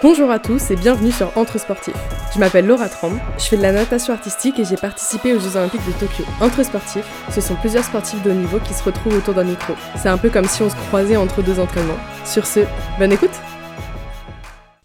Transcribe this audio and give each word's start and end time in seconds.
Bonjour 0.00 0.30
à 0.30 0.38
tous 0.38 0.70
et 0.70 0.76
bienvenue 0.76 1.10
sur 1.10 1.36
Entre 1.36 1.58
Sportifs. 1.58 1.96
Je 2.32 2.38
m'appelle 2.38 2.68
Laura 2.68 2.88
Tram, 2.88 3.18
je 3.36 3.46
fais 3.46 3.56
de 3.56 3.62
la 3.62 3.72
natation 3.72 4.12
artistique 4.12 4.60
et 4.60 4.64
j'ai 4.64 4.76
participé 4.76 5.34
aux 5.34 5.40
Jeux 5.40 5.56
Olympiques 5.56 5.84
de 5.84 5.90
Tokyo. 5.98 6.24
Entre 6.40 6.62
Sportifs, 6.62 7.04
ce 7.34 7.40
sont 7.40 7.56
plusieurs 7.56 7.82
sportifs 7.82 8.22
de 8.22 8.30
haut 8.30 8.34
niveau 8.34 8.60
qui 8.60 8.74
se 8.74 8.84
retrouvent 8.84 9.16
autour 9.16 9.34
d'un 9.34 9.42
micro. 9.42 9.72
C'est 9.96 10.08
un 10.08 10.16
peu 10.16 10.30
comme 10.30 10.44
si 10.44 10.62
on 10.62 10.70
se 10.70 10.76
croisait 10.76 11.16
entre 11.16 11.42
deux 11.42 11.58
entraînements. 11.58 11.98
Sur 12.24 12.46
ce, 12.46 12.60
bonne 13.00 13.10
écoute 13.10 13.32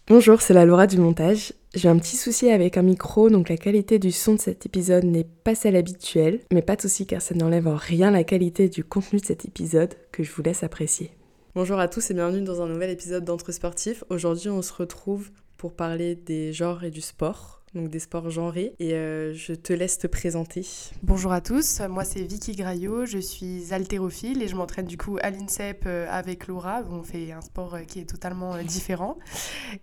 Bonjour, 0.08 0.42
c'est 0.42 0.52
la 0.52 0.64
Laura 0.64 0.88
du 0.88 0.98
montage. 0.98 1.52
J'ai 1.76 1.88
un 1.88 1.98
petit 1.98 2.16
souci 2.16 2.50
avec 2.50 2.76
un 2.76 2.82
micro, 2.82 3.30
donc 3.30 3.48
la 3.48 3.56
qualité 3.56 4.00
du 4.00 4.10
son 4.10 4.34
de 4.34 4.40
cet 4.40 4.66
épisode 4.66 5.04
n'est 5.04 5.28
pas 5.44 5.54
celle 5.54 5.76
habituelle, 5.76 6.40
mais 6.52 6.60
pas 6.60 6.74
de 6.74 6.82
souci 6.82 7.06
car 7.06 7.22
ça 7.22 7.36
n'enlève 7.36 7.68
en 7.68 7.76
rien 7.76 8.10
la 8.10 8.24
qualité 8.24 8.68
du 8.68 8.82
contenu 8.82 9.20
de 9.20 9.26
cet 9.26 9.44
épisode 9.44 9.94
que 10.10 10.24
je 10.24 10.32
vous 10.32 10.42
laisse 10.42 10.64
apprécier. 10.64 11.12
Bonjour 11.54 11.78
à 11.78 11.86
tous 11.86 12.10
et 12.10 12.14
bienvenue 12.14 12.42
dans 12.42 12.62
un 12.62 12.66
nouvel 12.66 12.90
épisode 12.90 13.24
d'Entre 13.24 13.52
Sportifs. 13.52 14.02
Aujourd'hui, 14.10 14.48
on 14.48 14.60
se 14.60 14.72
retrouve 14.72 15.30
pour 15.56 15.72
parler 15.72 16.16
des 16.16 16.52
genres 16.52 16.82
et 16.82 16.90
du 16.90 17.00
sport, 17.00 17.62
donc 17.74 17.90
des 17.90 18.00
sports 18.00 18.28
genrés. 18.28 18.74
Et 18.80 18.94
euh, 18.94 19.32
je 19.34 19.52
te 19.52 19.72
laisse 19.72 19.98
te 19.98 20.08
présenter. 20.08 20.66
Bonjour 21.04 21.30
à 21.30 21.40
tous, 21.40 21.80
moi 21.88 22.02
c'est 22.02 22.22
Vicky 22.22 22.56
Graillot, 22.56 23.06
je 23.06 23.18
suis 23.18 23.72
haltérophile 23.72 24.42
et 24.42 24.48
je 24.48 24.56
m'entraîne 24.56 24.86
du 24.86 24.98
coup 24.98 25.16
à 25.22 25.30
l'INSEP 25.30 25.84
euh, 25.86 26.08
avec 26.10 26.48
Laura. 26.48 26.82
On 26.90 27.04
fait 27.04 27.30
un 27.30 27.40
sport 27.40 27.76
euh, 27.76 27.82
qui 27.82 28.00
est 28.00 28.10
totalement 28.10 28.60
différent. 28.64 29.20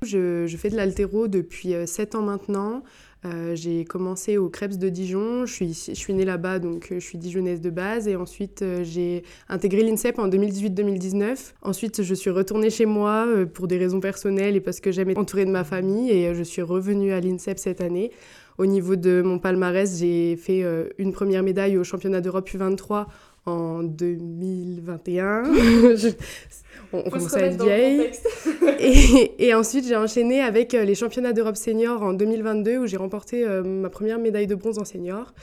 Je, 0.02 0.48
je 0.48 0.58
fais 0.58 0.70
de 0.70 0.76
l'haltéro 0.76 1.30
depuis 1.30 1.74
7 1.88 2.16
ans 2.16 2.22
maintenant. 2.22 2.84
Euh, 3.24 3.54
j'ai 3.56 3.86
commencé 3.86 4.38
au 4.38 4.50
Krebs 4.50 4.78
de 4.78 4.90
Dijon, 4.90 5.46
je 5.46 5.54
suis, 5.54 5.94
je 5.94 6.12
née 6.12 6.26
là-bas, 6.26 6.58
donc 6.58 6.88
euh, 6.92 6.96
je 7.00 7.06
suis 7.06 7.20
dijonnaise 7.20 7.62
de 7.62 7.70
base. 7.70 8.08
Et 8.08 8.16
ensuite, 8.16 8.64
euh, 8.64 8.84
j'ai 8.84 9.24
intégré 9.48 9.84
l'INSEP 9.84 10.18
en 10.18 10.28
2018-2019. 10.28 11.54
Ensuite, 11.62 12.02
je 12.02 12.14
suis 12.16 12.32
retournée 12.32 12.72
chez 12.72 12.86
moi 12.86 13.28
pour 13.54 13.68
des 13.68 13.78
raisons 13.78 14.00
personnelles 14.00 14.56
et 14.56 14.62
parce 14.62 14.80
que 14.80 14.92
j'aimais 14.92 15.18
entourée 15.18 15.46
de 15.46 15.52
ma 15.52 15.64
famille. 15.64 16.10
Et 16.10 16.34
je 16.34 16.44
suis 16.44 16.64
revenue 16.64 17.12
à 17.12 17.20
l'INSEP 17.20 17.60
cette 17.60 17.82
année. 17.82 18.12
Au 18.58 18.66
niveau 18.66 18.96
de 18.96 19.22
mon 19.24 19.40
palmarès, 19.40 20.00
j'ai 20.00 20.36
fait 20.36 20.64
une 20.98 21.14
première 21.14 21.42
médaille 21.42 21.78
au 21.78 21.84
championnat 21.84 22.22
d'Europe 22.22 22.50
U23 22.50 23.08
en 23.46 23.84
2021. 23.84 25.44
on, 26.94 27.10
commence 27.10 27.34
à 27.34 27.46
être 27.46 27.64
vieille. 27.64 28.12
et, 28.80 29.48
et, 29.48 29.54
ensuite, 29.54 29.88
j'ai 29.88 29.96
enchaîné 29.96 30.42
avec 30.42 30.74
euh, 30.74 30.84
les 30.84 30.96
championnats 30.96 31.34
d'Europe 31.34 31.56
senior 31.56 32.02
en 32.04 32.14
2022 32.14 32.78
où 32.78 32.88
j'ai 32.88 32.98
remporté 32.98 33.46
euh, 33.46 33.64
ma 33.64 33.90
première 33.90 34.20
médaille 34.20 34.48
de 34.48 34.56
bronze 34.56 34.78
en 34.80 34.86
senior. 34.86 35.34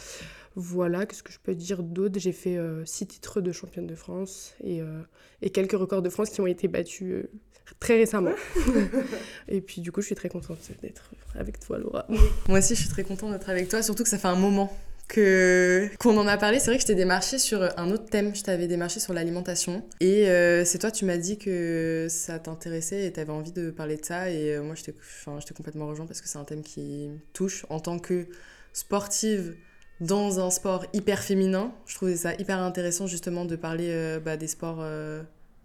Voilà, 0.54 1.06
qu'est-ce 1.06 1.22
que 1.22 1.32
je 1.32 1.38
peux 1.42 1.54
dire 1.54 1.82
d'autre? 1.82 2.19
J'ai 2.19 2.32
fait 2.32 2.56
euh, 2.56 2.84
six 2.84 3.06
titres 3.06 3.41
de 3.41 3.52
championne 3.52 3.86
de 3.86 3.94
France 3.94 4.54
et, 4.62 4.80
et, 5.41 5.50
quelques 5.50 5.72
records 5.72 6.02
de 6.02 6.08
France 6.08 6.30
qui 6.30 6.41
ont 6.41 6.48
été 6.48 6.66
battus 6.66 7.26
très 7.78 7.96
récemment. 7.96 8.32
et 9.48 9.60
puis 9.60 9.80
du 9.80 9.92
coup, 9.92 10.00
je 10.00 10.06
suis 10.06 10.14
très 10.16 10.28
contente 10.28 10.58
d'être 10.82 11.12
avec 11.36 11.60
toi, 11.60 11.78
Laura. 11.78 12.06
Moi 12.48 12.58
aussi, 12.58 12.74
je 12.74 12.80
suis 12.80 12.88
très 12.88 13.04
contente 13.04 13.30
d'être 13.32 13.50
avec 13.50 13.69
toi, 13.69 13.82
surtout 13.82 14.02
que 14.02 14.08
ça 14.08 14.19
fait 14.19 14.28
un 14.28 14.36
moment 14.36 14.72
que 15.08 15.90
qu'on 15.98 16.16
en 16.18 16.26
a 16.26 16.36
parlé. 16.36 16.60
C'est 16.60 16.66
vrai 16.66 16.76
que 16.76 16.82
je 16.82 16.86
t'ai 16.86 16.94
démarché 16.94 17.38
sur 17.38 17.62
un 17.76 17.90
autre 17.90 18.06
thème. 18.06 18.34
Je 18.34 18.42
t'avais 18.42 18.68
démarché 18.68 19.00
sur 19.00 19.14
l'alimentation. 19.14 19.82
Et 20.00 20.28
euh, 20.28 20.64
c'est 20.64 20.78
toi, 20.78 20.90
tu 20.90 21.04
m'as 21.04 21.16
dit 21.16 21.38
que 21.38 22.06
ça 22.08 22.38
t'intéressait 22.38 23.06
et 23.06 23.12
t'avais 23.12 23.32
envie 23.32 23.52
de 23.52 23.70
parler 23.70 23.96
de 23.96 24.04
ça. 24.04 24.30
Et 24.30 24.54
euh, 24.54 24.62
moi, 24.62 24.74
je 24.74 24.84
t'ai 24.84 25.54
complètement 25.54 25.86
rejoint 25.86 26.06
parce 26.06 26.20
que 26.20 26.28
c'est 26.28 26.38
un 26.38 26.44
thème 26.44 26.62
qui 26.62 27.10
touche 27.32 27.66
en 27.70 27.80
tant 27.80 27.98
que 27.98 28.26
sportive 28.72 29.56
dans 30.00 30.38
un 30.38 30.50
sport 30.50 30.84
hyper 30.92 31.20
féminin. 31.20 31.72
Je 31.86 31.96
trouvais 31.96 32.16
ça 32.16 32.34
hyper 32.34 32.60
intéressant 32.60 33.06
justement 33.06 33.44
de 33.44 33.56
parler 33.56 33.88
euh, 33.90 34.20
bah, 34.20 34.36
des 34.36 34.46
sports 34.46 34.84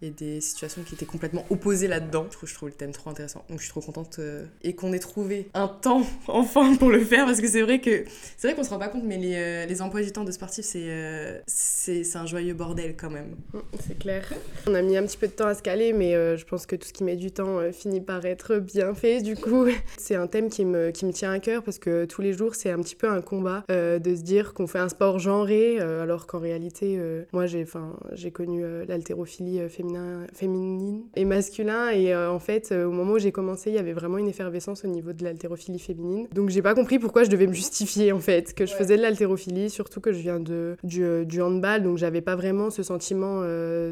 et 0.02 0.10
des 0.10 0.40
situations 0.40 0.82
qui 0.82 0.94
étaient 0.94 1.06
complètement 1.06 1.44
opposées 1.50 1.88
là-dedans. 1.88 2.26
Je 2.30 2.54
trouve, 2.54 2.68
le 2.68 2.74
thème 2.74 2.92
trop 2.92 3.10
intéressant. 3.10 3.44
Donc 3.48 3.58
je 3.58 3.64
suis 3.64 3.70
trop 3.70 3.80
contente 3.80 4.16
euh, 4.18 4.44
et 4.62 4.74
qu'on 4.74 4.92
ait 4.92 4.98
trouvé 4.98 5.48
un 5.54 5.68
temps 5.68 6.02
enfin 6.28 6.76
pour 6.76 6.90
le 6.90 7.00
faire 7.00 7.26
parce 7.26 7.40
que 7.40 7.48
c'est 7.48 7.62
vrai 7.62 7.80
que 7.80 8.04
c'est 8.36 8.48
vrai 8.48 8.56
qu'on 8.56 8.64
se 8.64 8.70
rend 8.70 8.78
pas 8.78 8.88
compte 8.88 9.04
mais 9.04 9.16
les, 9.16 9.34
euh, 9.34 9.66
les 9.66 9.82
emplois 9.82 10.02
du 10.02 10.12
temps 10.12 10.24
de 10.24 10.32
sportifs 10.32 10.64
c'est 10.64 10.86
euh, 10.88 11.40
c'est 11.46 12.16
un 12.16 12.26
joyeux 12.26 12.54
bordel 12.54 12.96
quand 12.96 13.10
même. 13.10 13.36
Mm, 13.52 13.58
c'est 13.86 13.98
clair. 13.98 14.32
On 14.66 14.74
a 14.74 14.82
mis 14.82 14.96
un 14.96 15.04
petit 15.04 15.16
peu 15.16 15.26
de 15.26 15.32
temps 15.32 15.46
à 15.46 15.54
se 15.54 15.62
caler 15.62 15.92
mais 15.92 16.12
je 16.12 16.44
pense 16.44 16.66
que 16.66 16.76
tout 16.76 16.88
ce 16.88 16.92
qui 16.92 17.04
met 17.04 17.16
du 17.16 17.30
temps 17.30 17.60
finit 17.72 18.00
par 18.00 18.24
être 18.24 18.56
bien 18.56 18.94
fait 18.94 19.20
du 19.22 19.36
coup. 19.36 19.66
c'est 19.98 20.16
un 20.16 20.26
thème 20.26 20.48
qui 20.48 20.64
me, 20.64 20.90
qui 20.90 21.06
me 21.06 21.12
tient 21.12 21.32
à 21.32 21.38
cœur 21.38 21.62
parce 21.62 21.78
que 21.78 22.04
tous 22.04 22.22
les 22.22 22.32
jours 22.32 22.54
c'est 22.54 22.70
un 22.70 22.80
petit 22.80 22.96
peu 22.96 23.08
un 23.08 23.20
combat 23.20 23.64
de 23.68 24.16
se 24.16 24.22
dire 24.22 24.54
qu'on 24.54 24.66
fait 24.66 24.78
un 24.78 24.88
sport 24.88 25.18
genré 25.18 25.78
alors 25.78 26.26
qu'en 26.26 26.38
réalité 26.38 26.98
moi 27.32 27.46
j'ai 27.46 28.30
connu 28.30 28.64
l'haltérophilie 28.86 29.60
féminine 29.68 29.83
féminine 30.32 31.04
et 31.14 31.24
masculin. 31.24 31.90
Et 31.90 32.12
euh, 32.12 32.30
en 32.30 32.38
fait, 32.38 32.72
euh, 32.72 32.86
au 32.86 32.90
moment 32.90 33.12
où 33.12 33.18
j'ai 33.18 33.32
commencé, 33.32 33.70
il 33.70 33.76
y 33.76 33.78
avait 33.78 33.92
vraiment 33.92 34.18
une 34.18 34.28
effervescence 34.28 34.84
au 34.84 34.88
niveau 34.88 35.12
de 35.12 35.24
l'haltérophilie 35.24 35.78
féminine. 35.78 36.28
Donc 36.32 36.50
j'ai 36.50 36.62
pas 36.62 36.74
compris 36.74 36.98
pourquoi 36.98 37.24
je 37.24 37.30
devais 37.30 37.46
me 37.46 37.52
justifier 37.52 38.12
en 38.12 38.20
fait 38.20 38.54
que 38.54 38.66
je 38.66 38.74
faisais 38.74 38.96
de 38.96 39.02
l'haltérophilie, 39.02 39.70
surtout 39.70 40.00
que 40.00 40.12
je 40.12 40.18
viens 40.18 40.40
de, 40.40 40.76
du, 40.82 41.04
euh, 41.04 41.24
du 41.24 41.40
handball, 41.42 41.82
donc 41.82 41.98
j'avais 41.98 42.20
pas 42.20 42.36
vraiment 42.36 42.70
ce 42.70 42.82
sentiment 42.82 43.42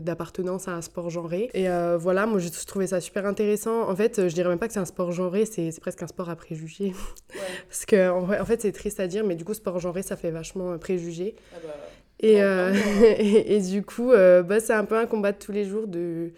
d'appartenance 0.00 0.68
à 0.68 0.72
un 0.72 0.82
sport 0.82 1.10
genré. 1.10 1.50
Et 1.54 1.66
voilà, 1.98 2.26
moi 2.26 2.38
je 2.38 2.48
trouvais 2.66 2.86
ça 2.86 3.00
super 3.00 3.26
intéressant. 3.26 3.88
En 3.88 3.96
fait, 3.96 4.28
je 4.28 4.34
dirais 4.34 4.48
même 4.48 4.58
pas 4.58 4.66
que 4.66 4.72
c'est 4.72 4.80
un 4.80 4.84
sport 4.84 5.12
genré, 5.12 5.46
c'est 5.46 5.70
presque 5.80 6.02
un 6.02 6.06
sport 6.06 6.28
à 6.28 6.36
préjugés. 6.36 6.92
Parce 7.68 7.84
que 7.86 8.10
en, 8.10 8.44
fait, 8.44 8.60
c'est 8.62 8.72
triste 8.72 9.00
à 9.00 9.06
dire, 9.06 9.24
mais 9.24 9.34
du 9.34 9.44
coup, 9.44 9.54
sport 9.54 9.78
genré, 9.78 10.02
ça 10.02 10.16
fait 10.16 10.30
vachement 10.30 10.76
préjugé. 10.78 11.34
Ah 11.52 11.58
bah 11.62 11.74
et, 12.22 12.40
euh, 12.40 12.72
et, 13.18 13.60
du 13.60 13.82
coup, 13.82 14.12
euh, 14.12 14.42
bah, 14.42 14.60
c'est 14.60 14.72
un 14.72 14.84
peu 14.84 14.96
un 14.96 15.06
combat 15.06 15.32
de 15.32 15.38
tous 15.38 15.52
les 15.52 15.64
jours 15.64 15.88
de, 15.88 16.30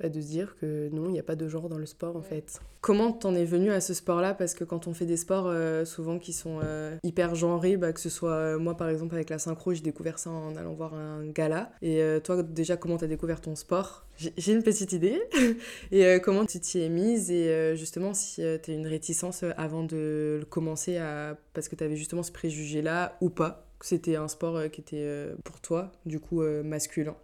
bah, 0.00 0.08
de 0.08 0.20
se 0.20 0.26
dire 0.26 0.56
que 0.58 0.88
non, 0.90 1.06
il 1.06 1.12
n'y 1.12 1.20
a 1.20 1.22
pas 1.22 1.36
de 1.36 1.46
genre 1.46 1.68
dans 1.68 1.76
le 1.76 1.84
sport 1.84 2.16
en 2.16 2.22
fait. 2.22 2.60
Comment 2.80 3.12
t'en 3.12 3.34
es 3.34 3.44
venu 3.44 3.70
à 3.70 3.80
ce 3.80 3.92
sport-là? 3.92 4.32
Parce 4.32 4.54
que 4.54 4.64
quand 4.64 4.86
on 4.86 4.94
fait 4.94 5.04
des 5.04 5.18
sports 5.18 5.48
euh, 5.48 5.84
souvent 5.84 6.18
qui 6.18 6.32
sont 6.32 6.60
hyper 7.02 7.34
genrés, 7.34 7.76
bah, 7.76 7.92
que 7.92 8.00
ce 8.00 8.08
soit 8.08 8.56
moi 8.56 8.74
par 8.74 8.88
exemple 8.88 9.16
avec 9.16 9.28
la 9.28 9.38
synchro, 9.38 9.74
j'ai 9.74 9.82
découvert 9.82 10.18
ça 10.18 10.30
en 10.30 10.56
allant 10.56 10.72
voir 10.72 10.94
un 10.94 11.26
gala. 11.26 11.72
Et 11.82 12.00
toi 12.24 12.42
déjà, 12.42 12.78
comment 12.78 12.96
t'as 12.96 13.06
découvert 13.06 13.42
ton 13.42 13.54
sport? 13.54 14.06
J'ai 14.16 14.52
une 14.52 14.62
petite 14.62 14.92
idée. 14.92 15.20
et 15.92 16.20
comment 16.22 16.46
tu 16.46 16.58
t'y 16.58 16.80
es 16.80 16.88
mise? 16.88 17.30
Et 17.30 17.76
justement, 17.76 18.14
si 18.14 18.40
t'as 18.62 18.72
une 18.72 18.86
réticence 18.86 19.44
avant 19.58 19.82
de 19.82 20.38
le 20.40 20.46
commencer 20.48 20.96
à... 20.96 21.36
parce 21.52 21.68
que 21.68 21.76
t'avais 21.76 21.96
justement 21.96 22.22
ce 22.22 22.32
préjugé-là 22.32 23.18
ou 23.20 23.28
pas? 23.28 23.67
C'était 23.80 24.16
un 24.16 24.28
sport 24.28 24.56
euh, 24.56 24.68
qui 24.68 24.80
était 24.80 24.96
euh, 24.98 25.34
pour 25.44 25.60
toi, 25.60 25.92
du 26.06 26.20
coup, 26.20 26.42
euh, 26.42 26.62
masculin 26.62 27.14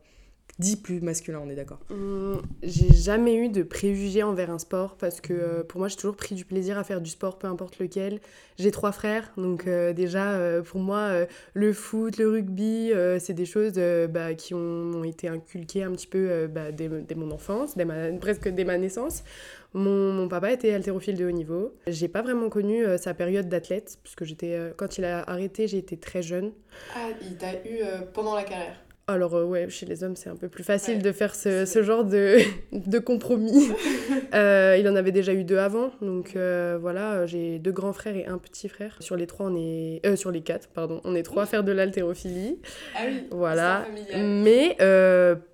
Dit 0.61 0.77
plus 0.77 1.01
masculin, 1.01 1.41
on 1.45 1.51
est 1.51 1.57
d'accord 1.57 1.81
mmh, 1.91 2.35
J'ai 2.63 2.95
jamais 2.95 3.35
eu 3.35 3.49
de 3.49 3.65
préjugés 3.65 4.23
envers 4.23 4.51
un 4.51 4.61
sport 4.61 4.97
parce 4.97 5.21
que 5.21 5.63
pour 5.63 5.81
moi, 5.81 5.89
j'ai 5.89 5.97
toujours 5.97 6.15
pris 6.15 6.37
du 6.37 6.45
plaisir 6.45 6.79
à 6.79 6.85
faire 6.85 7.01
du 7.01 7.11
sport, 7.11 7.39
peu 7.39 7.49
importe 7.49 7.81
lequel. 7.81 8.21
J'ai 8.57 8.71
trois 8.71 8.93
frères, 8.93 9.33
donc 9.37 9.69
déjà, 9.69 10.39
pour 10.63 10.79
moi, 10.79 11.27
le 11.55 11.73
foot, 11.73 12.19
le 12.19 12.29
rugby, 12.29 12.93
c'est 13.19 13.33
des 13.33 13.47
choses 13.47 13.73
bah, 14.11 14.35
qui 14.35 14.55
ont, 14.55 15.03
été 15.03 15.27
inculquées 15.27 15.83
un 15.83 15.91
petit 15.91 16.07
peu 16.07 16.47
bah, 16.47 16.71
dès, 16.71 16.89
mon 17.17 17.33
enfance, 17.33 17.75
presque 18.21 18.49
dès 18.49 18.65
ma 18.65 18.79
naissance. 18.79 19.25
Mon, 19.75 20.13
mon, 20.13 20.29
papa 20.29 20.53
était 20.53 20.73
haltérophile 20.73 21.17
de 21.17 21.27
haut 21.27 21.33
niveau. 21.33 21.75
J'ai 21.89 22.07
pas 22.07 22.23
vraiment 22.23 22.49
connu 22.49 22.85
euh, 22.85 22.97
sa 22.97 23.13
période 23.13 23.49
d'athlète, 23.49 23.99
puisque 24.05 24.23
j'étais, 24.23 24.55
euh, 24.55 24.73
quand 24.77 24.99
il 24.99 25.05
a 25.05 25.29
arrêté, 25.29 25.65
été 25.65 25.97
très 25.97 26.23
jeune. 26.23 26.53
Ah, 26.95 27.09
il 27.23 27.37
t'a 27.37 27.55
eu 27.55 27.83
euh, 27.83 28.03
pendant 28.13 28.37
la 28.37 28.45
carrière 28.45 28.84
alors 29.07 29.35
euh, 29.35 29.45
ouais, 29.45 29.69
chez 29.69 29.85
les 29.85 30.03
hommes, 30.03 30.17
c'est 30.17 30.31
un 30.31 30.37
peu 30.37 30.49
plus 30.49 30.65
facile 30.65 31.03
de 31.03 31.13
faire 31.13 31.35
ce, 31.35 31.67
ce 31.67 31.83
genre 31.83 32.05
de, 32.05 32.39
de 32.73 32.99
compromis. 32.99 33.71
euh, 34.35 34.77
il 34.81 34.89
en 34.89 34.97
avait 34.97 35.13
déjà 35.13 35.35
eu 35.35 35.45
deux 35.45 35.59
avant, 35.59 35.91
donc 36.01 36.37
euh, 36.37 36.79
voilà, 36.81 37.27
j'ai 37.27 37.59
deux 37.59 37.73
grands 37.73 37.93
frères 37.93 38.17
et 38.17 38.27
un 38.27 38.39
petit 38.39 38.69
frère. 38.69 38.97
Sur 39.01 39.17
les 39.17 39.27
trois, 39.27 39.47
on 39.47 39.57
est... 39.57 40.17
Sur 40.17 40.31
les 40.31 40.41
quatre, 40.41 40.69
pardon, 40.69 41.01
on 41.05 41.15
est 41.15 41.23
trois 41.23 41.43
à 41.43 41.47
faire 41.47 41.65
de 41.65 41.73
l'haltérophilie. 41.73 42.59
Ah 42.95 43.01
oui, 43.07 43.27
voilà. 43.31 43.85
Mais 44.17 44.77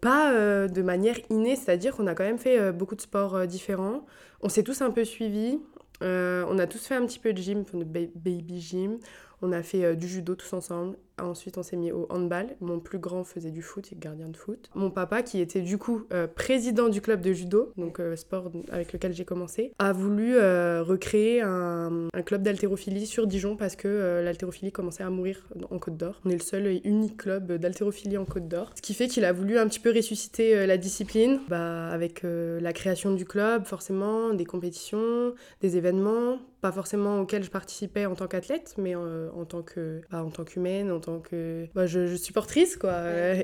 pas 0.00 0.32
de 0.68 0.82
manière 0.82 1.16
innée, 1.30 1.56
c'est-à-dire 1.56 1.96
qu'on 1.96 2.06
a 2.06 2.14
quand 2.14 2.24
même 2.24 2.38
fait 2.38 2.72
beaucoup 2.72 2.94
de 2.94 3.00
sports 3.00 3.46
différents. 3.46 4.06
On 4.42 4.48
s'est 4.48 4.62
tous 4.62 4.80
un 4.82 4.90
peu 4.90 5.04
suivis. 5.04 5.58
on 6.02 6.58
a 6.58 6.66
tous 6.66 6.86
fait 6.86 6.94
un 6.94 7.04
petit 7.06 7.18
peu 7.18 7.32
de 7.32 7.42
gym, 7.42 7.64
de 7.72 7.84
baby 7.84 8.60
gym. 8.60 8.98
On 9.42 9.52
a 9.52 9.62
fait 9.62 9.96
du 9.96 10.06
judo 10.06 10.34
tous 10.34 10.52
ensemble 10.52 10.96
Ensuite, 11.22 11.58
on 11.58 11.62
s'est 11.62 11.76
mis 11.76 11.92
au 11.92 12.06
handball. 12.10 12.48
Mon 12.60 12.80
plus 12.80 12.98
grand 12.98 13.24
faisait 13.24 13.50
du 13.50 13.62
foot, 13.62 13.90
il 13.90 13.96
est 13.96 14.00
gardien 14.00 14.28
de 14.28 14.36
foot. 14.36 14.70
Mon 14.74 14.90
papa, 14.90 15.22
qui 15.22 15.40
était 15.40 15.60
du 15.60 15.78
coup 15.78 16.02
euh, 16.12 16.26
président 16.26 16.88
du 16.88 17.00
club 17.00 17.20
de 17.20 17.32
judo, 17.32 17.72
donc 17.76 18.00
euh, 18.00 18.16
sport 18.16 18.50
avec 18.70 18.92
lequel 18.92 19.12
j'ai 19.12 19.24
commencé, 19.24 19.72
a 19.78 19.92
voulu 19.92 20.36
euh, 20.36 20.82
recréer 20.82 21.40
un, 21.40 22.08
club 22.24 22.42
d'haltérophilie 22.42 23.06
sur 23.06 23.26
Dijon 23.26 23.56
parce 23.56 23.76
que 23.76 24.20
l'haltérophilie 24.22 24.72
commençait 24.72 25.02
à 25.02 25.10
mourir 25.10 25.48
en 25.70 25.78
Côte 25.78 25.96
d'Or. 25.96 26.20
On 26.24 26.30
est 26.30 26.34
le 26.34 26.40
seul 26.40 26.66
et 26.66 26.80
unique 26.84 27.16
club 27.16 27.52
d'haltérophilie 27.52 28.18
en 28.18 28.24
Côte 28.24 28.46
d'Or. 28.46 28.72
Ce 28.76 28.82
qui 28.82 28.94
fait 28.94 29.08
qu'il 29.08 29.24
a 29.24 29.32
voulu 29.32 29.58
un 29.58 29.66
petit 29.66 29.80
peu 29.80 29.90
ressusciter 29.90 30.66
la 30.66 30.76
discipline 30.76 31.40
bah, 31.48 31.88
avec 31.88 32.22
la 32.22 32.72
création 32.72 33.12
du 33.12 33.24
club, 33.24 33.64
forcément, 33.64 34.34
des 34.34 34.44
compétitions, 34.44 35.32
des 35.62 35.76
événements, 35.76 36.38
pas 36.60 36.72
forcément 36.72 37.20
auxquels 37.20 37.42
je 37.42 37.50
participais 37.50 38.04
en 38.06 38.14
tant 38.14 38.26
qu'athlète, 38.26 38.74
mais 38.76 38.94
en 38.94 39.44
tant 39.46 39.62
que 39.62 40.02
bah, 40.10 40.22
en 40.22 40.30
tant 40.30 40.44
qu'humaine, 40.44 40.90
tant 41.10 41.20
que 41.20 41.66
bah, 41.74 41.86
je, 41.86 42.06
je 42.06 42.16
supportrice, 42.16 42.76
quoi. 42.76 42.94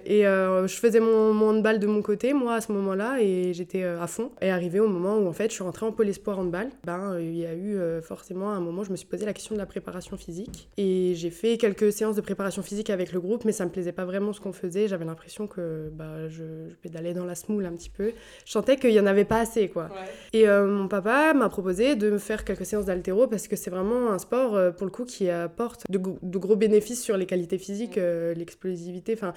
Et 0.05 0.23
je 0.23 0.77
faisais 0.81 1.01
mon, 1.01 1.33
mon 1.33 1.51
handball 1.51 1.79
de 1.79 1.87
mon 1.87 2.03
côté, 2.03 2.33
moi, 2.33 2.55
à 2.55 2.61
ce 2.61 2.73
moment-là, 2.73 3.19
et 3.21 3.53
j'étais 3.53 3.83
à 3.83 4.07
fond. 4.07 4.31
Et 4.41 4.51
arrivé 4.51 4.81
au 4.81 4.89
moment 4.89 5.19
où, 5.19 5.27
en 5.27 5.33
fait, 5.33 5.49
je 5.51 5.55
suis 5.55 5.65
rentrée 5.65 5.87
en 5.87 5.93
pôle 5.93 6.09
espoir 6.09 6.39
handball, 6.39 6.69
ben, 6.85 7.19
il 7.19 7.37
y 7.37 7.47
a 7.47 7.55
eu 7.55 7.79
forcément 8.03 8.51
un 8.51 8.61
moment, 8.61 8.85
je 8.85 8.91
me 8.91 8.97
suis 8.97 9.07
posé 9.07 9.25
la 9.27 9.33
question 9.33 9.55
de 9.55 9.61
la 9.61 9.67
préparation 9.67 10.17
physique. 10.17 10.69
Et 10.77 11.13
j'ai 11.15 11.31
fait 11.31 11.57
quelques 11.57 11.93
séances 11.93 12.17
de 12.17 12.21
préparation 12.21 12.63
physique 12.63 12.91
avec 12.91 13.13
le 13.13 13.21
groupe, 13.21 13.45
mais 13.45 13.53
ça 13.53 13.65
me 13.65 13.71
plaisait 13.71 13.93
pas 13.93 14.05
vraiment 14.05 14.33
ce 14.33 14.41
qu'on 14.41 14.53
faisait. 14.53 14.89
J'avais 14.89 15.05
l'impression 15.05 15.47
que 15.47 15.91
bah, 15.93 16.29
je, 16.29 16.45
je 16.69 16.75
pédalais 16.77 17.15
dans 17.15 17.25
la 17.25 17.35
smoule 17.35 17.67
un 17.67 17.73
petit 17.73 17.91
peu. 17.91 18.13
Je 18.45 18.53
sentais 18.53 18.77
qu'il 18.77 18.93
y 18.93 19.01
en 19.01 19.07
avait 19.07 19.25
pas 19.25 19.41
assez, 19.41 19.69
quoi. 19.69 19.89
Et 20.33 20.47
mon 20.47 20.89
papa 20.89 21.35
m'a 21.35 21.49
proposé 21.49 21.97
de 21.97 22.11
me 22.11 22.19
faire 22.19 22.45
quelques 22.45 22.67
séances 22.67 22.87
d'altéro 22.87 23.27
parce 23.27 23.49
que 23.49 23.57
c'est 23.57 23.71
vraiment 23.71 24.11
un 24.11 24.19
sport, 24.19 24.75
pour 24.75 24.87
le 24.87 24.93
coup, 24.93 25.05
qui 25.05 25.29
apporte 25.31 25.85
de, 25.91 25.99
de 26.23 26.39
gros 26.39 26.57
bénéfices 26.57 27.03
sur 27.03 27.17
les 27.17 27.27
qualités 27.27 27.56
physiques, 27.59 27.99
mm. 27.99 28.33
l'explosivité, 28.33 29.15
enfin 29.15 29.33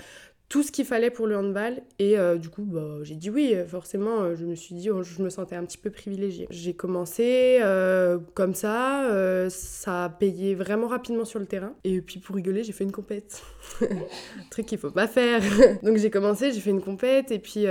tout 0.49 0.63
ce 0.63 0.71
qu'il 0.71 0.85
fallait 0.85 1.11
pour 1.11 1.27
le 1.27 1.37
handball. 1.37 1.81
Et 1.99 2.17
euh, 2.17 2.37
du 2.37 2.49
coup, 2.49 2.63
bah, 2.63 2.97
j'ai 3.03 3.15
dit 3.15 3.29
oui, 3.29 3.55
forcément, 3.67 4.21
euh, 4.21 4.35
je 4.35 4.45
me 4.45 4.55
suis 4.55 4.73
dit, 4.73 4.89
oh, 4.89 5.03
je 5.03 5.21
me 5.21 5.29
sentais 5.29 5.55
un 5.55 5.63
petit 5.63 5.77
peu 5.77 5.91
privilégiée. 5.91 6.47
J'ai 6.49 6.73
commencé 6.73 7.59
euh, 7.61 8.17
comme 8.33 8.55
ça, 8.55 9.07
ça 9.49 10.05
a 10.05 10.09
payé 10.09 10.55
vraiment 10.55 10.87
rapidement 10.87 11.25
sur 11.25 11.39
le 11.39 11.45
terrain. 11.45 11.73
Et 11.83 12.01
puis 12.01 12.19
pour 12.19 12.35
rigoler, 12.35 12.63
j'ai 12.63 12.73
fait 12.73 12.83
une 12.83 12.91
compète. 12.91 13.43
truc 14.49 14.65
qu'il 14.65 14.79
faut 14.79 14.89
pas 14.89 15.07
faire. 15.07 15.43
Donc 15.83 15.97
j'ai 15.97 16.09
commencé, 16.09 16.51
j'ai 16.51 16.59
fait 16.59 16.71
une 16.71 16.81
compète, 16.81 17.31
et 17.31 17.37
puis 17.37 17.65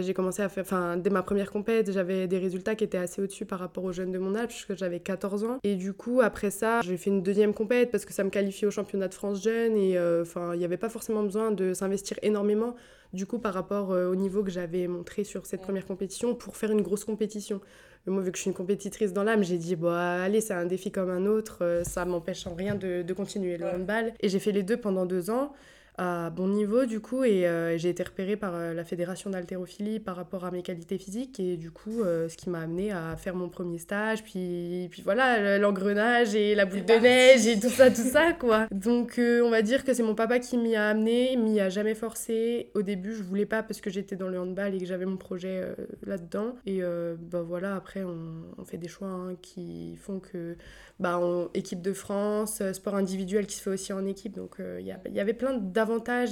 j'ai 0.00 0.14
commencé 0.14 0.42
à 0.42 0.48
faire, 0.48 0.62
enfin, 0.62 0.96
dès 0.96 1.10
ma 1.10 1.22
première 1.22 1.50
compète, 1.50 1.90
j'avais 1.90 2.28
des 2.28 2.38
résultats 2.38 2.76
qui 2.76 2.84
étaient 2.84 2.98
assez 2.98 3.20
au-dessus 3.20 3.44
par 3.44 3.58
rapport 3.58 3.82
aux 3.82 3.92
jeunes 3.92 4.12
de 4.12 4.18
mon 4.18 4.36
âge, 4.36 4.48
puisque 4.48 4.76
j'avais 4.76 5.00
14 5.00 5.44
ans. 5.44 5.58
Et 5.64 5.74
du 5.74 5.92
coup, 5.92 6.20
après 6.20 6.50
ça, 6.50 6.80
j'ai 6.82 6.96
fait 6.96 7.10
une 7.10 7.22
deuxième 7.22 7.52
compète 7.54 7.90
parce 7.90 8.04
que 8.04 8.12
ça 8.12 8.22
me 8.22 8.30
qualifiait 8.30 8.68
au 8.68 8.70
championnat 8.70 9.08
de 9.08 9.14
France 9.14 9.42
jeune, 9.42 9.76
et 9.76 9.98
enfin, 10.20 10.54
il 10.54 10.58
n'y 10.58 10.64
avait 10.64 10.76
pas 10.76 10.88
forcément 10.88 11.24
besoin 11.24 11.50
de 11.50 11.74
s'investir 11.74 12.19
énormément 12.22 12.74
du 13.12 13.26
coup 13.26 13.38
par 13.38 13.54
rapport 13.54 13.92
euh, 13.92 14.10
au 14.10 14.16
niveau 14.16 14.42
que 14.42 14.50
j'avais 14.50 14.86
montré 14.86 15.24
sur 15.24 15.46
cette 15.46 15.62
première 15.62 15.86
compétition 15.86 16.34
pour 16.34 16.56
faire 16.56 16.70
une 16.70 16.82
grosse 16.82 17.04
compétition. 17.04 17.60
Mais 18.06 18.12
moi, 18.12 18.22
vu 18.22 18.30
que 18.30 18.38
je 18.38 18.42
suis 18.42 18.50
une 18.50 18.56
compétitrice 18.56 19.12
dans 19.12 19.24
l'âme, 19.24 19.44
j'ai 19.44 19.58
dit, 19.58 19.76
bon, 19.76 19.92
allez, 19.92 20.40
c'est 20.40 20.54
un 20.54 20.64
défi 20.64 20.90
comme 20.90 21.10
un 21.10 21.26
autre, 21.26 21.58
euh, 21.62 21.84
ça 21.84 22.04
m'empêche 22.04 22.46
en 22.46 22.54
rien 22.54 22.74
de, 22.74 23.02
de 23.02 23.12
continuer 23.12 23.58
le 23.58 23.66
handball. 23.66 24.14
Et 24.20 24.28
j'ai 24.28 24.38
fait 24.38 24.52
les 24.52 24.62
deux 24.62 24.78
pendant 24.78 25.06
deux 25.06 25.30
ans 25.30 25.52
à 26.00 26.30
bon 26.30 26.48
niveau 26.48 26.86
du 26.86 26.98
coup 26.98 27.24
et 27.24 27.46
euh, 27.46 27.76
j'ai 27.76 27.90
été 27.90 28.02
repérée 28.02 28.36
par 28.36 28.54
euh, 28.54 28.72
la 28.72 28.84
fédération 28.84 29.28
d'haltérophilie 29.28 30.00
par 30.00 30.16
rapport 30.16 30.46
à 30.46 30.50
mes 30.50 30.62
qualités 30.62 30.96
physiques 30.96 31.38
et 31.38 31.58
du 31.58 31.70
coup 31.70 32.00
euh, 32.00 32.26
ce 32.30 32.38
qui 32.38 32.48
m'a 32.48 32.60
amené 32.60 32.90
à 32.90 33.16
faire 33.18 33.34
mon 33.34 33.50
premier 33.50 33.76
stage 33.76 34.22
puis 34.24 34.88
puis 34.90 35.02
voilà 35.02 35.58
l'engrenage 35.58 36.34
et 36.34 36.54
la 36.54 36.64
boule 36.64 36.86
de 36.86 36.94
neige 36.94 37.46
et 37.46 37.60
tout 37.60 37.68
ça 37.68 37.90
tout 37.90 37.96
ça 37.96 38.32
quoi. 38.32 38.66
Donc 38.70 39.16
on 39.18 39.50
va 39.50 39.60
dire 39.60 39.84
que 39.84 39.92
c'est 39.92 40.02
mon 40.02 40.14
papa 40.14 40.38
qui 40.38 40.56
m'y 40.56 40.74
a 40.74 40.88
amené 40.88 41.36
m'y 41.36 41.60
a 41.60 41.68
jamais 41.68 41.94
forcé. 41.94 42.70
Au 42.74 42.80
début 42.80 43.14
je 43.14 43.22
voulais 43.22 43.44
pas 43.44 43.62
parce 43.62 43.82
que 43.82 43.90
j'étais 43.90 44.16
dans 44.16 44.28
le 44.28 44.40
handball 44.40 44.74
et 44.74 44.78
que 44.78 44.86
j'avais 44.86 45.04
mon 45.04 45.18
projet 45.18 45.62
là-dedans. 46.06 46.56
Et 46.64 46.80
bah 46.80 47.42
voilà 47.42 47.76
après 47.76 48.04
on, 48.04 48.46
on 48.56 48.64
fait 48.64 48.78
des 48.78 48.88
choix 48.88 49.08
hein, 49.08 49.36
qui 49.42 49.96
font 49.96 50.18
que 50.18 50.56
bah, 50.98 51.20
équipe 51.52 51.82
de 51.82 51.92
France, 51.92 52.62
sport 52.72 52.94
individuel 52.94 53.46
qui 53.46 53.56
se 53.56 53.62
fait 53.62 53.70
aussi 53.70 53.92
en 53.92 54.06
équipe. 54.06 54.34
Donc 54.34 54.56
il 54.58 54.86
y, 54.86 55.14
y, 55.14 55.20
avait 55.20 55.34
plein 55.34 55.58
d'avantages 55.58 55.89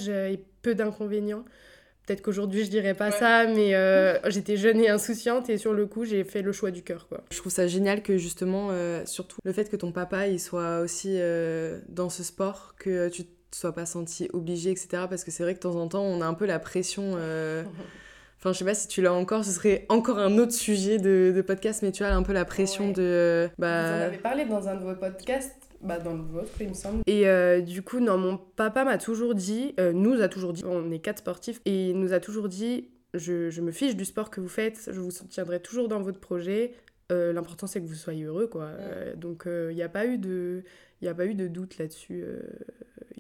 euh, 0.09 0.29
et 0.29 0.41
peu 0.63 0.75
d'inconvénients. 0.75 1.45
Peut-être 2.07 2.23
qu'aujourd'hui 2.23 2.65
je 2.65 2.71
dirais 2.71 2.95
pas 2.95 3.11
ça, 3.11 3.47
mais 3.47 3.75
j'étais 4.31 4.57
jeune 4.57 4.81
et 4.81 4.89
insouciante 4.89 5.51
et 5.51 5.59
sur 5.59 5.75
le 5.75 5.85
coup 5.87 6.07
j'ai 6.07 6.25
fait 6.25 6.41
le 6.41 6.53
choix 6.53 6.71
du 6.71 6.83
cœur. 6.83 7.07
Quoi. 7.07 7.23
Je 7.31 7.37
trouve 7.37 7.53
ça 7.53 7.67
génial 7.67 8.03
que 8.03 8.17
justement, 8.17 8.71
surtout 9.05 9.37
le 9.45 9.53
fait 9.53 9.69
que 9.69 9.77
ton 9.77 9.93
papa 9.93 10.27
il 10.27 10.41
soit 10.41 10.81
aussi 10.81 11.19
dans 11.91 12.09
ce 12.09 12.23
sport, 12.23 12.77
que 12.79 13.11
tu 13.11 13.25
te 13.25 13.57
sois 13.57 13.75
pas 13.75 13.85
senti 13.85 14.31
obligé, 14.33 14.71
etc. 14.71 15.03
Parce 15.11 15.23
que 15.23 15.31
c'est 15.31 15.43
vrai 15.43 15.53
que 15.53 15.59
de 15.59 15.63
temps 15.65 15.77
en 15.77 15.87
temps 15.87 16.03
on 16.03 16.23
a 16.23 16.27
un 16.27 16.33
peu 16.33 16.47
la 16.47 16.59
pression. 16.59 17.19
Enfin, 18.39 18.53
je 18.53 18.59
sais 18.59 18.65
pas 18.65 18.75
si 18.75 18.87
tu 18.87 19.03
l'as 19.03 19.13
encore, 19.13 19.45
ce 19.45 19.51
serait 19.51 19.85
encore 19.89 20.19
un 20.19 20.39
autre 20.39 20.53
sujet 20.53 20.99
de, 20.99 21.33
de 21.35 21.43
podcast, 21.43 21.83
mais 21.83 21.91
tu 21.91 22.05
as 22.05 22.15
un 22.15 22.23
peu 22.23 22.33
la 22.33 22.45
pression 22.45 22.93
de. 22.93 23.51
Bah... 23.59 23.83
Vous 23.83 24.03
en 24.03 24.07
avez 24.07 24.19
parlé 24.19 24.45
dans 24.45 24.69
un 24.69 24.77
de 24.77 24.85
vos 24.85 24.95
podcasts 24.95 25.68
bah, 25.81 25.99
dans 25.99 26.15
le 26.15 26.23
vôtre, 26.23 26.51
il 26.61 26.69
me 26.69 26.75
semble. 26.75 27.03
Et 27.07 27.29
euh, 27.29 27.61
du 27.61 27.83
coup, 27.83 28.01
non, 28.01 28.19
mon 28.19 28.37
papa 28.37 28.85
m'a 28.85 28.99
toujours 28.99 29.35
dit, 29.35 29.75
euh, 29.79 29.93
nous 29.93 30.21
a 30.23 30.29
toujours 30.29 30.53
dit, 30.53 30.65
on 30.65 30.91
est 30.91 30.99
quatre 30.99 31.19
sportifs, 31.19 31.61
et 31.65 31.91
il 31.91 31.99
nous 32.01 32.13
a 32.13 32.21
toujours 32.21 32.49
dit, 32.49 32.89
je, 33.15 33.51
je, 33.51 33.61
me 33.61 33.71
fiche 33.71 33.97
du 33.97 34.05
sport 34.05 34.31
que 34.31 34.41
vous 34.41 34.49
faites, 34.49 34.91
je 34.93 35.01
vous 35.01 35.11
soutiendrai 35.11 35.61
toujours 35.61 35.89
dans 35.89 36.01
votre 36.01 36.21
projet. 36.21 36.73
Euh, 37.11 37.33
l'important 37.33 37.67
c'est 37.67 37.81
que 37.81 37.87
vous 37.87 37.95
soyez 37.95 38.25
heureux, 38.25 38.49
quoi. 38.49 38.71
donc 39.17 39.45
il 39.47 39.75
n'y 39.75 39.83
a 39.83 39.89
pas 39.89 40.05
eu 40.05 40.19
de, 40.19 40.63
il 41.01 41.09
a 41.09 41.15
pas 41.15 41.27
eu 41.27 41.35
de 41.35 41.49
doute 41.49 41.79
là-dessus 41.79 42.25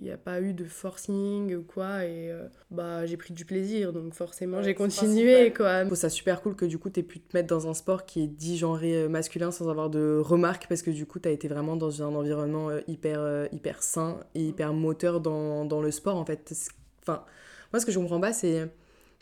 il 0.00 0.04
n'y 0.04 0.10
a 0.10 0.16
pas 0.16 0.40
eu 0.40 0.52
de 0.52 0.64
forcing 0.64 1.54
ou 1.56 1.62
quoi 1.62 2.04
et 2.04 2.30
euh, 2.30 2.46
bah 2.70 3.04
j'ai 3.06 3.16
pris 3.16 3.34
du 3.34 3.44
plaisir 3.44 3.92
donc 3.92 4.14
forcément 4.14 4.62
j'ai 4.62 4.74
continué 4.74 5.52
quoi. 5.52 5.80
Je 5.80 5.86
trouve 5.86 5.98
ça 5.98 6.08
super 6.08 6.40
cool 6.40 6.54
que 6.54 6.64
du 6.64 6.78
coup 6.78 6.90
tu 6.90 7.00
aies 7.00 7.02
pu 7.02 7.20
te 7.20 7.36
mettre 7.36 7.48
dans 7.48 7.68
un 7.68 7.74
sport 7.74 8.06
qui 8.06 8.22
est 8.22 8.26
dit 8.26 8.56
genré 8.56 8.94
euh, 8.94 9.08
masculin 9.08 9.50
sans 9.50 9.68
avoir 9.68 9.90
de 9.90 10.20
remarques 10.22 10.66
parce 10.68 10.82
que 10.82 10.90
du 10.90 11.06
coup 11.06 11.18
tu 11.18 11.28
as 11.28 11.32
été 11.32 11.48
vraiment 11.48 11.76
dans 11.76 12.02
un 12.02 12.14
environnement 12.14 12.70
euh, 12.70 12.80
hyper 12.86 13.48
hyper 13.52 13.82
sain 13.82 14.20
et 14.34 14.42
hyper 14.42 14.72
moteur 14.72 15.20
dans, 15.20 15.64
dans 15.64 15.82
le 15.82 15.90
sport 15.90 16.16
en 16.16 16.24
fait. 16.24 16.54
Enfin 17.02 17.24
moi 17.72 17.80
ce 17.80 17.86
que 17.86 17.92
je 17.92 17.98
comprends 17.98 18.20
pas 18.20 18.32
c'est 18.32 18.68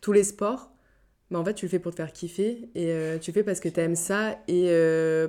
tous 0.03 0.12
les 0.12 0.25
sports 0.25 0.70
mais 1.31 1.38
en 1.38 1.44
fait, 1.44 1.55
tu 1.55 1.67
le 1.67 1.70
fais 1.70 1.78
pour 1.78 1.93
te 1.93 1.96
faire 1.96 2.12
kiffer 2.12 2.69
et 2.75 3.19
tu 3.20 3.31
le 3.31 3.34
fais 3.34 3.43
parce 3.43 3.61
que 3.61 3.69
tu 3.69 3.81
aimes 3.81 3.96
ça 3.96 4.38
et 4.49 4.70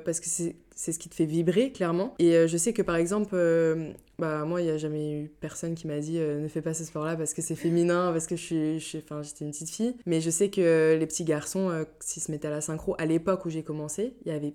parce 0.06 0.20
que 0.20 0.28
c'est 0.28 0.56
c'est 0.78 0.92
ce 0.92 1.00
qui 1.00 1.10
te 1.10 1.16
fait 1.16 1.26
vibrer, 1.26 1.72
clairement. 1.72 2.14
Et 2.20 2.36
euh, 2.36 2.48
je 2.48 2.56
sais 2.56 2.72
que 2.72 2.84
par 2.84 2.96
exemple, 2.96 3.32
euh, 3.34 3.92
bah, 4.20 4.46
moi, 4.46 4.62
il 4.62 4.66
n'y 4.66 4.70
a 4.70 4.78
jamais 4.78 5.12
eu 5.12 5.28
personne 5.28 5.74
qui 5.74 5.88
m'a 5.88 6.00
dit 6.00 6.20
euh, 6.20 6.40
ne 6.40 6.48
fais 6.48 6.62
pas 6.62 6.76
ce 6.76 6.84
sport-là 6.84 7.16
parce 7.16 7.34
que 7.34 7.42
c'est 7.42 7.56
féminin, 7.56 8.12
parce 8.14 8.28
que 8.28 8.36
je 8.36 8.42
suis, 8.42 8.80
je 8.80 9.00
enfin, 9.00 9.24
j'étais 9.24 9.44
une 9.44 9.52
petite 9.52 9.72
fille. 9.72 9.96
Mais 10.06 10.22
je 10.22 10.30
sais 10.30 10.50
que 10.50 10.96
les 10.98 11.08
petits 11.08 11.26
garçons, 11.26 11.86
s'ils 12.00 12.22
se 12.22 12.32
mettaient 12.32 12.48
à 12.48 12.52
la 12.52 12.62
synchro, 12.62 12.96
à 13.00 13.08
l'époque 13.08 13.46
où 13.46 13.50
j'ai 13.50 13.64
commencé, 13.64 14.14
il 14.24 14.32
y 14.32 14.36
avait 14.36 14.54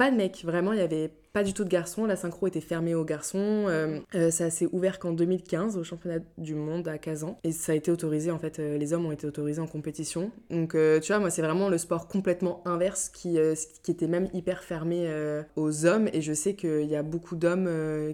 pas 0.00 0.10
de 0.10 0.16
mecs, 0.16 0.46
vraiment, 0.46 0.72
il 0.72 0.78
y 0.78 0.82
avait 0.82 1.12
pas 1.34 1.44
du 1.44 1.52
tout 1.52 1.62
de 1.62 1.68
garçons. 1.68 2.06
La 2.06 2.16
synchro 2.16 2.46
était 2.46 2.62
fermée 2.62 2.94
aux 2.94 3.04
garçons. 3.04 3.66
Euh, 3.68 3.98
euh, 4.14 4.30
ça 4.30 4.48
s'est 4.48 4.66
ouvert 4.72 4.98
qu'en 4.98 5.12
2015 5.12 5.76
au 5.76 5.84
championnat 5.84 6.20
du 6.38 6.54
monde 6.54 6.88
à 6.88 6.96
Kazan. 6.96 7.36
Et 7.44 7.52
ça 7.52 7.72
a 7.72 7.74
été 7.74 7.90
autorisé, 7.90 8.30
en 8.30 8.38
fait, 8.38 8.60
euh, 8.60 8.78
les 8.78 8.94
hommes 8.94 9.04
ont 9.04 9.12
été 9.12 9.26
autorisés 9.26 9.60
en 9.60 9.66
compétition. 9.66 10.30
Donc, 10.48 10.74
tu 11.02 11.08
vois, 11.08 11.18
moi, 11.18 11.28
c'est 11.28 11.42
vraiment 11.42 11.68
le 11.68 11.76
sport 11.76 12.08
complètement 12.08 12.62
inverse 12.64 13.10
qui, 13.10 13.36
était 13.36 14.06
même 14.06 14.30
hyper 14.32 14.64
fermé 14.64 15.06
aux 15.54 15.84
hommes. 15.84 16.08
Et 16.14 16.22
je 16.22 16.32
sais 16.32 16.54
qu'il 16.54 16.86
y 16.86 16.96
a 16.96 17.02
beaucoup 17.02 17.36
d'hommes 17.36 17.68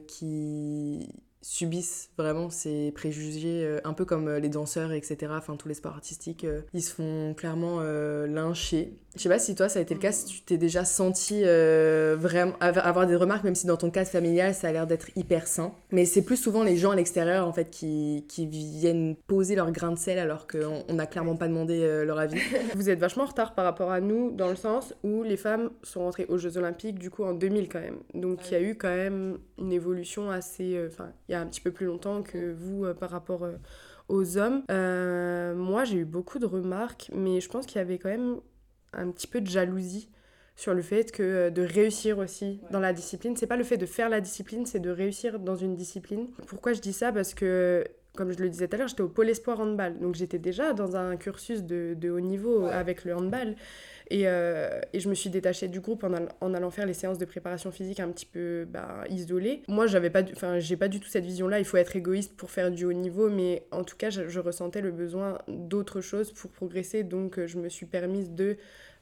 qui 0.09 1.09
subissent 1.41 2.11
vraiment 2.19 2.50
ces 2.50 2.91
préjugés, 2.91 3.79
un 3.85 3.93
peu 3.93 4.05
comme 4.05 4.29
les 4.29 4.49
danseurs, 4.49 4.91
etc. 4.91 5.33
Enfin, 5.37 5.55
tous 5.55 5.69
les 5.69 5.75
sports 5.75 5.93
artistiques, 5.93 6.44
ils 6.73 6.83
se 6.83 6.93
font 6.93 7.35
clairement 7.35 7.81
lyncher. 7.81 8.99
Je 9.17 9.23
sais 9.23 9.29
pas 9.29 9.38
si 9.38 9.55
toi, 9.55 9.69
ça 9.69 9.79
a 9.79 9.83
été 9.83 9.95
le 9.95 10.00
cas, 10.00 10.12
si 10.12 10.26
tu 10.26 10.43
t'es 10.43 10.59
déjà 10.59 10.85
senti 10.85 11.43
vraiment 11.43 12.55
avoir 12.61 13.07
des 13.07 13.17
remarques, 13.17 13.45
même 13.45 13.55
si 13.55 13.67
dans 13.67 13.76
ton 13.76 13.90
cadre 13.90 14.09
familial, 14.09 14.55
ça 14.55 14.69
a 14.69 14.73
l'air 14.73 14.87
d'être 14.87 15.09
hyper 15.17 15.47
sain. 15.47 15.73
Mais 15.90 16.05
c'est 16.05 16.23
plus 16.23 16.37
souvent 16.37 16.62
les 16.62 16.76
gens 16.76 16.90
à 16.90 16.97
l'extérieur, 16.97 17.47
en 17.47 17.52
fait, 17.52 17.71
qui, 17.71 18.25
qui, 18.29 18.47
viennent 18.47 19.17
poser 19.26 19.55
leur 19.55 19.71
grain 19.73 19.93
de 19.93 19.99
sel 19.99 20.19
alors 20.19 20.47
qu'on 20.47 20.93
n'a 20.93 21.07
clairement 21.07 21.37
pas 21.37 21.49
demandé 21.49 22.05
leur 22.05 22.19
avis. 22.19 22.40
Vous 22.75 22.90
êtes 22.90 22.99
vachement 22.99 23.25
en 23.25 23.26
retard 23.26 23.55
par 23.55 23.64
rapport 23.64 23.90
à 23.90 24.00
nous, 24.00 24.31
dans 24.31 24.49
le 24.49 24.57
sens 24.57 24.95
où 25.02 25.23
les 25.23 25.37
femmes 25.37 25.71
sont 25.83 26.00
rentrées 26.00 26.26
aux 26.29 26.38
Jeux 26.38 26.59
Olympiques, 26.59 26.99
du 26.99 27.11
coup, 27.11 27.25
en 27.25 27.33
2000 27.33 27.69
quand 27.69 27.81
même. 27.81 27.99
Donc, 28.14 28.50
il 28.50 28.52
y 28.52 28.57
a 28.57 28.61
eu 28.61 28.76
quand 28.76 28.95
même 28.95 29.38
une 29.59 29.73
évolution 29.73 30.31
assez... 30.31 30.79
Enfin, 30.87 31.11
il 31.29 31.33
y 31.33 31.35
a 31.35 31.40
un 31.40 31.47
petit 31.47 31.61
peu 31.61 31.71
plus 31.71 31.87
longtemps 31.87 32.23
que 32.23 32.52
vous 32.52 32.85
euh, 32.85 32.95
par 32.95 33.11
rapport 33.11 33.45
euh, 33.45 33.57
aux 34.09 34.38
hommes. 34.38 34.62
Euh, 34.71 35.55
moi, 35.55 35.85
j'ai 35.85 35.99
eu 35.99 36.05
beaucoup 36.05 36.38
de 36.38 36.47
remarques, 36.47 37.11
mais 37.14 37.40
je 37.40 37.49
pense 37.49 37.67
qu'il 37.67 37.79
y 37.79 37.81
avait 37.81 37.99
quand 37.99 38.09
même 38.09 38.40
un 38.97 39.11
petit 39.11 39.26
peu 39.26 39.41
de 39.41 39.47
jalousie 39.47 40.09
sur 40.57 40.73
le 40.73 40.83
fait 40.83 41.12
que 41.12 41.50
de 41.50 41.62
réussir 41.62 42.19
aussi 42.19 42.61
dans 42.71 42.81
la 42.81 42.93
discipline. 42.93 43.37
C'est 43.37 43.47
pas 43.47 43.57
le 43.57 43.65
fait 43.65 43.76
de 43.76 43.87
faire 43.87 44.09
la 44.09 44.21
discipline, 44.21 44.65
c'est 44.65 44.81
de 44.81 44.91
réussir 44.91 45.38
dans 45.38 45.57
une 45.57 45.76
discipline. 45.76 46.29
Pourquoi 46.47 46.73
je 46.73 46.81
dis 46.81 46.95
ça? 46.95 47.12
Parce 47.12 47.35
que 47.35 47.85
comme 48.17 48.33
je 48.33 48.38
le 48.38 48.49
disais 48.49 48.67
tout 48.67 48.75
à 48.75 48.79
l'heure, 48.79 48.88
j'étais 48.88 49.03
au 49.03 49.09
pôle 49.09 49.29
espoir 49.29 49.61
handball. 49.61 49.99
Donc 49.99 50.15
j'étais 50.15 50.38
déjà 50.38 50.73
dans 50.73 50.97
un 50.97 51.17
cursus 51.17 51.62
de, 51.62 51.95
de 51.95 52.11
haut 52.11 52.21
niveau 52.21 52.67
avec 52.67 53.05
le 53.05 53.15
handball. 53.15 53.55
Et, 54.09 54.23
euh, 54.27 54.81
et, 54.93 55.01
je 55.01 55.09
me 55.09 55.15
suis 55.15 55.31
détachée 55.31 55.69
du 55.69 55.81
groupe 55.81 56.05
en, 56.05 56.55
allant 56.55 56.71
faire 56.71 56.87
les 56.87 56.95
séances 56.95 57.19
de 57.19 57.25
préparation 57.25 57.73
physique 57.73 58.01
un 58.01 58.09
petit 58.11 58.27
peu 58.27 58.65
bah, 58.69 59.05
isolées. 59.11 59.63
Moi, 59.69 59.87
j'avais 59.87 60.11
pas, 60.11 60.23
enfin, 60.23 60.59
j'ai 60.59 60.77
pas 60.77 60.89
du 60.89 61.01
tout 61.01 61.09
cette 61.09 61.25
vision-là. 61.25 61.59
Il 61.59 61.65
faut 61.65 61.77
être 61.77 61.97
égoïste 61.97 62.37
pour 62.37 62.51
faire 62.51 62.71
du 62.71 62.85
haut 62.85 62.93
niveau, 62.93 63.29
mais 63.29 63.67
en 63.73 63.83
tout 63.85 63.97
cas, 63.97 64.11
je, 64.11 64.39
ressentais 64.39 64.81
le 64.81 64.93
besoin 64.93 65.39
d'autre 65.49 66.01
chose 66.01 66.33
pour 66.33 66.51
progresser. 66.51 67.03
Donc, 67.03 67.45
je 67.45 67.59
me 67.59 67.69
suis 67.69 67.87
permise 67.87 68.31
de 68.31 68.57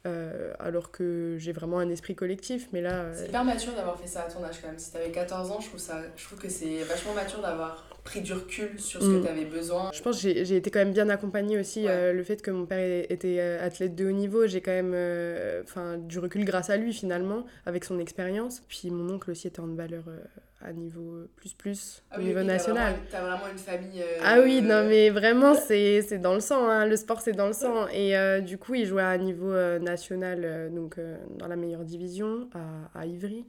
euh, 0.07 0.53
alors 0.59 0.91
que 0.91 1.37
j'ai 1.39 1.53
vraiment 1.53 1.79
un 1.79 1.89
esprit 1.89 2.15
collectif. 2.15 2.69
Mais 2.73 2.83
là. 2.83 3.07
C'est 3.15 3.29
hyper 3.29 3.45
mature 3.45 3.73
d'avoir 3.75 3.99
fait 3.99 4.07
ça 4.07 4.23
à 4.23 4.31
ton 4.31 4.45
âge 4.45 4.61
quand 4.61 4.69
même. 4.69 4.79
Si 4.79 4.93
t'avais 4.93 5.11
14 5.11 5.51
ans, 5.51 5.61
je 5.61 5.69
trouve, 5.69 5.81
ça, 5.81 6.03
je 6.17 6.25
trouve 6.25 6.39
que 6.39 6.49
c'est 6.49 6.83
vachement 6.83 7.15
mature 7.15 7.41
d'avoir 7.41 7.94
pris 8.05 8.21
du 8.21 8.33
recul 8.35 8.79
sur 8.79 9.03
ce 9.03 9.07
que 9.07 9.13
mm. 9.13 9.23
tu 9.23 9.29
avais 9.29 9.45
besoin. 9.47 9.91
Je 9.93 10.03
pense 10.03 10.23
que 10.23 10.45
j'ai 10.45 10.57
été 10.57 10.71
quand 10.71 10.79
même 10.81 10.93
bien 10.93 11.09
accompagnée 11.09 11.59
aussi. 11.59 11.89
Euh, 11.89 12.13
le 12.13 12.23
fait 12.23 12.43
que 12.43 12.51
mon 12.51 12.67
père 12.67 13.05
était 13.09 13.39
euh, 13.41 13.67
athlète 13.67 13.95
de 13.95 14.07
haut 14.07 14.13
niveau, 14.13 14.47
j'ai 14.47 14.61
quand 14.61 14.71
même 14.73 14.93
euh, 14.95 15.63
du 15.99 16.19
recul 16.19 16.45
grâce 16.45 16.71
à 16.71 16.77
lui 16.77 16.93
finalement, 16.93 17.47
avec 17.67 17.85
son 17.85 17.99
expérience. 17.99 18.63
Puis 18.69 18.91
mon 18.91 19.15
oncle 19.15 19.31
aussi 19.31 19.47
était 19.49 19.61
handballeur 19.61 20.05
euh, 20.09 20.19
à 20.61 20.73
niveau 20.73 21.27
plus 21.37 21.55
plus, 21.55 22.03
Ah 22.11 22.17
au 22.17 22.19
oui, 22.21 22.27
niveau 22.27 22.41
oui, 22.41 22.47
t'as 22.47 22.53
national. 22.53 22.95
vraiment- 23.11 23.27
vraiment 23.29 23.53
une 23.53 23.59
famille. 23.59 24.03
Ah 24.23 24.41
oui, 24.41 24.63
non 24.63 24.87
mais 24.87 25.11
vraiment 25.11 25.55
c'est 25.67 26.19
dans 26.19 26.35
le 26.35 26.41
sang, 26.41 26.69
hein. 26.69 26.87
le 26.87 26.97
sport 26.97 27.21
c'est 27.23 27.33
dans 27.33 27.47
le 27.47 27.53
sang. 27.55 27.89
Et 27.89 28.15
du 28.43 28.59
coup 28.59 28.75
il 28.75 28.87
jouait 28.87 29.03
à 29.03 29.09
un 29.09 29.19
niveau 29.19 29.53
national, 29.81 30.71
donc 30.75 30.97
dans 31.39 31.49
la 31.49 31.57
meilleure 31.57 31.85
division 31.85 32.49
à, 32.55 32.99
à 33.01 33.07
Ivry. 33.07 33.47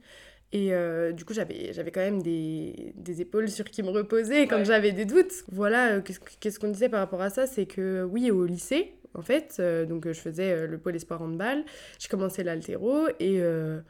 Et 0.52 0.72
euh, 0.72 1.12
du 1.12 1.24
coup 1.24 1.34
j'avais 1.34 1.90
quand 1.90 2.00
même 2.00 2.22
des, 2.22 2.92
des 2.94 3.20
épaules 3.20 3.48
sur 3.48 3.64
qui 3.64 3.82
me 3.82 3.90
reposer 3.90 4.46
quand 4.46 4.58
Ouais. 4.58 4.64
j'avais 4.64 4.92
des 4.92 5.04
doutes. 5.04 5.32
Voilà, 5.50 5.96
euh, 5.96 6.00
qu'est-ce 6.02 6.58
qu'on 6.58 6.68
disait 6.70 6.88
par 6.88 7.00
rapport 7.00 7.20
à 7.20 7.30
ça 7.30 7.46
C'est 7.46 7.66
que 7.66 8.04
oui 8.04 8.30
au 8.30 8.44
lycée, 8.46 8.94
en 9.14 9.22
fait, 9.22 9.56
euh, 9.58 9.84
donc 9.86 10.06
je 10.06 10.18
faisais 10.20 10.66
le 10.66 10.78
pôle 10.78 10.94
espoir 10.96 11.20
handball, 11.22 11.64
j'ai 11.98 12.08
commencé 12.08 12.42
l'altéro 12.44 13.08
et... 13.20 13.40
euh, 13.40 13.80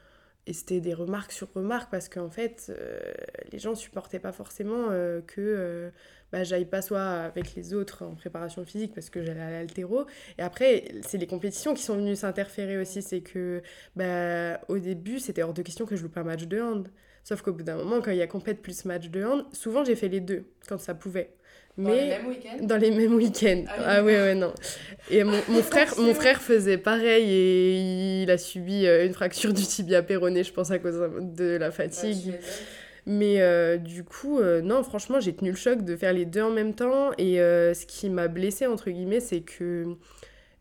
et 0.48 0.52
c'était 0.52 0.78
des 0.78 0.94
remarques 0.94 1.32
sur 1.32 1.52
remarques 1.54 1.90
parce 1.90 2.08
qu'en 2.08 2.30
fait, 2.30 2.70
les 3.50 3.58
gens 3.58 3.74
supportaient 3.74 4.20
pas 4.20 4.30
forcément 4.30 4.90
que 5.26 5.90
bah, 6.32 6.44
j'aille 6.44 6.64
pas 6.64 6.82
soit 6.82 7.00
avec 7.02 7.54
les 7.54 7.74
autres 7.74 8.04
en 8.04 8.14
préparation 8.14 8.64
physique 8.64 8.92
parce 8.94 9.10
que 9.10 9.22
j'allais 9.22 9.40
à 9.40 9.50
l'altéro. 9.50 10.06
Et 10.38 10.42
après, 10.42 10.84
c'est 11.02 11.18
les 11.18 11.26
compétitions 11.26 11.74
qui 11.74 11.82
sont 11.82 11.96
venues 11.96 12.16
s'interférer 12.16 12.78
aussi. 12.78 13.02
C'est 13.02 13.20
que 13.20 13.62
bah, 13.94 14.60
au 14.68 14.78
début, 14.78 15.18
c'était 15.20 15.42
hors 15.42 15.54
de 15.54 15.62
question 15.62 15.86
que 15.86 15.96
je 15.96 16.02
loupe 16.02 16.16
un 16.16 16.24
match 16.24 16.44
de 16.44 16.60
hand. 16.60 16.88
Sauf 17.24 17.42
qu'au 17.42 17.52
bout 17.52 17.64
d'un 17.64 17.76
moment, 17.76 18.00
quand 18.00 18.12
il 18.12 18.18
y 18.18 18.22
a 18.22 18.26
compète 18.28 18.62
plus 18.62 18.84
match 18.84 19.08
de 19.08 19.24
hand, 19.24 19.44
souvent 19.52 19.84
j'ai 19.84 19.96
fait 19.96 20.08
les 20.08 20.20
deux 20.20 20.44
quand 20.68 20.78
ça 20.78 20.94
pouvait. 20.94 21.30
Dans 21.76 21.90
les 21.92 21.96
Mais 22.00 22.08
mêmes 22.08 22.26
week-ends? 22.28 22.58
dans 22.62 22.76
les 22.78 22.90
mêmes 22.90 23.14
week-ends. 23.14 23.64
Ah 23.68 23.74
oui, 23.78 23.84
Ah 23.84 24.04
ouais, 24.04 24.16
ouais, 24.20 24.34
non. 24.34 24.54
Et 25.10 25.24
mon, 25.24 25.38
mon, 25.48 25.62
frère, 25.62 25.92
mon 25.98 26.14
frère 26.14 26.40
faisait 26.40 26.78
pareil 26.78 27.28
et 27.28 28.22
il 28.22 28.30
a 28.30 28.38
subi 28.38 28.86
euh, 28.86 29.04
une 29.06 29.12
fracture 29.12 29.52
du 29.52 29.62
tibia 29.62 30.02
péroné, 30.02 30.42
je 30.44 30.52
pense, 30.52 30.70
à 30.70 30.78
cause 30.78 30.98
de 31.20 31.56
la 31.56 31.70
fatigue. 31.70 32.26
m'étonnes. 32.26 32.40
Mais 33.06 33.40
euh, 33.40 33.76
du 33.78 34.04
coup, 34.04 34.40
euh, 34.40 34.60
non, 34.62 34.82
franchement, 34.82 35.20
j'ai 35.20 35.34
tenu 35.34 35.50
le 35.50 35.56
choc 35.56 35.82
de 35.84 35.96
faire 35.96 36.12
les 36.12 36.24
deux 36.26 36.42
en 36.42 36.50
même 36.50 36.74
temps. 36.74 37.12
Et 37.18 37.40
euh, 37.40 37.72
ce 37.74 37.86
qui 37.86 38.10
m'a 38.10 38.28
blessée, 38.28 38.66
entre 38.66 38.90
guillemets, 38.90 39.20
c'est 39.20 39.42
que 39.42 39.96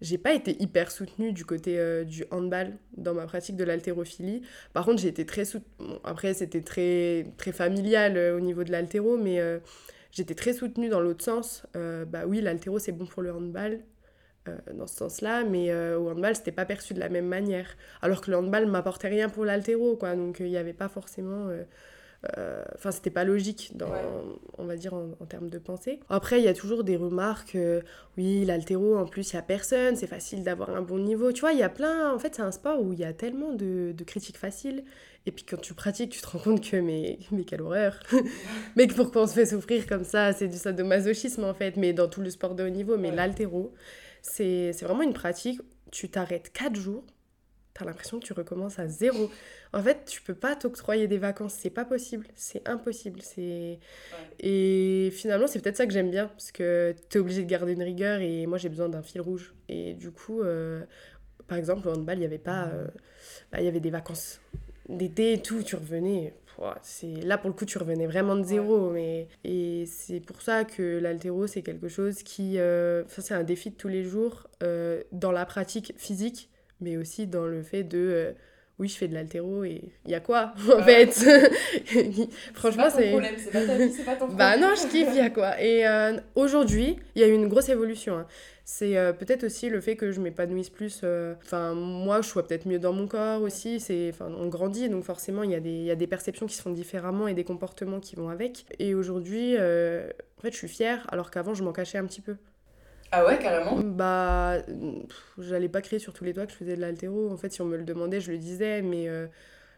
j'ai 0.01 0.17
pas 0.17 0.33
été 0.33 0.61
hyper 0.61 0.91
soutenue 0.91 1.33
du 1.33 1.45
côté 1.45 1.79
euh, 1.79 2.03
du 2.03 2.25
handball 2.31 2.77
dans 2.97 3.13
ma 3.15 3.25
pratique 3.27 3.55
de 3.57 3.63
l'haltérophilie. 3.63 4.41
Par 4.73 4.85
contre, 4.85 5.01
j'ai 5.01 5.07
été 5.09 5.25
très 5.25 5.45
soutenue. 5.45 5.87
Après, 6.03 6.33
c'était 6.35 6.61
très, 6.61 7.27
très 7.37 7.51
familial 7.51 8.17
euh, 8.17 8.37
au 8.37 8.41
niveau 8.41 8.63
de 8.63 8.71
l'haltéro, 8.71 9.17
mais 9.17 9.39
euh, 9.39 9.59
j'étais 10.11 10.35
très 10.35 10.53
soutenue 10.53 10.89
dans 10.89 11.01
l'autre 11.01 11.23
sens. 11.25 11.63
Euh, 11.75 12.05
bah 12.05 12.25
oui, 12.27 12.41
l'haltéro, 12.41 12.79
c'est 12.79 12.91
bon 12.91 13.05
pour 13.07 13.23
le 13.23 13.33
handball. 13.33 13.79
euh, 14.47 14.57
dans 14.73 14.87
ce 14.87 14.95
sens-là, 14.97 15.43
mais 15.43 15.71
euh, 15.71 15.97
au 15.99 16.09
handball, 16.09 16.35
c'était 16.35 16.51
pas 16.51 16.65
perçu 16.65 16.93
de 16.93 16.99
la 16.99 17.09
même 17.09 17.27
manière. 17.27 17.75
Alors 18.01 18.21
que 18.21 18.31
le 18.31 18.37
handball 18.37 18.65
m'apportait 18.67 19.07
rien 19.09 19.29
pour 19.29 19.45
l'haltéro, 19.45 19.95
quoi. 19.97 20.15
Donc, 20.15 20.37
il 20.39 20.47
n'y 20.47 20.57
avait 20.57 20.73
pas 20.73 20.89
forcément. 20.89 21.49
Euh, 22.37 22.41
euh, 22.61 22.63
Enfin, 22.75 22.91
c'était 22.91 23.09
pas 23.09 23.23
logique, 23.23 23.71
dans, 23.75 23.89
Ouais. 23.89 24.01
on 24.57 24.65
va 24.65 24.75
dire, 24.75 24.93
en, 24.93 25.09
en 25.19 25.25
termes 25.25 25.49
de 25.49 25.57
pensée. 25.59 25.99
Après, 26.09 26.39
il 26.39 26.45
y 26.45 26.47
a 26.47 26.53
toujours 26.53 26.83
des 26.83 26.95
remarques. 26.97 27.55
euh, 27.55 27.81
oui, 28.17 28.45
l'haltéro, 28.45 28.97
en 28.97 29.05
plus, 29.05 29.31
il 29.31 29.35
y 29.35 29.39
a 29.39 29.41
personne, 29.41 29.95
c'est 29.95 30.07
facile 30.07 30.43
d'avoir 30.43 30.69
un 30.69 30.81
bon 30.81 30.99
niveau. 30.99 31.31
Tu 31.31 31.41
vois, 31.41 31.51
il 31.53 31.59
y 31.59 31.63
a 31.63 31.69
plein. 31.69 32.13
En 32.13 32.19
fait, 32.19 32.35
c'est 32.35 32.41
un 32.41 32.51
sport 32.51 32.81
où 32.81 32.93
il 32.93 32.99
y 32.99 33.03
a 33.05 33.13
tellement 33.13 33.51
de, 33.53 33.91
de 33.95 34.03
critiques 34.03 34.37
faciles. 34.37 34.83
Et 35.27 35.31
puis, 35.31 35.43
quand 35.43 35.59
tu 35.59 35.73
pratiques, 35.73 36.11
tu 36.11 36.21
te 36.21 36.27
rends 36.27 36.39
compte 36.39 36.61
que, 36.69 36.77
mais, 36.77 37.17
mais 37.31 37.43
quelle 37.45 37.61
horreur 37.63 37.99
Mais 38.75 38.87
pourquoi 38.87 39.23
on 39.23 39.27
se 39.27 39.33
fait 39.33 39.45
souffrir 39.47 39.87
comme 39.87 40.03
ça? 40.03 40.33
C'est 40.33 40.47
du 40.47 40.57
sadomasochisme, 40.57 41.43
en 41.43 41.53
fait, 41.53 41.77
mais 41.77 41.93
dans 41.93 42.07
tout 42.07 42.21
le 42.21 42.29
sport 42.29 42.53
de 42.55 42.63
haut 42.63 42.69
niveau. 42.69 42.97
Mais 42.97 43.09
Ouais. 43.09 43.15
c'est 44.21 44.71
c'est 44.73 44.85
vraiment 44.85 45.03
une 45.03 45.13
pratique. 45.13 45.61
Tu 45.91 46.09
t'arrêtes 46.09 46.51
4 46.51 46.75
jours, 46.75 47.03
t'as 47.75 47.85
l'impression 47.85 48.19
que 48.19 48.25
tu 48.25 48.33
recommences 48.33 48.79
à 48.79 48.87
zéro. 48.87 49.29
En 49.73 49.83
fait, 49.83 50.05
tu 50.05 50.21
peux 50.23 50.33
pas 50.33 50.55
t'octroyer 50.55 51.07
des 51.07 51.19
vacances, 51.19 51.53
c'est 51.53 51.69
pas 51.69 51.85
possible, 51.85 52.25
c'est 52.35 52.67
impossible. 52.67 53.21
C'est 53.21 53.79
Et 54.39 55.09
finalement, 55.13 55.47
c'est 55.47 55.59
peut-être 55.59 55.77
ça 55.77 55.85
que 55.85 55.93
j'aime 55.93 56.09
bien, 56.09 56.27
parce 56.27 56.51
que 56.51 56.95
t'es 57.09 57.19
obligé 57.19 57.43
de 57.43 57.49
garder 57.49 57.73
une 57.73 57.83
rigueur 57.83 58.21
et 58.21 58.47
moi 58.47 58.57
j'ai 58.57 58.69
besoin 58.69 58.89
d'un 58.89 59.03
fil 59.03 59.21
rouge. 59.21 59.53
Et 59.69 59.93
du 59.93 60.11
coup, 60.11 60.41
euh, 60.41 60.83
par 61.47 61.57
exemple, 61.57 61.87
au 61.87 61.91
handball, 61.91 62.17
il 62.17 62.21
y 62.21 62.25
avait 62.25 62.37
pas. 62.37 62.67
euh, 62.67 62.87
bah, 63.51 63.59
il 63.61 63.65
y 63.65 63.67
avait 63.67 63.79
des 63.81 63.91
vacances 63.91 64.39
d'été 64.89 65.33
et 65.33 65.41
tout, 65.41 65.63
tu 65.63 65.75
revenais. 65.75 66.33
c'est 66.81 67.07
Là, 67.23 67.37
pour 67.37 67.49
le 67.49 67.55
coup, 67.55 67.65
tu 67.65 67.77
revenais 67.77 68.07
vraiment 68.07 68.35
de 68.35 68.43
zéro. 68.43 68.89
Mais... 68.91 69.27
Et 69.43 69.85
c'est 69.87 70.19
pour 70.21 70.41
ça 70.41 70.63
que 70.63 70.99
l'altéro, 70.99 71.47
c'est 71.47 71.61
quelque 71.61 71.87
chose 71.89 72.23
qui. 72.23 72.57
euh, 72.59 73.03
Ça, 73.07 73.21
c'est 73.21 73.33
un 73.33 73.43
défi 73.43 73.71
de 73.71 73.75
tous 73.75 73.87
les 73.89 74.03
jours 74.03 74.47
euh, 74.63 75.03
dans 75.11 75.31
la 75.31 75.45
pratique 75.45 75.93
physique, 75.97 76.49
mais 76.85 76.97
aussi 76.97 77.27
dans 77.27 77.45
le 77.45 77.63
fait 77.63 77.83
de. 77.83 77.97
euh, 77.97 78.31
oui, 78.77 78.89
je 78.89 78.97
fais 78.97 79.07
de 79.07 79.13
l'altéro 79.13 79.63
et 79.63 79.83
il 80.05 80.11
y 80.11 80.15
a 80.15 80.19
quoi 80.19 80.53
en 80.69 80.83
Ouais. 80.85 81.07
fait 81.07 82.29
Franchement, 82.53 82.89
c'est. 82.89 82.89
pas 82.89 82.91
ton 82.91 82.97
c'est. 82.97 83.09
problème, 83.09 83.35
c'est 83.37 83.51
pas 83.51 83.65
ta 83.65 83.77
vie, 83.77 83.91
c'est 83.93 84.03
pas 84.03 84.15
ton 84.15 84.27
problème. 84.27 84.37
Bah 84.37 84.57
non, 84.57 84.69
je 84.75 84.87
kiffe, 84.87 85.07
il 85.11 85.15
y 85.17 85.19
a 85.21 85.29
quoi. 85.29 85.61
Et 85.61 85.87
euh, 85.87 86.17
aujourd'hui, 86.35 86.97
il 87.15 87.21
y 87.21 87.23
a 87.23 87.27
eu 87.27 87.33
une 87.33 87.47
grosse 87.47 87.69
évolution. 87.69 88.17
hein. 88.17 88.27
C'est 88.67 88.97
euh, 88.97 89.13
peut-être 89.13 89.43
aussi 89.45 89.69
le 89.69 89.79
fait 89.79 89.95
que 89.95 90.11
je 90.11 90.19
m'épanouisse 90.19 90.69
plus. 90.71 91.01
euh, 91.03 91.35
Enfin, 91.43 91.73
moi, 91.75 92.21
je 92.21 92.27
sois 92.27 92.45
peut-être 92.47 92.65
mieux 92.67 92.79
dans 92.79 92.93
mon 92.93 93.07
corps 93.07 93.41
aussi. 93.43 93.79
C'est, 93.79 94.11
on 94.19 94.47
grandit, 94.47 94.89
donc 94.89 95.03
forcément, 95.03 95.43
il 95.43 95.51
y, 95.51 95.55
a 95.55 95.59
des, 95.59 95.69
il 95.69 95.83
y 95.85 95.91
a 95.91 95.95
des 95.95 96.07
perceptions 96.07 96.47
qui 96.47 96.55
se 96.55 96.61
font 96.63 96.71
différemment 96.71 97.27
et 97.27 97.33
des 97.35 97.43
comportements 97.43 97.99
qui 97.99 98.15
vont 98.15 98.29
avec. 98.29 98.65
Et 98.79 98.95
aujourd'hui, 98.95 99.53
en 99.57 100.41
fait, 100.41 100.51
je 100.51 100.57
suis 100.57 100.67
fière, 100.67 101.05
alors 101.13 101.29
qu'avant, 101.31 101.53
je 101.53 101.63
m'en 101.63 101.71
cachais 101.73 101.97
un 101.99 102.05
petit 102.05 102.21
peu. 102.21 102.35
Ah 103.17 103.25
ouais, 103.25 103.39
carrément. 103.39 103.77
Bah, 103.81 104.57
j'allais 105.37 105.69
pas 105.69 105.79
crier 105.81 105.99
sur 105.99 106.11
tous 106.11 106.25
les 106.25 106.33
doigts 106.33 106.45
que 106.45 106.51
je 106.51 106.57
faisais 106.57 106.75
de 106.75 106.81
l'altéro. 106.81 107.31
En 107.31 107.37
fait, 107.37 107.49
si 107.53 107.61
on 107.61 107.65
me 107.65 107.77
le 107.77 107.83
demandait, 107.85 108.19
je 108.19 108.29
le 108.33 108.37
disais, 108.37 108.81
mais 108.81 109.07
euh, 109.07 109.27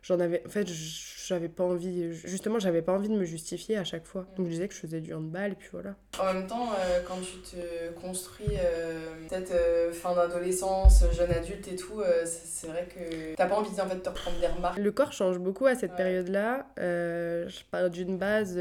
j'en 0.02 0.20
avais. 0.20 0.42
En 0.48 0.50
fait, 0.50 0.66
j'avais 0.68 1.48
pas 1.50 1.64
envie. 1.64 2.12
Justement, 2.14 2.58
j'avais 2.58 2.82
pas 2.82 2.94
envie 2.94 3.10
de 3.10 3.14
me 3.14 3.26
justifier 3.26 3.78
à 3.78 3.84
chaque 3.84 4.08
fois. 4.08 4.26
Donc, 4.38 4.48
je 4.48 4.52
disais 4.54 4.68
que 4.68 4.74
je 4.74 4.80
faisais 4.80 5.02
du 5.02 5.14
handball, 5.14 5.52
et 5.52 5.56
puis 5.56 5.70
voilà. 5.72 5.94
En 6.20 6.34
même 6.34 6.48
temps, 6.48 6.72
euh, 6.72 7.02
quand 7.08 7.20
tu 7.22 7.38
te 7.42 7.92
construis, 8.02 8.48
euh, 8.60 9.14
peut-être 9.30 9.52
euh, 9.52 9.92
fin 9.92 10.16
d'adolescence, 10.16 11.04
jeune 11.16 11.30
adulte 11.32 11.68
et 11.68 11.76
tout, 11.76 12.02
c'est 12.26 12.66
vrai 12.68 12.88
que 12.90 13.36
t'as 13.36 13.46
pas 13.46 13.56
envie 13.56 13.70
en 13.80 13.86
fait, 13.88 13.98
de 13.98 14.02
te 14.02 14.10
reprendre 14.10 14.40
des 14.40 14.48
remarques. 14.48 14.80
Le 14.80 14.92
corps 14.92 15.14
change 15.14 15.38
beaucoup 15.38 15.68
à 15.68 15.76
cette 15.76 15.92
Ouais. 15.92 15.98
période-là. 15.98 16.66
Je 16.78 17.64
pars 17.70 17.92
d'une 17.92 18.18
base. 18.18 18.58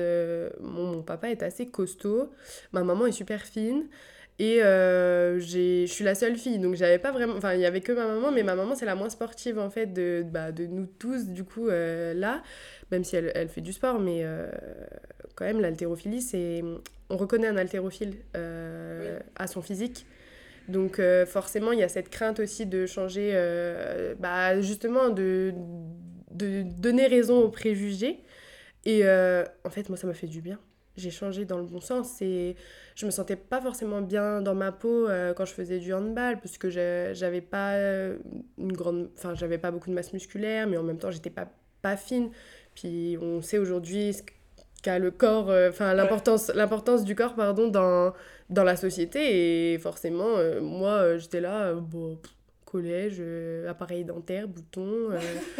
mon 0.60 1.00
papa 1.02 1.30
est 1.30 1.42
assez 1.42 1.66
costaud, 1.66 2.30
ma 2.72 2.84
maman 2.84 3.06
est 3.06 3.12
super 3.12 3.40
fine. 3.40 3.86
Et 4.38 4.62
euh, 4.62 5.40
je 5.40 5.86
suis 5.86 6.04
la 6.04 6.14
seule 6.14 6.36
fille, 6.36 6.58
donc 6.58 6.74
j'avais 6.74 6.98
pas 6.98 7.10
vraiment. 7.10 7.34
Enfin, 7.36 7.54
il 7.54 7.60
y 7.60 7.64
avait 7.64 7.80
que 7.80 7.92
ma 7.92 8.06
maman, 8.06 8.30
mais 8.30 8.42
ma 8.42 8.54
maman, 8.54 8.74
c'est 8.74 8.84
la 8.84 8.94
moins 8.94 9.08
sportive 9.08 9.58
en 9.58 9.70
fait 9.70 9.86
de, 9.86 10.24
bah, 10.30 10.52
de 10.52 10.66
nous 10.66 10.86
tous, 10.86 11.28
du 11.28 11.44
coup, 11.44 11.68
euh, 11.68 12.12
là. 12.12 12.42
Même 12.90 13.02
si 13.02 13.16
elle, 13.16 13.32
elle 13.34 13.48
fait 13.48 13.62
du 13.62 13.72
sport, 13.72 13.98
mais 13.98 14.20
euh, 14.24 14.50
quand 15.36 15.46
même, 15.46 15.60
l'haltérophilie, 15.60 16.20
c'est. 16.20 16.62
On 17.08 17.16
reconnaît 17.16 17.48
un 17.48 17.56
haltérophile 17.56 18.16
euh, 18.36 19.18
à 19.36 19.46
son 19.46 19.62
physique. 19.62 20.06
Donc 20.68 21.00
forcément, 21.26 21.70
il 21.70 21.78
y 21.78 21.84
a 21.84 21.88
cette 21.88 22.08
crainte 22.10 22.40
aussi 22.40 22.66
de 22.66 22.86
changer, 22.86 23.32
bah, 24.18 24.60
justement, 24.60 25.10
de, 25.10 25.54
de 26.32 26.62
donner 26.62 27.06
raison 27.06 27.40
aux 27.40 27.50
préjugés. 27.50 28.18
Et 28.84 29.04
en 29.04 29.70
fait, 29.70 29.88
moi, 29.88 29.96
ça 29.96 30.08
m'a 30.08 30.14
fait 30.14 30.26
du 30.26 30.40
bien. 30.40 30.58
J'ai 30.96 31.10
changé 31.10 31.44
dans 31.44 31.58
le 31.58 31.64
bon 31.64 31.80
sens. 31.80 32.20
Et 32.22 32.56
je 32.94 33.06
me 33.06 33.10
sentais 33.10 33.36
pas 33.36 33.60
forcément 33.60 34.00
bien 34.00 34.40
dans 34.40 34.54
ma 34.54 34.72
peau 34.72 35.08
euh, 35.08 35.34
quand 35.34 35.44
je 35.44 35.52
faisais 35.52 35.78
du 35.78 35.92
handball 35.92 36.40
parce 36.40 36.58
que 36.58 36.70
j'avais 36.70 37.40
pas 37.40 37.74
euh, 37.74 38.18
une 38.58 38.72
grande 38.72 39.10
enfin 39.16 39.34
j'avais 39.34 39.58
pas 39.58 39.70
beaucoup 39.70 39.90
de 39.90 39.94
masse 39.94 40.12
musculaire 40.12 40.66
mais 40.66 40.76
en 40.76 40.82
même 40.82 40.98
temps 40.98 41.10
j'étais 41.10 41.30
pas 41.30 41.48
pas 41.82 41.96
fine. 41.96 42.30
Puis 42.74 43.18
on 43.20 43.42
sait 43.42 43.58
aujourd'hui 43.58 44.14
ce 44.14 44.22
qu'a 44.82 44.98
le 44.98 45.10
corps 45.10 45.50
euh, 45.50 45.70
enfin 45.70 45.94
l'importance 45.94 46.50
l'importance 46.54 47.04
du 47.04 47.14
corps 47.14 47.34
pardon 47.34 47.68
dans 47.68 48.12
dans 48.50 48.64
la 48.64 48.76
société. 48.76 49.72
Et 49.74 49.78
forcément 49.78 50.36
euh, 50.36 50.60
moi 50.60 51.18
j'étais 51.18 51.40
là 51.40 51.74
bon 51.74 52.16
pff, 52.16 52.35
collège 52.66 53.16
euh, 53.20 53.70
appareil 53.70 54.04
dentaire 54.04 54.46
bouton 54.48 55.10
euh, 55.10 55.18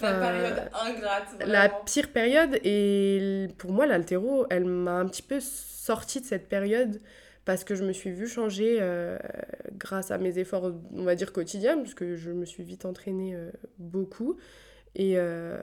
La 0.00 0.10
enfin, 0.10 0.20
période 0.20 0.70
ingrate. 0.72 1.46
la 1.46 1.68
pire 1.68 2.12
période. 2.12 2.60
Et 2.62 3.48
pour 3.58 3.72
moi 3.72 3.86
l'altéro 3.86 4.46
elle 4.50 4.66
m'a 4.66 4.92
un 4.92 5.06
petit 5.06 5.22
peu 5.22 5.40
sortie 5.40 6.20
de 6.20 6.26
cette 6.26 6.48
période 6.48 7.00
parce 7.44 7.64
que 7.64 7.74
je 7.74 7.82
me 7.82 7.92
suis 7.92 8.10
vue 8.10 8.28
changer 8.28 8.76
euh, 8.80 9.18
grâce 9.78 10.10
à 10.10 10.18
mes 10.18 10.38
efforts 10.38 10.70
on 10.92 11.02
va 11.02 11.14
dire 11.14 11.32
quotidiens 11.32 11.78
parce 11.78 11.94
que 11.94 12.14
je 12.14 12.30
me 12.30 12.44
suis 12.44 12.62
vite 12.62 12.84
entraînée 12.84 13.34
euh, 13.34 13.50
beaucoup. 13.78 14.36
Et, 14.94 15.14
euh, 15.16 15.62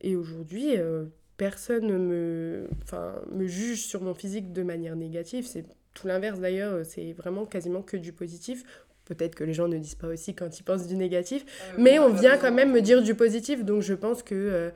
et 0.00 0.16
aujourd'hui 0.16 0.78
euh, 0.78 1.04
personne 1.36 1.98
me, 1.98 2.68
enfin, 2.82 3.20
me 3.30 3.46
juge 3.46 3.84
sur 3.84 4.00
mon 4.00 4.14
physique 4.14 4.52
de 4.52 4.62
manière 4.62 4.96
négative. 4.96 5.46
C'est 5.46 5.66
tout 5.92 6.06
l'inverse 6.06 6.40
d'ailleurs. 6.40 6.84
C'est 6.86 7.12
vraiment 7.12 7.44
quasiment 7.44 7.82
que 7.82 7.98
du 7.98 8.12
positif 8.12 8.64
peut-être 9.06 9.34
que 9.34 9.44
les 9.44 9.54
gens 9.54 9.68
ne 9.68 9.78
disent 9.78 9.94
pas 9.94 10.08
aussi 10.08 10.34
quand 10.34 10.58
ils 10.58 10.62
pensent 10.62 10.86
du 10.86 10.96
négatif 10.96 11.44
Euh, 11.46 11.74
mais 11.78 11.98
on 11.98 12.10
vient 12.12 12.36
quand 12.36 12.52
même 12.52 12.72
me 12.72 12.82
dire 12.82 13.02
du 13.02 13.14
positif, 13.14 13.64
donc 13.64 13.82
je 13.82 13.94
pense 13.94 14.22
que. 14.22 14.34
euh, 14.34 14.70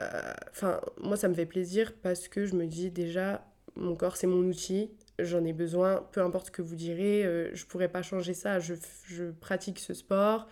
euh, 0.00 0.32
Enfin, 0.50 0.80
moi, 1.00 1.16
ça 1.16 1.28
me 1.28 1.34
fait 1.34 1.46
plaisir 1.46 1.92
parce 2.02 2.28
que 2.28 2.46
je 2.46 2.54
me 2.54 2.66
dis 2.66 2.90
déjà, 2.90 3.44
mon 3.76 3.94
corps, 3.96 4.16
c'est 4.16 4.26
mon 4.26 4.42
outil. 4.44 4.90
j'en 5.18 5.44
ai 5.44 5.52
besoin, 5.52 6.06
peu 6.12 6.20
importe 6.22 6.46
ce 6.46 6.50
que 6.52 6.62
vous 6.62 6.76
direz, 6.76 7.24
euh, 7.24 7.50
je 7.54 7.64
pourrais 7.66 7.88
pas 7.88 8.02
changer 8.02 8.34
ça, 8.34 8.60
je, 8.60 8.74
je 9.06 9.24
pratique 9.40 9.78
ce 9.80 9.92
sport, 9.94 10.48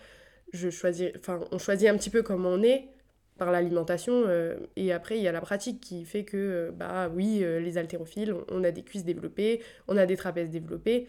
je 0.53 0.69
choisis, 0.69 1.09
enfin, 1.17 1.39
on 1.51 1.57
choisit 1.59 1.87
un 1.89 1.97
petit 1.97 2.09
peu 2.09 2.21
comment 2.21 2.49
on 2.49 2.61
est 2.63 2.89
par 3.37 3.51
l'alimentation, 3.51 4.23
euh, 4.27 4.57
et 4.75 4.91
après, 4.91 5.17
il 5.17 5.23
y 5.23 5.27
a 5.27 5.31
la 5.31 5.41
pratique 5.41 5.79
qui 5.79 6.03
fait 6.05 6.23
que, 6.25 6.37
euh, 6.37 6.71
bah 6.71 7.09
oui, 7.13 7.39
les 7.61 7.77
haltérophiles, 7.77 8.33
on, 8.33 8.43
on, 8.49 8.63
a 8.63 8.71
des 8.71 8.83
cuisses 8.83 9.05
développées, 9.05 9.61
on 9.87 9.95
a 9.97 10.05
des 10.05 10.17
trapèzes 10.17 10.49
développés, 10.49 11.07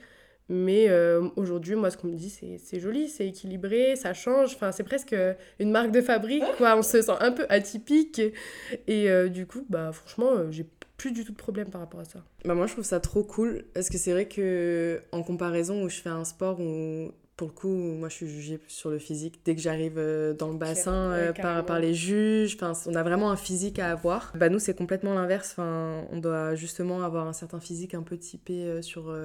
mais 0.48 0.90
aujourd'hui, 1.36 1.74
moi, 1.74 1.90
ce 1.90 1.96
qu'on 1.96 2.08
me 2.08 2.16
dit, 2.16 2.30
c'est 2.30 2.80
joli, 2.80 3.08
c'est 3.08 3.26
équilibré, 3.26 3.96
ça 3.96 4.14
change. 4.14 4.54
Enfin, 4.54 4.72
c'est 4.72 4.84
presque 4.84 5.14
une 5.58 5.70
marque 5.70 5.90
de 5.90 6.00
fabrique, 6.00 6.44
quoi. 6.56 6.76
On 6.76 6.82
se 6.82 7.02
sent 7.02 7.12
un 7.20 7.32
peu 7.32 7.46
atypique. 7.48 8.20
Et 8.86 9.28
du 9.28 9.46
coup, 9.46 9.64
bah, 9.68 9.90
franchement, 9.92 10.50
j'ai 10.50 10.66
plus 10.96 11.12
du 11.12 11.24
tout 11.24 11.30
de 11.32 11.36
problème 11.36 11.70
par 11.70 11.80
rapport 11.80 12.00
à 12.00 12.04
ça. 12.04 12.24
Bah 12.44 12.54
moi 12.54 12.66
je 12.66 12.72
trouve 12.72 12.84
ça 12.84 12.98
trop 12.98 13.22
cool 13.22 13.64
parce 13.72 13.88
que 13.88 13.96
c'est 13.96 14.10
vrai 14.10 14.26
que 14.26 15.00
en 15.12 15.22
comparaison 15.22 15.84
où 15.84 15.88
je 15.88 16.00
fais 16.00 16.08
un 16.08 16.24
sport 16.24 16.58
où 16.60 17.12
pour 17.38 17.48
le 17.48 17.54
coup 17.54 17.68
moi 17.68 18.08
je 18.08 18.14
suis 18.14 18.28
jugée 18.28 18.58
sur 18.66 18.90
le 18.90 18.98
physique 18.98 19.40
dès 19.44 19.54
que 19.54 19.62
j'arrive 19.62 19.94
euh, 19.96 20.34
dans 20.34 20.48
le 20.48 20.58
bassin 20.58 21.12
euh, 21.12 21.32
par, 21.32 21.64
par 21.64 21.78
les 21.78 21.94
juges. 21.94 22.58
Enfin 22.60 22.72
on 22.86 22.94
a 22.96 23.02
vraiment 23.02 23.30
un 23.30 23.36
physique 23.36 23.78
à 23.78 23.92
avoir. 23.92 24.32
Bah 24.34 24.48
nous 24.48 24.58
c'est 24.58 24.74
complètement 24.74 25.14
l'inverse. 25.14 25.52
Enfin 25.52 26.04
on 26.10 26.18
doit 26.18 26.56
justement 26.56 27.02
avoir 27.02 27.28
un 27.28 27.32
certain 27.32 27.60
physique 27.60 27.94
un 27.94 28.02
peu 28.02 28.18
typé 28.18 28.64
euh, 28.64 28.82
sur 28.82 29.16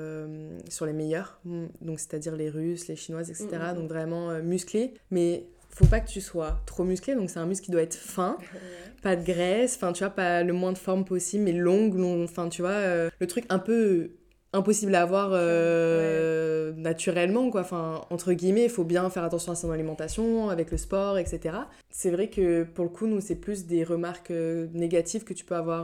sur 0.69 0.85
les 0.85 0.93
meilleurs. 0.93 1.39
Donc 1.81 1.99
c'est-à-dire 1.99 2.35
les 2.35 2.49
russes 2.49 2.87
les 2.87 2.95
chinoises 2.95 3.31
etc 3.31 3.47
mm, 3.51 3.55
mm, 3.55 3.71
mm. 3.71 3.75
donc 3.75 3.89
vraiment 3.89 4.39
musclé. 4.41 4.93
Mais 5.09 5.47
faut 5.73 5.87
pas 5.87 5.99
que 5.99 6.07
tu 6.07 6.21
sois 6.21 6.61
trop 6.65 6.83
musclé, 6.83 7.15
donc 7.15 7.29
c'est 7.29 7.39
un 7.39 7.45
muscle 7.45 7.65
qui 7.65 7.71
doit 7.71 7.81
être 7.81 7.95
fin, 7.95 8.37
pas 9.01 9.15
de 9.15 9.25
graisse, 9.25 9.75
enfin 9.75 9.91
tu 9.91 10.03
vois, 10.03 10.13
pas 10.13 10.43
le 10.43 10.53
moins 10.53 10.71
de 10.71 10.77
forme 10.77 11.03
possible, 11.03 11.43
mais 11.43 11.51
longue, 11.51 11.95
long, 11.95 12.23
enfin 12.23 12.49
tu 12.49 12.61
vois, 12.61 12.71
euh, 12.71 13.09
le 13.19 13.27
truc 13.27 13.45
un 13.49 13.59
peu 13.59 14.11
impossible 14.53 14.95
à 14.95 15.01
avoir 15.01 15.31
euh, 15.33 16.71
naturellement, 16.77 17.49
quoi, 17.49 17.61
enfin 17.61 18.01
entre 18.09 18.33
guillemets, 18.33 18.65
il 18.65 18.69
faut 18.69 18.83
bien 18.83 19.09
faire 19.09 19.23
attention 19.23 19.51
à 19.51 19.55
son 19.55 19.71
alimentation, 19.71 20.49
avec 20.49 20.71
le 20.71 20.77
sport, 20.77 21.17
etc. 21.17 21.57
C'est 21.89 22.11
vrai 22.11 22.29
que 22.29 22.63
pour 22.63 22.85
le 22.85 22.89
coup, 22.89 23.07
nous, 23.07 23.19
c'est 23.19 23.35
plus 23.35 23.65
des 23.65 23.83
remarques 23.83 24.31
euh, 24.31 24.67
négatives 24.73 25.23
que 25.23 25.33
tu 25.33 25.43
peux 25.43 25.55
avoir 25.55 25.83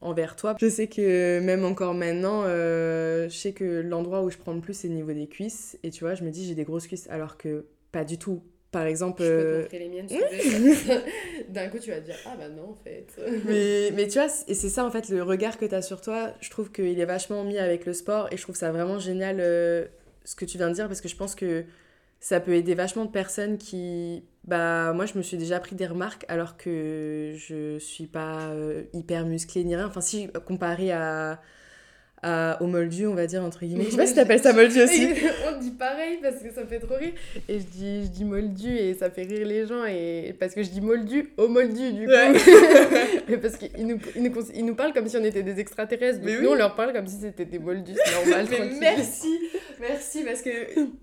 envers 0.00 0.36
toi. 0.36 0.56
Je 0.60 0.68
sais 0.68 0.86
que 0.86 1.40
même 1.40 1.64
encore 1.64 1.94
maintenant, 1.94 2.44
je 2.44 3.28
sais 3.30 3.52
que 3.52 3.80
l'endroit 3.80 4.22
où 4.22 4.30
je 4.30 4.38
prends 4.38 4.54
le 4.54 4.60
plus, 4.60 4.74
c'est 4.74 4.88
le 4.88 4.94
niveau 4.94 5.12
des 5.12 5.26
cuisses, 5.26 5.78
et 5.82 5.90
tu 5.90 6.04
vois, 6.04 6.14
je 6.14 6.24
me 6.24 6.30
dis, 6.30 6.46
j'ai 6.46 6.54
des 6.54 6.64
grosses 6.64 6.86
cuisses, 6.86 7.08
alors 7.10 7.36
que 7.36 7.66
pas 7.92 8.04
du 8.04 8.18
tout 8.18 8.42
par 8.74 8.86
exemple. 8.86 9.22
Je 9.22 9.28
peux 9.28 9.34
te 9.34 9.46
euh, 9.46 9.60
montrer 9.62 9.78
les 9.78 9.88
miennes, 9.88 10.08
D'un 11.48 11.68
coup, 11.68 11.78
tu 11.78 11.90
vas 11.90 12.00
te 12.00 12.06
dire, 12.06 12.16
ah 12.26 12.34
bah 12.36 12.48
non, 12.48 12.70
en 12.70 12.74
fait. 12.74 13.06
mais, 13.46 13.90
mais 13.94 14.08
tu 14.08 14.18
vois, 14.18 14.28
et 14.48 14.54
c'est 14.54 14.68
ça, 14.68 14.84
en 14.84 14.90
fait, 14.90 15.08
le 15.08 15.22
regard 15.22 15.56
que 15.56 15.64
tu 15.64 15.74
as 15.74 15.80
sur 15.80 16.00
toi, 16.00 16.34
je 16.40 16.50
trouve 16.50 16.72
qu'il 16.72 16.98
est 16.98 17.04
vachement 17.04 17.44
mis 17.44 17.56
avec 17.56 17.86
le 17.86 17.92
sport 17.92 18.28
et 18.32 18.36
je 18.36 18.42
trouve 18.42 18.56
ça 18.56 18.72
vraiment 18.72 18.98
génial 18.98 19.36
euh, 19.38 19.86
ce 20.24 20.34
que 20.34 20.44
tu 20.44 20.58
viens 20.58 20.68
de 20.68 20.74
dire 20.74 20.88
parce 20.88 21.00
que 21.00 21.08
je 21.08 21.14
pense 21.14 21.36
que 21.36 21.64
ça 22.18 22.40
peut 22.40 22.54
aider 22.54 22.74
vachement 22.74 23.04
de 23.04 23.10
personnes 23.10 23.56
qui. 23.56 24.24
Bah, 24.42 24.92
moi, 24.92 25.06
je 25.06 25.16
me 25.16 25.22
suis 25.22 25.36
déjà 25.36 25.60
pris 25.60 25.76
des 25.76 25.86
remarques 25.86 26.24
alors 26.28 26.56
que 26.56 27.34
je 27.36 27.78
suis 27.78 28.06
pas 28.06 28.48
euh, 28.48 28.82
hyper 28.92 29.24
musclée 29.24 29.62
ni 29.62 29.76
rien. 29.76 29.86
Enfin, 29.86 30.00
si, 30.00 30.28
comparé 30.46 30.90
à 30.90 31.40
au 32.60 32.66
moldu, 32.66 33.06
on 33.06 33.14
va 33.14 33.26
dire, 33.26 33.42
entre 33.42 33.64
guillemets. 33.64 33.84
Je 33.84 33.90
sais 33.90 33.96
pas 33.96 34.06
si 34.06 34.14
t'appelles 34.14 34.40
ça 34.40 34.52
moldu 34.52 34.82
aussi. 34.82 35.08
on 35.48 35.58
dit 35.60 35.70
pareil 35.70 36.18
parce 36.22 36.36
que 36.36 36.52
ça 36.52 36.62
me 36.62 36.66
fait 36.66 36.78
trop 36.78 36.96
rire. 36.96 37.12
Et 37.48 37.58
je 37.58 37.64
dis, 37.64 38.04
je 38.04 38.08
dis 38.08 38.24
moldu 38.24 38.74
et 38.76 38.94
ça 38.94 39.10
fait 39.10 39.22
rire 39.22 39.46
les 39.46 39.66
gens. 39.66 39.84
Et 39.84 40.34
parce 40.38 40.54
que 40.54 40.62
je 40.62 40.70
dis 40.70 40.80
moldu 40.80 41.32
au 41.36 41.48
moldu, 41.48 41.92
du 41.92 42.06
coup. 42.06 42.12
parce 43.42 43.56
qu'ils 43.56 43.86
nous, 43.86 43.98
ils 44.16 44.22
nous, 44.22 44.32
ils 44.54 44.64
nous, 44.64 44.74
parlent 44.74 44.92
comme 44.92 45.08
si 45.08 45.16
on 45.16 45.24
était 45.24 45.42
des 45.42 45.60
extraterrestres. 45.60 46.20
Mais 46.22 46.40
nous, 46.40 46.50
on 46.50 46.54
leur 46.54 46.74
parle 46.74 46.92
comme 46.92 47.06
si 47.06 47.16
c'était 47.20 47.44
des 47.44 47.58
moldus. 47.58 47.94
C'est 48.04 48.14
normal. 48.14 48.46
Mais 48.50 48.78
merci, 48.80 49.38
merci. 49.80 50.24
Parce 50.24 50.42
que 50.42 50.50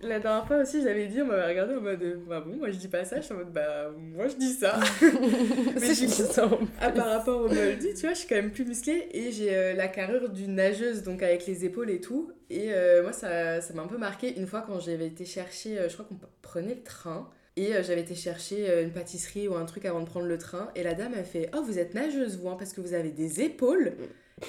la 0.02 0.20
dernière 0.20 0.48
fois 0.48 0.58
aussi, 0.58 0.82
j'avais 0.82 1.08
dit, 1.08 1.22
on 1.22 1.26
m'avait 1.26 1.48
regardé 1.48 1.76
en 1.76 1.82
mode, 1.82 2.20
bah 2.28 2.44
bon, 2.46 2.56
moi 2.58 2.70
je 2.72 2.78
dis 2.78 2.88
pas 2.88 3.04
ça. 3.06 3.18
Je 3.18 3.26
suis 3.26 3.34
en 3.34 3.38
mode, 3.38 3.52
bah 3.52 3.92
moi 3.98 4.28
je 4.28 4.36
dis 4.36 4.54
ça. 4.54 4.80
Mais 5.02 5.94
je 5.94 6.06
dis 6.06 6.10
ça. 6.10 6.50
par 6.96 7.08
rapport 7.08 7.42
au 7.42 7.48
moldu, 7.48 7.88
tu 7.96 8.02
vois, 8.02 8.14
je 8.14 8.20
suis 8.20 8.28
quand 8.28 8.36
même 8.36 8.52
plus 8.52 8.66
musclée 8.66 9.08
et 9.12 9.32
j'ai 9.32 9.54
euh, 9.54 9.74
la 9.74 9.88
carrure 9.88 10.30
d'une 10.30 10.56
nageuse 10.56 11.04
donc 11.04 11.11
avec 11.22 11.46
les 11.48 11.66
épaules 11.66 11.90
et 11.90 12.00
tout. 12.00 12.32
Et 12.50 12.74
euh, 12.74 13.04
moi, 13.04 13.14
ça, 13.14 13.62
ça 13.62 13.74
m'a 13.74 13.84
un 13.84 13.88
peu 13.88 13.98
marqué 13.98 14.38
une 14.38 14.48
fois 14.48 14.64
quand 14.66 14.80
j'avais 14.80 15.08
été 15.08 15.26
chercher, 15.26 15.78
euh, 15.78 15.90
je 15.90 15.94
crois 15.94 16.06
qu'on 16.06 16.18
prenait 16.42 16.76
le 16.76 16.84
train. 16.84 17.30
Et 17.58 17.74
euh, 17.76 17.84
j'avais 17.84 18.02
été 18.02 18.16
chercher 18.16 18.82
une 18.82 18.92
pâtisserie 18.92 19.48
ou 19.48 19.56
un 19.56 19.66
truc 19.66 19.86
avant 19.86 20.00
de 20.00 20.06
prendre 20.06 20.28
le 20.28 20.38
train. 20.38 20.70
Et 20.76 20.84
la 20.84 20.94
dame 20.94 21.14
a 21.14 21.24
fait 21.24 21.50
Oh, 21.56 21.62
vous 21.62 21.80
êtes 21.80 21.94
nageuse, 21.94 22.40
vous, 22.40 22.50
hein, 22.50 22.56
parce 22.58 22.74
que 22.74 22.82
vous 22.82 22.94
avez 22.94 23.12
des 23.12 23.42
épaules. 23.42 23.94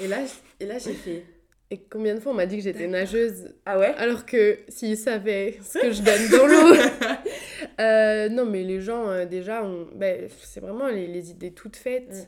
Et 0.02 0.08
là, 0.08 0.18
et 0.60 0.66
là 0.66 0.78
j'ai 0.78 0.94
fait. 0.94 1.24
Et 1.70 1.78
combien 1.88 2.14
de 2.14 2.20
fois 2.20 2.32
on 2.32 2.34
m'a 2.34 2.44
dit 2.44 2.58
que 2.58 2.64
j'étais 2.64 2.86
nageuse 2.86 3.54
Ah 3.64 3.78
ouais? 3.78 3.94
Alors 3.96 4.26
que 4.26 4.58
s'ils 4.68 4.98
savaient 4.98 5.58
ce 5.62 5.78
que 5.78 5.90
je 5.90 6.02
gagne 6.02 6.28
dans 6.28 6.46
l'eau. 8.28 8.34
non, 8.36 8.44
mais 8.44 8.62
les 8.62 8.82
gens, 8.82 9.24
déjà, 9.24 9.66
ben, 9.94 10.28
c'est 10.42 10.60
vraiment 10.60 10.88
les, 10.88 11.06
les, 11.06 11.30
idées 11.30 11.52
toutes 11.52 11.76
faites. 11.76 12.12
Mm. 12.12 12.26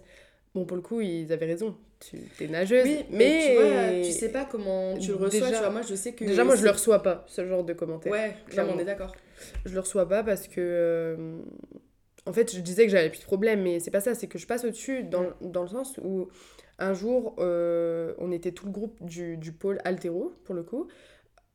Bon, 0.54 0.64
pour 0.64 0.78
le 0.78 0.82
coup, 0.82 1.02
ils 1.02 1.30
avaient 1.30 1.44
raison 1.44 1.76
tu 2.10 2.44
es 2.44 2.48
nageuse. 2.48 2.84
Oui, 2.84 3.04
mais, 3.10 3.48
tu, 3.48 3.62
vois, 3.62 4.04
tu 4.04 4.12
sais 4.12 4.30
pas 4.30 4.44
comment 4.44 4.96
tu 4.98 5.10
le 5.10 5.16
reçois. 5.16 5.48
Déjà, 5.48 5.52
tu 5.52 5.58
vois, 5.58 5.70
moi, 5.70 5.82
je 5.82 5.94
sais 5.94 6.12
que. 6.12 6.24
Déjà, 6.24 6.44
moi, 6.44 6.56
je 6.56 6.64
le 6.64 6.70
reçois 6.70 7.02
pas, 7.02 7.24
ce 7.28 7.46
genre 7.46 7.64
de 7.64 7.72
commentaires. 7.72 8.12
Ouais, 8.12 8.34
clairement, 8.48 8.74
on 8.76 8.78
est 8.78 8.84
d'accord. 8.84 9.14
Je 9.64 9.74
le 9.74 9.80
reçois 9.80 10.08
pas 10.08 10.22
parce 10.22 10.48
que. 10.48 10.60
Euh, 10.60 11.38
en 12.26 12.32
fait, 12.32 12.54
je 12.54 12.60
disais 12.60 12.86
que 12.86 12.90
j'avais 12.90 13.10
plus 13.10 13.20
de 13.20 13.24
problème, 13.24 13.62
mais 13.62 13.80
c'est 13.80 13.90
pas 13.90 14.00
ça, 14.00 14.14
c'est 14.14 14.28
que 14.28 14.38
je 14.38 14.46
passe 14.46 14.64
au-dessus 14.64 15.04
dans, 15.04 15.26
dans, 15.42 15.62
le 15.62 15.68
sens 15.68 15.98
où 16.02 16.28
un 16.78 16.94
jour, 16.94 17.36
euh, 17.38 18.14
on 18.16 18.32
était 18.32 18.52
tout 18.52 18.64
le 18.64 18.72
groupe 18.72 18.96
du, 19.02 19.36
du 19.36 19.52
pôle 19.52 19.78
altéro, 19.84 20.32
pour 20.44 20.54
le 20.54 20.62
coup, 20.62 20.88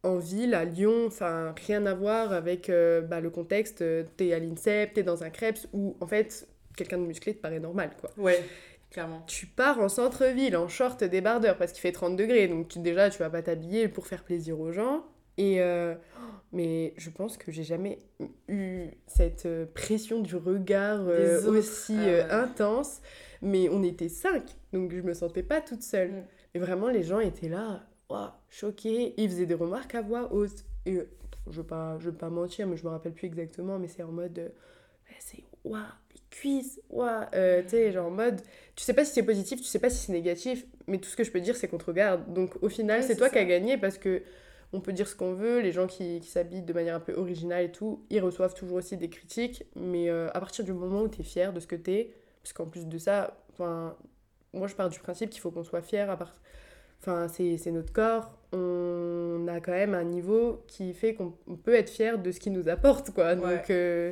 en 0.03 0.17
ville, 0.17 0.53
à 0.53 0.65
Lyon, 0.65 1.07
enfin, 1.07 1.55
rien 1.65 1.87
à 1.87 1.95
voir 1.95 2.33
avec 2.33 2.69
euh, 2.69 3.01
bah, 3.01 3.19
le 3.19 3.31
contexte. 3.31 3.83
T'es 4.15 4.31
à 4.31 4.37
l'INSEP, 4.37 4.93
t'es 4.93 5.03
dans 5.03 5.23
un 5.23 5.31
crêpes 5.31 5.57
où, 5.73 5.97
en 6.01 6.07
fait, 6.07 6.47
quelqu'un 6.77 6.97
de 6.97 7.03
musclé 7.03 7.33
te 7.33 7.41
paraît 7.41 7.59
normal, 7.59 7.91
quoi. 7.99 8.11
Ouais. 8.17 8.43
Clairement. 8.91 9.21
Tu 9.27 9.45
pars 9.45 9.79
en 9.79 9.89
centre-ville 9.89 10.57
en 10.57 10.67
short 10.67 11.03
débardeur 11.03 11.57
parce 11.57 11.71
qu'il 11.71 11.81
fait 11.81 11.91
30 11.91 12.15
degrés, 12.15 12.47
donc 12.47 12.75
déjà 12.79 13.09
tu 13.09 13.19
vas 13.19 13.29
pas 13.29 13.43
t'habiller 13.43 13.87
pour 13.87 14.07
faire 14.07 14.23
plaisir 14.23 14.59
aux 14.59 14.71
gens. 14.71 15.05
Et 15.37 15.61
euh, 15.61 15.95
mais 16.51 16.93
je 16.97 17.09
pense 17.09 17.37
que 17.37 17.51
j'ai 17.51 17.63
jamais 17.63 17.99
eu 18.49 18.87
cette 19.07 19.45
euh, 19.45 19.65
pression 19.73 20.19
du 20.19 20.35
regard 20.35 21.01
euh, 21.01 21.41
aussi 21.45 21.97
ah 21.97 22.41
intense. 22.41 23.01
Mais 23.41 23.69
on 23.69 23.83
était 23.83 24.09
cinq, 24.09 24.43
donc 24.73 24.91
je 24.91 25.01
me 25.01 25.13
sentais 25.13 25.43
pas 25.43 25.61
toute 25.61 25.83
seule. 25.83 26.11
Mm. 26.11 26.23
Et 26.55 26.59
vraiment, 26.59 26.89
les 26.89 27.03
gens 27.03 27.19
étaient 27.19 27.47
là, 27.47 27.87
choqués. 28.49 29.13
Ils 29.17 29.29
faisaient 29.29 29.45
des 29.45 29.53
remarques 29.53 29.95
à 29.95 30.01
voix 30.01 30.33
haute. 30.33 30.65
Et 30.85 30.97
je 31.49 31.57
veux 31.57 31.65
pas, 31.65 31.97
je 31.99 32.09
veux 32.09 32.17
pas 32.17 32.29
mentir, 32.29 32.67
mais 32.67 32.75
je 32.75 32.83
me 32.83 32.89
rappelle 32.89 33.13
plus 33.13 33.27
exactement. 33.27 33.77
Mais 33.77 33.87
c'est 33.87 34.03
en 34.03 34.11
mode, 34.11 34.51
c'est 35.19 35.43
waouh 35.63 35.83
cuisses, 36.29 36.79
ouah, 36.89 37.29
euh, 37.33 37.61
tu 37.63 37.69
sais, 37.69 37.91
genre 37.91 38.07
en 38.07 38.11
mode, 38.11 38.41
tu 38.75 38.83
sais 38.83 38.93
pas 38.93 39.05
si 39.05 39.13
c'est 39.13 39.23
positif, 39.23 39.59
tu 39.59 39.65
sais 39.65 39.79
pas 39.79 39.89
si 39.89 39.97
c'est 39.97 40.13
négatif, 40.13 40.65
mais 40.87 40.97
tout 40.99 41.09
ce 41.09 41.15
que 41.15 41.23
je 41.23 41.31
peux 41.31 41.41
dire, 41.41 41.55
c'est 41.55 41.67
qu'on 41.67 41.77
te 41.77 41.85
regarde. 41.85 42.33
Donc 42.33 42.61
au 42.61 42.69
final, 42.69 43.03
c'est 43.03 43.15
toi 43.15 43.29
qui 43.29 43.37
as 43.37 43.45
gagné 43.45 43.77
parce 43.77 43.97
que 43.97 44.21
on 44.71 44.79
peut 44.79 44.93
dire 44.93 45.07
ce 45.07 45.15
qu'on 45.15 45.33
veut, 45.33 45.59
les 45.61 45.71
gens 45.71 45.87
qui, 45.87 46.19
qui 46.19 46.29
s'habillent 46.29 46.61
de 46.61 46.73
manière 46.73 46.95
un 46.95 46.99
peu 46.99 47.13
originale 47.13 47.65
et 47.65 47.71
tout, 47.71 48.05
ils 48.11 48.21
reçoivent 48.21 48.53
toujours 48.53 48.77
aussi 48.77 48.97
des 48.97 49.09
critiques, 49.09 49.65
mais 49.75 50.09
euh, 50.09 50.29
à 50.33 50.39
partir 50.39 50.63
du 50.63 50.73
moment 50.73 51.01
où 51.01 51.07
tu 51.07 51.21
es 51.21 51.23
fier 51.23 51.51
de 51.51 51.59
ce 51.59 51.65
que 51.65 51.75
tu 51.75 51.91
es, 51.91 52.13
parce 52.43 52.53
qu'en 52.53 52.65
plus 52.65 52.85
de 52.85 52.97
ça, 52.99 53.35
moi 53.57 53.97
je 54.67 54.75
pars 54.75 54.89
du 54.89 54.99
principe 54.99 55.31
qu'il 55.31 55.41
faut 55.41 55.51
qu'on 55.51 55.63
soit 55.63 55.81
fier 55.81 56.09
à 56.09 56.17
part... 56.17 56.35
Enfin, 57.01 57.27
c'est 57.29 57.71
notre 57.71 57.93
corps, 57.93 58.29
on 58.51 59.47
a 59.47 59.61
quand 59.61 59.71
même 59.71 59.93
un 59.93 60.03
niveau 60.03 60.63
qui 60.67 60.93
fait 60.93 61.13
qu'on 61.13 61.31
peut 61.63 61.73
être 61.73 61.89
fier 61.89 62.19
de 62.19 62.29
ce 62.29 62.41
qu'il 62.41 62.51
nous 62.51 62.67
apporte, 62.67 63.11
quoi. 63.11 63.35
Donc, 63.35 63.69
euh, 63.69 64.11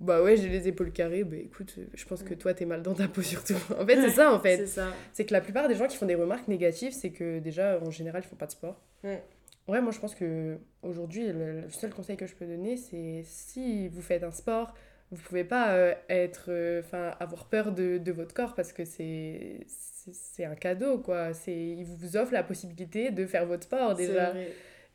bah 0.00 0.22
ouais, 0.22 0.36
j'ai 0.36 0.48
les 0.48 0.68
épaules 0.68 0.92
carrées, 0.92 1.24
bah 1.24 1.36
écoute, 1.36 1.74
je 1.92 2.04
pense 2.04 2.22
que 2.22 2.34
toi 2.34 2.54
t'es 2.54 2.64
mal 2.64 2.82
dans 2.82 2.94
ta 2.94 3.08
peau 3.08 3.22
surtout. 3.22 3.54
En 3.78 3.84
fait, 3.84 4.00
c'est 4.00 4.10
ça 4.10 4.32
en 4.32 4.38
fait. 4.38 4.58
c'est 4.58 4.66
ça. 4.66 4.92
C'est 5.12 5.24
que 5.24 5.32
la 5.32 5.40
plupart 5.40 5.68
des 5.68 5.74
gens 5.74 5.88
qui 5.88 5.96
font 5.96 6.06
des 6.06 6.14
remarques 6.14 6.46
négatives, 6.46 6.92
c'est 6.92 7.10
que 7.10 7.40
déjà 7.40 7.80
en 7.82 7.90
général 7.90 8.22
ils 8.24 8.28
font 8.28 8.36
pas 8.36 8.46
de 8.46 8.52
sport. 8.52 8.80
Ouais, 9.02 9.80
moi 9.80 9.92
je 9.92 9.98
pense 9.98 10.14
que 10.14 10.58
aujourd'hui 10.82 11.26
le, 11.26 11.68
seul 11.70 11.92
conseil 11.92 12.16
que 12.16 12.26
je 12.26 12.34
peux 12.34 12.46
donner, 12.46 12.76
c'est 12.76 13.22
si 13.24 13.88
vous 13.88 14.00
faites 14.00 14.22
un 14.22 14.30
sport, 14.30 14.74
vous 15.10 15.20
pouvez 15.22 15.44
pas 15.44 15.72
euh, 15.72 15.94
être, 16.08 16.46
euh, 16.48 16.80
enfin 16.80 17.14
avoir 17.18 17.46
peur 17.46 17.72
de, 17.72 17.98
de, 17.98 18.12
votre 18.12 18.34
corps 18.34 18.54
parce 18.54 18.72
que 18.72 18.84
c'est 18.84 19.66
c'est 19.66 20.44
un 20.44 20.54
cadeau 20.54 20.98
quoi. 20.98 21.34
C'est 21.34 21.54
il 21.54 21.84
vous 21.84 22.16
offre 22.16 22.32
la 22.32 22.42
possibilité 22.42 23.10
de 23.10 23.26
faire 23.26 23.46
votre 23.46 23.64
sport 23.64 23.94
déjà. 23.94 24.32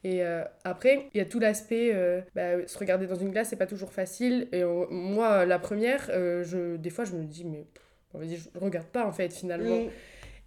Et 0.04 0.24
euh, 0.24 0.44
après, 0.63 1.10
il 1.13 1.18
y 1.18 1.22
a 1.22 1.26
tout 1.26 1.39
l'aspect, 1.39 1.92
euh, 1.94 2.22
bah, 2.36 2.68
se 2.68 2.78
regarder 2.78 3.08
dans 3.08 3.16
une 3.16 3.32
glace, 3.32 3.50
c'est 3.50 3.56
pas 3.56 3.68
toujours 3.68 3.94
facile. 3.94 4.50
Et 4.52 4.63
moi, 4.89 5.46
la 5.46 5.60
première, 5.60 6.10
euh, 6.10 6.44
je, 6.44 6.76
des 6.76 6.89
fois, 6.89 7.06
je 7.06 7.13
me 7.13 7.24
dis, 7.24 7.46
mais 7.46 7.66
vas-y, 8.13 8.36
je 8.36 8.50
regarde 8.56 8.88
pas 8.88 9.06
en 9.06 9.12
fait, 9.12 9.34
finalement. 9.34 9.86
Mm. 9.86 9.89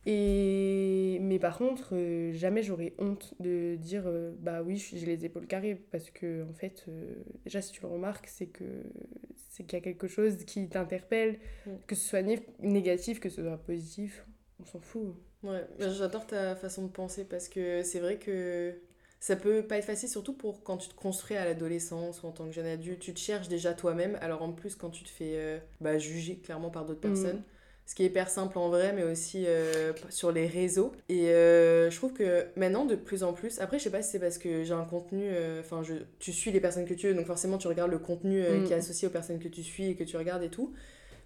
Et... 0.09 1.19
Mais 1.23 1.39
par 1.39 1.59
contre, 1.59 1.95
jamais 2.33 2.63
j'aurais 2.63 2.93
honte 2.99 3.35
de 3.41 3.77
dire, 3.77 4.05
bah 4.39 4.63
oui, 4.63 4.77
j'ai 4.77 5.07
les 5.07 5.25
épaules 5.25 5.47
carrées. 5.47 5.75
Parce 5.91 6.11
que, 6.11 6.45
en 6.49 6.53
fait, 6.53 6.85
déjà, 7.45 7.63
si 7.63 7.73
tu 7.73 7.81
le 7.81 7.89
remarques, 7.89 8.27
c'est 8.29 8.47
que 8.47 8.65
c'est 9.49 9.65
qu'il 9.65 9.79
y 9.79 9.81
a 9.81 9.83
quelque 9.83 10.07
chose 10.07 10.37
qui 10.45 10.69
t'interpelle, 10.69 11.39
mm. 11.65 11.71
que 11.87 11.95
ce 11.95 12.07
soit 12.07 12.23
négatif, 12.61 13.21
que 13.21 13.31
ce 13.31 13.43
soit 13.43 13.57
positif, 13.57 14.27
on 14.61 14.67
s'en 14.67 14.81
fout. 14.81 15.17
Ouais, 15.43 15.65
j'adore 15.79 16.27
ta 16.27 16.57
façon 16.57 16.87
de 16.87 16.91
penser 16.91 17.25
parce 17.25 17.49
que 17.49 17.83
c'est 17.83 18.01
vrai 18.01 18.19
que 18.19 18.75
ça 19.21 19.37
peut 19.37 19.63
pas 19.63 19.79
être 19.79 19.85
facile, 19.85 20.09
surtout 20.09 20.35
pour 20.35 20.63
quand 20.63 20.77
tu 20.77 20.89
te 20.89 20.95
construis 20.95 21.37
à 21.37 21.45
l'adolescence 21.45 22.23
ou 22.23 22.27
en 22.27 22.33
tant 22.33 22.47
que 22.47 22.53
jeune 22.53 22.67
adulte. 22.67 23.01
Tu 23.01 23.15
te 23.15 23.19
cherches 23.21 23.49
déjà 23.49 23.75
toi-même, 23.75 24.19
alors 24.21 24.43
en 24.43 24.53
plus, 24.53 24.75
quand 24.77 24.91
tu 24.91 25.05
te 25.05 25.09
fais 25.09 25.33
euh, 25.37 25.59
bah, 25.81 25.99
juger 25.99 26.37
clairement 26.37 26.71
par 26.71 26.85
d'autres 26.85 27.01
Mm. 27.01 27.01
personnes. 27.01 27.43
Ce 27.89 27.95
qui 27.95 28.03
est 28.03 28.07
hyper 28.07 28.29
simple 28.29 28.59
en 28.59 28.69
vrai, 28.69 28.93
mais 28.93 29.05
aussi 29.05 29.45
euh, 29.47 29.93
sur 30.11 30.33
les 30.33 30.47
réseaux. 30.49 30.91
Et 31.09 31.31
euh, 31.31 31.89
je 31.89 31.97
trouve 31.97 32.13
que 32.13 32.47
maintenant, 32.57 32.85
de 32.85 32.97
plus 32.97 33.23
en 33.23 33.33
plus, 33.33 33.61
après, 33.61 33.79
je 33.79 33.85
sais 33.85 33.91
pas 33.91 34.03
si 34.03 34.11
c'est 34.11 34.19
parce 34.19 34.39
que 34.39 34.65
j'ai 34.65 34.73
un 34.75 34.85
contenu, 34.85 35.23
euh, 35.31 35.61
enfin, 35.61 35.85
je 35.85 35.95
tu 36.19 36.33
suis 36.33 36.51
les 36.51 36.61
personnes 36.61 36.85
que 36.85 36.95
tu 36.95 37.07
veux, 37.07 37.15
donc 37.15 37.27
forcément, 37.27 37.59
tu 37.59 37.69
regardes 37.69 37.93
le 37.93 38.01
contenu 38.01 38.43
euh, 38.43 38.61
Mm. 38.61 38.65
qui 38.65 38.73
est 38.73 38.77
associé 38.77 39.07
aux 39.07 39.13
personnes 39.13 39.39
que 39.39 39.47
tu 39.49 39.63
suis 39.63 39.91
et 39.91 39.95
que 39.95 40.03
tu 40.05 40.17
regardes 40.17 40.43
et 40.43 40.49
tout. 40.51 40.73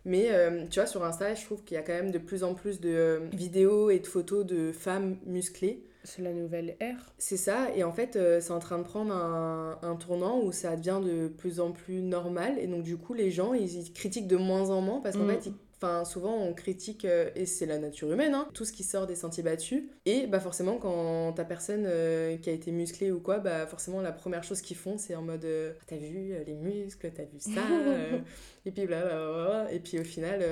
Mais 0.05 0.29
euh, 0.33 0.67
tu 0.71 0.81
vois, 0.81 0.87
sur 0.87 1.05
Insta, 1.05 1.35
je 1.35 1.45
trouve 1.45 1.63
qu'il 1.65 1.77
y 1.77 1.79
a 1.79 1.83
quand 1.83 1.93
même 1.95 2.11
de 2.11 2.19
plus 2.19 2.45
en 2.45 2.55
plus 2.55 2.81
de 2.81 2.91
euh, 2.91 3.21
vidéos 3.33 3.91
et 3.91 3.99
de 4.01 4.07
photos 4.07 4.47
de 4.47 4.73
femmes 4.73 5.17
musclées. 5.27 5.83
C'est 6.03 6.23
la 6.23 6.33
nouvelle 6.33 6.77
ère. 6.81 7.13
C'est 7.19 7.37
ça, 7.37 7.69
et 7.77 7.85
en 7.85 7.93
fait, 7.93 8.17
euh, 8.17 8.41
c'est 8.41 8.53
en 8.53 8.59
train 8.59 8.79
de 8.79 8.85
prendre 8.85 9.13
un, 9.15 9.79
un 9.83 9.97
tournant 9.97 10.41
où 10.43 10.51
ça 10.51 10.75
devient 10.77 11.01
de 11.05 11.29
plus 11.29 11.61
en 11.61 11.73
plus 11.73 12.01
normal. 12.01 12.59
Et 12.59 12.67
donc, 12.67 12.83
du 12.83 12.97
coup, 12.97 13.13
les 13.15 13.31
gens, 13.31 13.53
ils, 13.53 13.71
ils 13.87 13.93
critiquent 13.93 14.27
de 14.29 14.37
moins 14.37 14.71
en 14.71 14.81
moins 14.81 15.01
parce 15.01 15.17
qu'en 15.17 15.25
Mm. 15.25 15.31
fait, 15.41 15.47
ils- 15.47 15.55
Enfin, 15.83 16.05
souvent 16.05 16.37
on 16.37 16.53
critique, 16.53 17.07
euh, 17.07 17.31
et 17.35 17.47
c'est 17.47 17.65
la 17.65 17.79
nature 17.79 18.13
humaine, 18.13 18.35
hein, 18.35 18.47
tout 18.53 18.67
ce 18.67 18.73
qui 18.75 18.83
sort 18.85 19.07
des 19.07 19.15
sentiers 19.17 19.43
battus. 19.43 19.85
Et 20.05 20.27
bah 20.27 20.39
forcément, 20.39 20.77
quand 20.77 21.33
ta 21.33 21.43
personne 21.47 21.85
euh, 21.87 22.37
qui 22.37 22.51
a 22.51 22.53
été 22.53 22.71
musclée 22.71 23.11
ou 23.11 23.19
quoi, 23.19 23.39
bah 23.39 23.67
forcément 23.67 24.03
la 24.03 24.13
première 24.13 24.45
chose 24.45 24.61
qu'ils 24.61 24.77
font, 24.77 24.99
c'est 24.99 25.15
en 25.15 25.23
mode 25.23 25.43
euh, 25.47 25.73
T'as 25.87 25.97
vu 25.97 26.35
les 26.47 26.53
muscles, 26.53 27.11
t'as 27.17 27.23
vu 27.25 27.39
ça 27.41 27.63
Et 28.67 28.73
puis 28.73 28.85
blablabla. 28.87 29.73
Et 29.73 29.81
puis 29.81 29.99
au 29.99 30.05
final, 30.05 30.43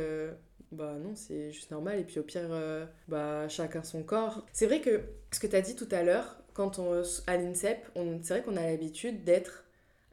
bah 0.73 0.97
non, 1.03 1.13
c'est 1.15 1.51
juste 1.53 1.71
normal. 1.71 1.99
Et 1.99 2.05
puis 2.05 2.19
au 2.19 2.23
pire, 2.23 2.49
euh, 2.51 2.85
bah 3.09 3.49
chacun 3.49 3.83
son 3.83 4.03
corps. 4.03 4.45
C'est 4.53 4.67
vrai 4.67 4.81
que 4.81 5.01
ce 5.33 5.41
que 5.41 5.47
t'as 5.47 5.61
dit 5.61 5.75
tout 5.75 5.89
à 5.91 6.03
l'heure, 6.03 6.37
quand 6.55 6.79
on, 6.79 7.03
à 7.27 7.37
l'INSEP, 7.37 7.79
c'est 8.23 8.35
vrai 8.35 8.43
qu'on 8.43 8.57
a 8.57 8.67
l'habitude 8.67 9.25
d'être 9.25 9.65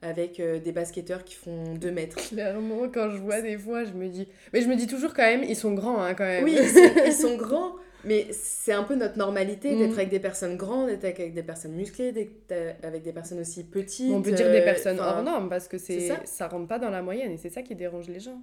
avec 0.01 0.39
euh, 0.39 0.59
des 0.59 0.71
basketteurs 0.71 1.23
qui 1.23 1.35
font 1.35 1.73
2 1.75 1.91
mètres. 1.91 2.15
Clairement, 2.29 2.87
quand 2.93 3.09
je 3.09 3.17
vois 3.17 3.41
des 3.41 3.57
fois, 3.57 3.83
je 3.83 3.93
me 3.93 4.07
dis. 4.07 4.27
Mais 4.53 4.61
je 4.61 4.67
me 4.67 4.75
dis 4.75 4.87
toujours 4.87 5.13
quand 5.13 5.23
même, 5.23 5.43
ils 5.43 5.55
sont 5.55 5.73
grands, 5.73 6.01
hein, 6.01 6.13
quand 6.13 6.25
même. 6.25 6.43
Oui, 6.43 6.57
ils 6.61 6.69
sont, 6.69 6.91
ils 7.05 7.13
sont 7.13 7.35
grands, 7.35 7.75
mais 8.03 8.27
c'est 8.31 8.73
un 8.73 8.83
peu 8.83 8.95
notre 8.95 9.17
normalité 9.17 9.73
Mm. 9.73 9.79
d'être 9.79 9.93
avec 9.97 10.09
des 10.09 10.19
personnes 10.19 10.57
grandes, 10.57 10.87
d'être 10.87 11.03
avec 11.05 11.33
des 11.33 11.43
personnes 11.43 11.73
musclées, 11.73 12.11
d'être 12.11 12.53
avec 12.83 13.03
des 13.03 13.13
personnes 13.13 13.39
aussi 13.39 13.63
petites. 13.63 14.13
On 14.13 14.21
peut 14.21 14.31
dire 14.31 14.51
des 14.51 14.59
euh, 14.59 14.63
personnes 14.63 14.99
hors 14.99 15.23
normes 15.23 15.49
parce 15.49 15.67
que 15.67 15.77
c'est 15.77 16.01
ça. 16.01 16.21
ça. 16.23 16.47
rentre 16.47 16.67
pas 16.67 16.79
dans 16.79 16.91
la 16.91 17.01
moyenne 17.01 17.31
et 17.31 17.37
c'est 17.37 17.49
ça 17.49 17.61
qui 17.61 17.75
dérange 17.75 18.07
les 18.07 18.19
gens. 18.19 18.39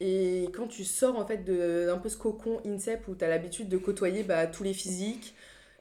Et 0.00 0.48
quand 0.54 0.66
tu 0.66 0.84
sors 0.84 1.18
en 1.18 1.26
fait 1.26 1.38
de 1.44 1.88
un 1.90 1.96
peu 1.98 2.08
ce 2.10 2.16
cocon 2.18 2.60
INSEP 2.66 3.08
où 3.08 3.14
tu 3.14 3.24
as 3.24 3.28
l'habitude 3.28 3.68
de 3.68 3.78
côtoyer 3.78 4.22
bah, 4.24 4.46
tous 4.46 4.62
les 4.62 4.74
physiques 4.74 5.34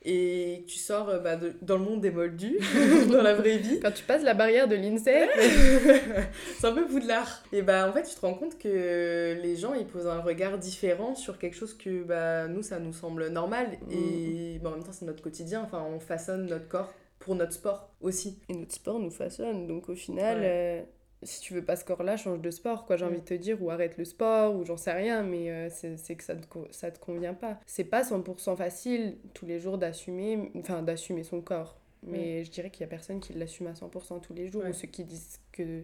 et 0.07 0.61
que 0.65 0.71
tu 0.71 0.77
sors 0.77 1.19
bah, 1.21 1.35
de- 1.35 1.53
dans 1.63 1.77
le 1.77 1.83
monde 1.83 1.99
des 1.99 2.11
moldus, 2.11 2.59
dans 3.11 3.21
la 3.23 3.33
vraie 3.33 3.57
vie, 3.57 3.79
Quand 3.81 3.91
tu 3.91 4.03
passes 4.03 4.23
la 4.23 4.33
barrière 4.35 4.67
de 4.67 4.75
l'INSEE, 4.75 5.27
c'est 6.59 6.67
un 6.67 6.73
peu 6.73 6.85
poudlard. 6.85 7.43
Et 7.51 7.61
bah 7.61 7.89
en 7.89 7.93
fait 7.93 8.03
tu 8.03 8.15
te 8.15 8.21
rends 8.21 8.35
compte 8.35 8.57
que 8.57 9.35
les 9.41 9.55
gens 9.55 9.73
ils 9.73 9.85
posent 9.87 10.07
un 10.07 10.21
regard 10.21 10.57
différent 10.57 11.15
sur 11.15 11.37
quelque 11.37 11.55
chose 11.55 11.73
que 11.73 12.03
bah 12.03 12.47
nous 12.47 12.61
ça 12.61 12.79
nous 12.79 12.93
semble 12.93 13.27
normal 13.29 13.77
et 13.91 14.59
bah, 14.61 14.69
en 14.69 14.73
même 14.73 14.83
temps 14.83 14.91
c'est 14.93 15.05
notre 15.05 15.23
quotidien, 15.23 15.61
enfin 15.65 15.83
on 15.93 15.99
façonne 15.99 16.45
notre 16.45 16.67
corps 16.67 16.93
pour 17.19 17.35
notre 17.35 17.53
sport 17.53 17.89
aussi. 18.01 18.39
et 18.49 18.53
notre 18.53 18.73
sport 18.73 18.99
nous 18.99 19.09
façonne. 19.11 19.67
Donc 19.67 19.89
au 19.89 19.95
final, 19.95 20.37
Ouais. 20.39 20.45
euh, 20.45 20.81
si 21.23 21.41
tu 21.41 21.53
veux 21.53 21.63
pas 21.63 21.75
ce 21.75 21.85
corps-là, 21.85 22.17
change 22.17 22.39
de 22.41 22.51
sport, 22.51 22.85
quoi. 22.85 22.97
J'ai 22.97 23.05
Mm. 23.05 23.07
envie 23.07 23.19
de 23.19 23.25
te 23.25 23.33
dire, 23.33 23.61
ou 23.63 23.69
arrête 23.71 23.97
le 23.97 24.05
sport, 24.05 24.55
ou 24.55 24.63
j'en 24.65 24.77
sais 24.77 24.91
rien, 24.91 25.23
mais 25.23 25.49
euh, 25.49 25.69
c'est 25.69 25.97
c'est 25.97 26.15
que 26.15 26.23
ça 26.23 26.35
te, 26.35 26.45
ça 26.71 26.91
te 26.91 26.99
convient 26.99 27.33
pas. 27.33 27.59
C'est 27.65 27.83
pas 27.85 28.03
100% 28.03 28.55
facile 28.55 29.17
tous 29.33 29.45
les 29.45 29.59
jours 29.59 29.77
d'assumer, 29.77 30.51
enfin 30.57 30.81
d'assumer 30.81 31.23
son 31.23 31.41
corps. 31.41 31.77
Mais 32.03 32.43
je 32.43 32.51
dirais 32.51 32.69
qu'il 32.69 32.81
y 32.81 32.83
a 32.83 32.87
personne 32.87 33.19
qui 33.19 33.33
l'assume 33.33 33.65
à 33.67 33.73
100% 33.73 34.19
tous 34.19 34.33
les 34.35 34.47
jours, 34.47 34.61
Ouais. 34.63 34.69
ou 34.69 34.73
ceux 34.73 34.87
qui 34.87 35.03
disent 35.03 35.39
que 35.51 35.83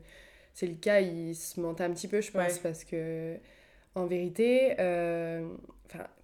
c'est 0.53 0.67
le 0.67 0.75
cas, 0.75 0.99
ils 0.99 1.33
se 1.35 1.59
mentent 1.59 1.81
un 1.81 1.91
petit 1.91 2.07
peu, 2.07 2.21
je 2.21 2.31
pense, 2.31 2.53
Ouais. 2.55 2.59
parce 2.61 2.83
que 2.83 3.37
en 3.95 4.05
vérité, 4.05 4.75
euh, 4.79 5.45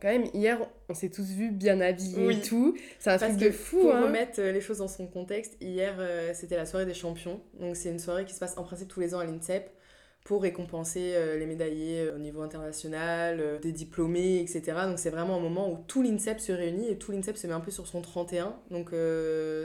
quand 0.02 0.08
même, 0.08 0.26
hier, 0.34 0.60
on 0.90 0.94
s'est 0.94 1.10
tous 1.10 1.28
vus 1.32 1.52
bien 1.52 1.82
habillés 1.82 2.26
Oui. 2.28 2.38
et 2.38 2.42
tout. 2.42 2.78
C'est 3.00 3.10
un 3.10 3.18
Parce 3.18 3.34
truc 3.34 3.44
que 3.44 3.46
de 3.48 3.52
fou, 3.52 3.82
pour 3.82 3.96
hein. 3.96 4.04
remettre 4.04 4.40
euh, 4.40 4.52
les 4.52 4.62
choses 4.62 4.78
dans 4.78 4.88
son 4.88 5.08
contexte, 5.08 5.58
hier 5.60 5.96
euh, 6.00 6.32
c'était 6.34 6.56
la 6.56 6.66
soirée 6.66 6.86
des 6.86 6.94
champions. 6.94 7.42
Donc 7.60 7.76
c'est 7.76 7.90
une 7.90 8.00
soirée 8.00 8.26
qui 8.26 8.34
se 8.34 8.40
passe 8.40 8.58
en 8.58 8.64
principe 8.64 8.88
tous 8.88 9.00
les 9.00 9.14
ans 9.14 9.20
à 9.20 9.26
l'INSEP 9.26 9.70
pour 10.24 10.42
récompenser 10.42 11.14
euh, 11.16 11.38
les 11.38 11.46
médaillés 11.46 12.10
au 12.14 12.18
niveau 12.18 12.42
international, 12.42 13.60
des 13.62 13.72
diplômés, 13.72 14.40
etc. 14.40 14.62
Donc 14.86 15.00
c'est 15.00 15.10
vraiment 15.10 15.36
un 15.38 15.40
moment 15.42 15.72
où 15.72 15.78
tout 15.88 16.02
l'INSEP 16.02 16.40
se 16.40 16.52
réunit 16.52 16.90
et 16.90 16.98
tout 16.98 17.12
l'INSEP 17.12 17.38
se 17.38 17.48
met 17.48 17.54
un 17.54 17.62
peu 17.62 17.72
sur 17.72 17.88
son 17.88 18.02
31. 18.02 18.56
Donc 18.72 18.92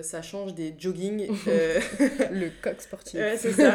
ça 0.03 0.23
change 0.23 0.55
des 0.55 0.75
jogging. 0.79 1.29
Le 1.47 2.49
coq 2.63 2.81
sportif. 2.81 3.15
ouais, 3.21 3.37
c'est 3.37 3.53
ça. 3.53 3.75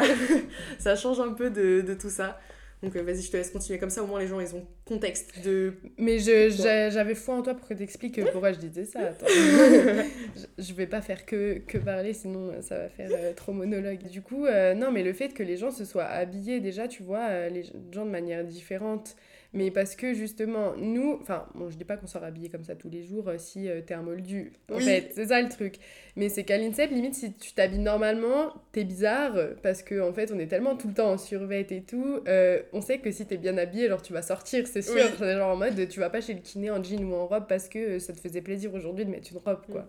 ça 0.78 0.96
change 0.96 1.20
un 1.20 1.32
peu 1.32 1.50
de, 1.50 1.82
de 1.82 1.94
tout 1.94 2.10
ça. 2.10 2.38
Donc 2.82 2.94
euh, 2.94 3.02
vas-y, 3.02 3.22
je 3.22 3.30
te 3.30 3.36
laisse 3.36 3.50
continuer 3.50 3.78
comme 3.78 3.90
ça, 3.90 4.02
au 4.02 4.06
moins 4.06 4.20
les 4.20 4.28
gens 4.28 4.38
ils 4.38 4.54
ont 4.54 4.64
contexte 4.84 5.42
de... 5.44 5.74
Mais 5.98 6.18
j'avais 6.18 7.14
foi 7.16 7.34
en 7.34 7.42
toi 7.42 7.54
pour 7.54 7.66
que 7.66 7.74
t'expliques 7.74 8.24
pourquoi 8.30 8.52
je 8.52 8.58
disais 8.58 8.84
ça. 8.84 9.00
Attends. 9.00 9.26
je, 10.58 10.74
vais 10.74 10.86
pas 10.86 11.00
faire 11.00 11.26
que, 11.26 11.58
que 11.58 11.78
parler, 11.78 12.12
sinon 12.12 12.50
euh, 12.50 12.62
ça 12.62 12.78
va 12.78 12.88
faire 12.88 13.10
euh, 13.12 13.32
trop 13.32 13.52
monologue. 13.52 14.04
Du 14.08 14.22
coup, 14.22 14.46
euh, 14.46 14.74
non, 14.74 14.92
mais 14.92 15.02
le 15.02 15.12
fait 15.12 15.34
que 15.34 15.42
les 15.42 15.56
gens 15.56 15.70
se 15.70 15.84
soient 15.84 16.04
habillés, 16.04 16.60
déjà, 16.60 16.86
tu 16.86 17.02
vois, 17.02 17.26
euh, 17.28 17.48
les 17.48 17.64
gens 17.92 18.04
de 18.04 18.10
manière 18.10 18.44
différente. 18.44 19.16
Mais 19.54 19.70
parce 19.70 19.96
que 19.96 20.12
justement, 20.12 20.74
nous, 20.76 21.18
enfin, 21.22 21.46
bon, 21.54 21.70
je 21.70 21.76
dis 21.78 21.84
pas 21.84 21.96
qu'on 21.96 22.06
sort 22.06 22.22
habillé 22.22 22.50
comme 22.50 22.64
ça 22.64 22.76
tous 22.76 22.90
les 22.90 23.02
jours 23.02 23.28
euh, 23.28 23.38
si 23.38 23.68
euh, 23.68 23.80
t'es 23.80 23.94
un 23.94 24.02
moldu. 24.02 24.52
En 24.70 24.76
Oui. 24.76 24.84
fait, 24.84 25.10
c'est 25.14 25.26
ça 25.28 25.40
le 25.40 25.48
truc. 25.48 25.76
Mais 26.16 26.28
c'est 26.28 26.44
qu'à 26.44 26.58
l'INSEP, 26.58 26.90
limite, 26.90 27.14
si 27.14 27.32
tu 27.32 27.54
t'habilles 27.54 27.78
normalement, 27.78 28.52
t'es 28.72 28.84
bizarre 28.84 29.34
parce 29.62 29.82
que 29.82 30.00
en 30.00 30.12
fait, 30.12 30.30
on 30.32 30.38
est 30.38 30.48
tellement 30.48 30.76
tout 30.76 30.88
le 30.88 30.94
temps 30.94 31.12
en 31.12 31.18
survêt 31.18 31.66
et 31.70 31.82
tout. 31.82 32.20
euh, 32.28 32.60
on 32.74 32.82
sait 32.82 32.98
que 32.98 33.10
si 33.10 33.24
t'es 33.26 33.38
bien 33.38 33.56
habillé, 33.56 33.88
genre 33.88 34.02
tu 34.02 34.12
vas 34.12 34.22
sortir, 34.22 34.66
c'est 34.66 34.82
sûr. 34.82 35.08
Oui. 35.10 35.18
Genre 35.18 35.48
en 35.50 35.56
mode, 35.56 35.88
tu 35.88 35.98
vas 35.98 36.10
pas 36.10 36.20
chez 36.20 36.34
le 36.34 36.40
kiné 36.40 36.70
en 36.70 36.82
jean 36.82 37.02
ou 37.04 37.14
en 37.14 37.26
robe 37.26 37.46
parce 37.48 37.68
que 37.70 37.78
euh, 37.78 37.98
ça 38.00 38.12
te 38.12 38.20
faisait 38.20 38.42
plaisir 38.42 38.74
aujourd'hui 38.74 39.06
de 39.06 39.10
mettre 39.10 39.32
une 39.32 39.38
robe, 39.38 39.64
quoi. 39.70 39.88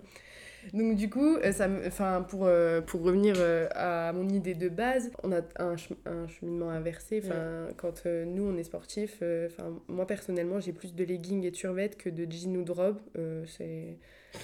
Donc 0.73 0.95
du 0.95 1.09
coup, 1.09 1.35
euh, 1.37 1.51
ça 1.51 1.67
enfin 1.87 2.25
pour 2.27 2.45
euh, 2.45 2.81
pour 2.81 3.01
revenir 3.03 3.35
euh, 3.37 3.67
à 3.75 4.11
mon 4.13 4.27
idée 4.29 4.53
de 4.55 4.69
base, 4.69 5.11
on 5.23 5.31
a 5.31 5.41
un, 5.57 5.75
chem- 5.75 5.97
un 6.05 6.27
cheminement 6.27 6.69
inversé. 6.69 7.21
Enfin, 7.23 7.67
quand 7.77 8.03
euh, 8.05 8.25
nous 8.25 8.43
on 8.43 8.57
est 8.57 8.63
sportif, 8.63 9.21
enfin 9.47 9.79
moi 9.87 10.05
personnellement 10.05 10.59
j'ai 10.59 10.73
plus 10.73 10.93
de 10.93 11.03
leggings 11.03 11.43
et 11.45 11.51
de 11.51 11.55
survêtements 11.55 11.97
que 11.97 12.09
de 12.09 12.29
jeans 12.31 12.57
ou 12.57 12.63
de 12.63 12.71
robes. 12.71 12.99
C'est 13.47 13.97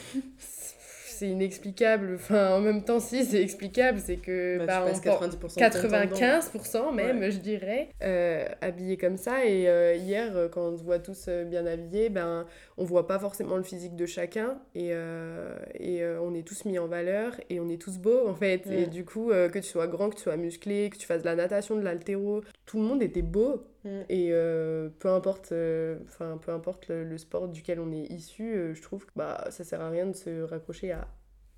c'est 1.15 1.27
inexplicable. 1.29 2.13
Enfin 2.15 2.55
en 2.55 2.61
même 2.61 2.83
temps 2.83 2.99
si 2.99 3.23
c'est 3.25 3.41
explicable, 3.41 3.99
c'est 3.99 4.17
que 4.17 4.57
Bah, 4.59 4.65
bah, 4.65 4.73
tu 4.77 4.81
on 4.83 4.85
passes 4.91 5.01
porte- 5.01 5.23
90% 5.23 5.55
de 5.55 5.81
ton 5.81 5.81
temps 5.89 6.05
dedans. 6.05 6.15
95% 6.15 6.91
même, 6.93 7.31
je 7.31 7.37
dirais, 7.39 7.89
euh, 8.03 8.45
habillés 8.61 8.97
comme 8.97 9.17
ça. 9.17 9.45
Et 9.45 9.67
euh, 9.67 9.95
hier, 9.95 10.35
euh, 10.35 10.47
quand 10.49 10.61
on 10.73 10.77
se 10.77 10.83
voit 10.83 10.99
tous 10.99 11.25
euh, 11.27 11.43
bien 11.45 11.65
habillés, 11.65 12.09
ben, 12.09 12.45
on 12.77 12.83
voit 12.83 13.07
pas 13.07 13.19
forcément 13.19 13.57
le 13.57 13.63
physique 13.63 13.95
de 13.95 14.05
chacun. 14.05 14.59
Et, 14.75 14.89
euh, 14.91 15.55
et 15.79 16.03
on 16.21 16.33
est 16.33 16.45
tous 16.45 16.65
mis 16.65 16.77
en 16.79 16.87
valeur 16.87 17.33
et 17.49 17.59
on 17.59 17.69
est 17.69 17.81
tous 17.81 17.97
beaux, 17.97 18.27
en 18.27 18.35
fait. 18.35 18.67
Et 18.67 18.85
du 18.87 19.05
coup, 19.05 19.29
que 19.29 19.59
tu 19.59 19.63
sois 19.67 19.87
grand, 19.87 20.09
que 20.09 20.15
tu 20.15 20.23
sois 20.23 20.37
musclé, 20.37 20.89
que 20.89 20.97
tu 20.97 21.05
fasses 21.05 21.21
de 21.21 21.27
la 21.27 21.35
natation, 21.35 21.75
de 21.75 21.81
l'haltéro, 21.81 22.41
tout 22.65 22.77
le 22.77 22.83
monde 22.83 23.01
était 23.01 23.21
beau. 23.21 23.63
Mm. 23.85 24.01
Et 24.09 24.29
euh, 24.31 24.89
peu 24.99 25.09
importe, 25.09 25.51
euh, 25.53 25.99
enfin 26.05 26.37
peu 26.43 26.51
importe 26.51 26.87
le, 26.89 27.03
le 27.03 27.17
sport 27.17 27.47
duquel 27.49 27.79
on 27.79 27.91
est 27.91 28.05
issu, 28.11 28.55
euh, 28.55 28.73
je 28.73 28.81
trouve 28.81 29.05
que 29.05 29.11
bah, 29.15 29.45
ça 29.51 29.63
sert 29.63 29.81
à 29.81 29.89
rien 29.89 30.07
de 30.07 30.13
se 30.15 30.41
raccrocher 30.43 30.91
à 30.91 31.07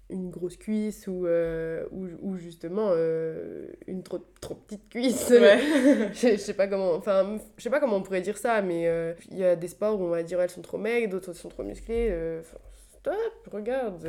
une 0.10 0.30
grosse 0.30 0.58
cuisse 0.58 1.08
ou, 1.08 1.26
euh, 1.28 1.86
ou, 1.92 2.08
ou 2.22 2.38
justement 2.38 2.90
euh, 2.94 3.68
une 3.88 4.04
trop, 4.04 4.20
trop 4.42 4.56
petite 4.56 4.90
cuisse. 4.90 5.30
Ouais. 5.32 5.60
je, 6.13 6.30
je 6.32 6.38
sais 6.38 6.54
pas 6.54 6.68
comment 6.68 6.94
enfin 6.94 7.40
je 7.58 7.63
sais 7.63 7.70
pas 7.70 7.80
comment 7.82 7.98
on 7.98 8.04
pourrait 8.04 8.22
dire 8.22 8.38
ça 8.38 8.62
mais 8.62 8.88
euh, 8.88 9.13
il 9.32 9.38
y 9.38 9.44
a 9.46 9.56
des 9.58 9.68
sports 9.68 10.00
où 10.00 10.04
on 10.06 10.10
va 10.10 10.24
dire 10.24 10.42
elles 10.42 10.50
sont 10.50 10.62
trop 10.62 10.78
maigres 10.78 11.10
d'autres 11.10 11.34
sont 11.34 11.50
trop 11.50 11.63
musclées 11.63 12.10
stop 13.00 13.16
regarde 13.52 14.08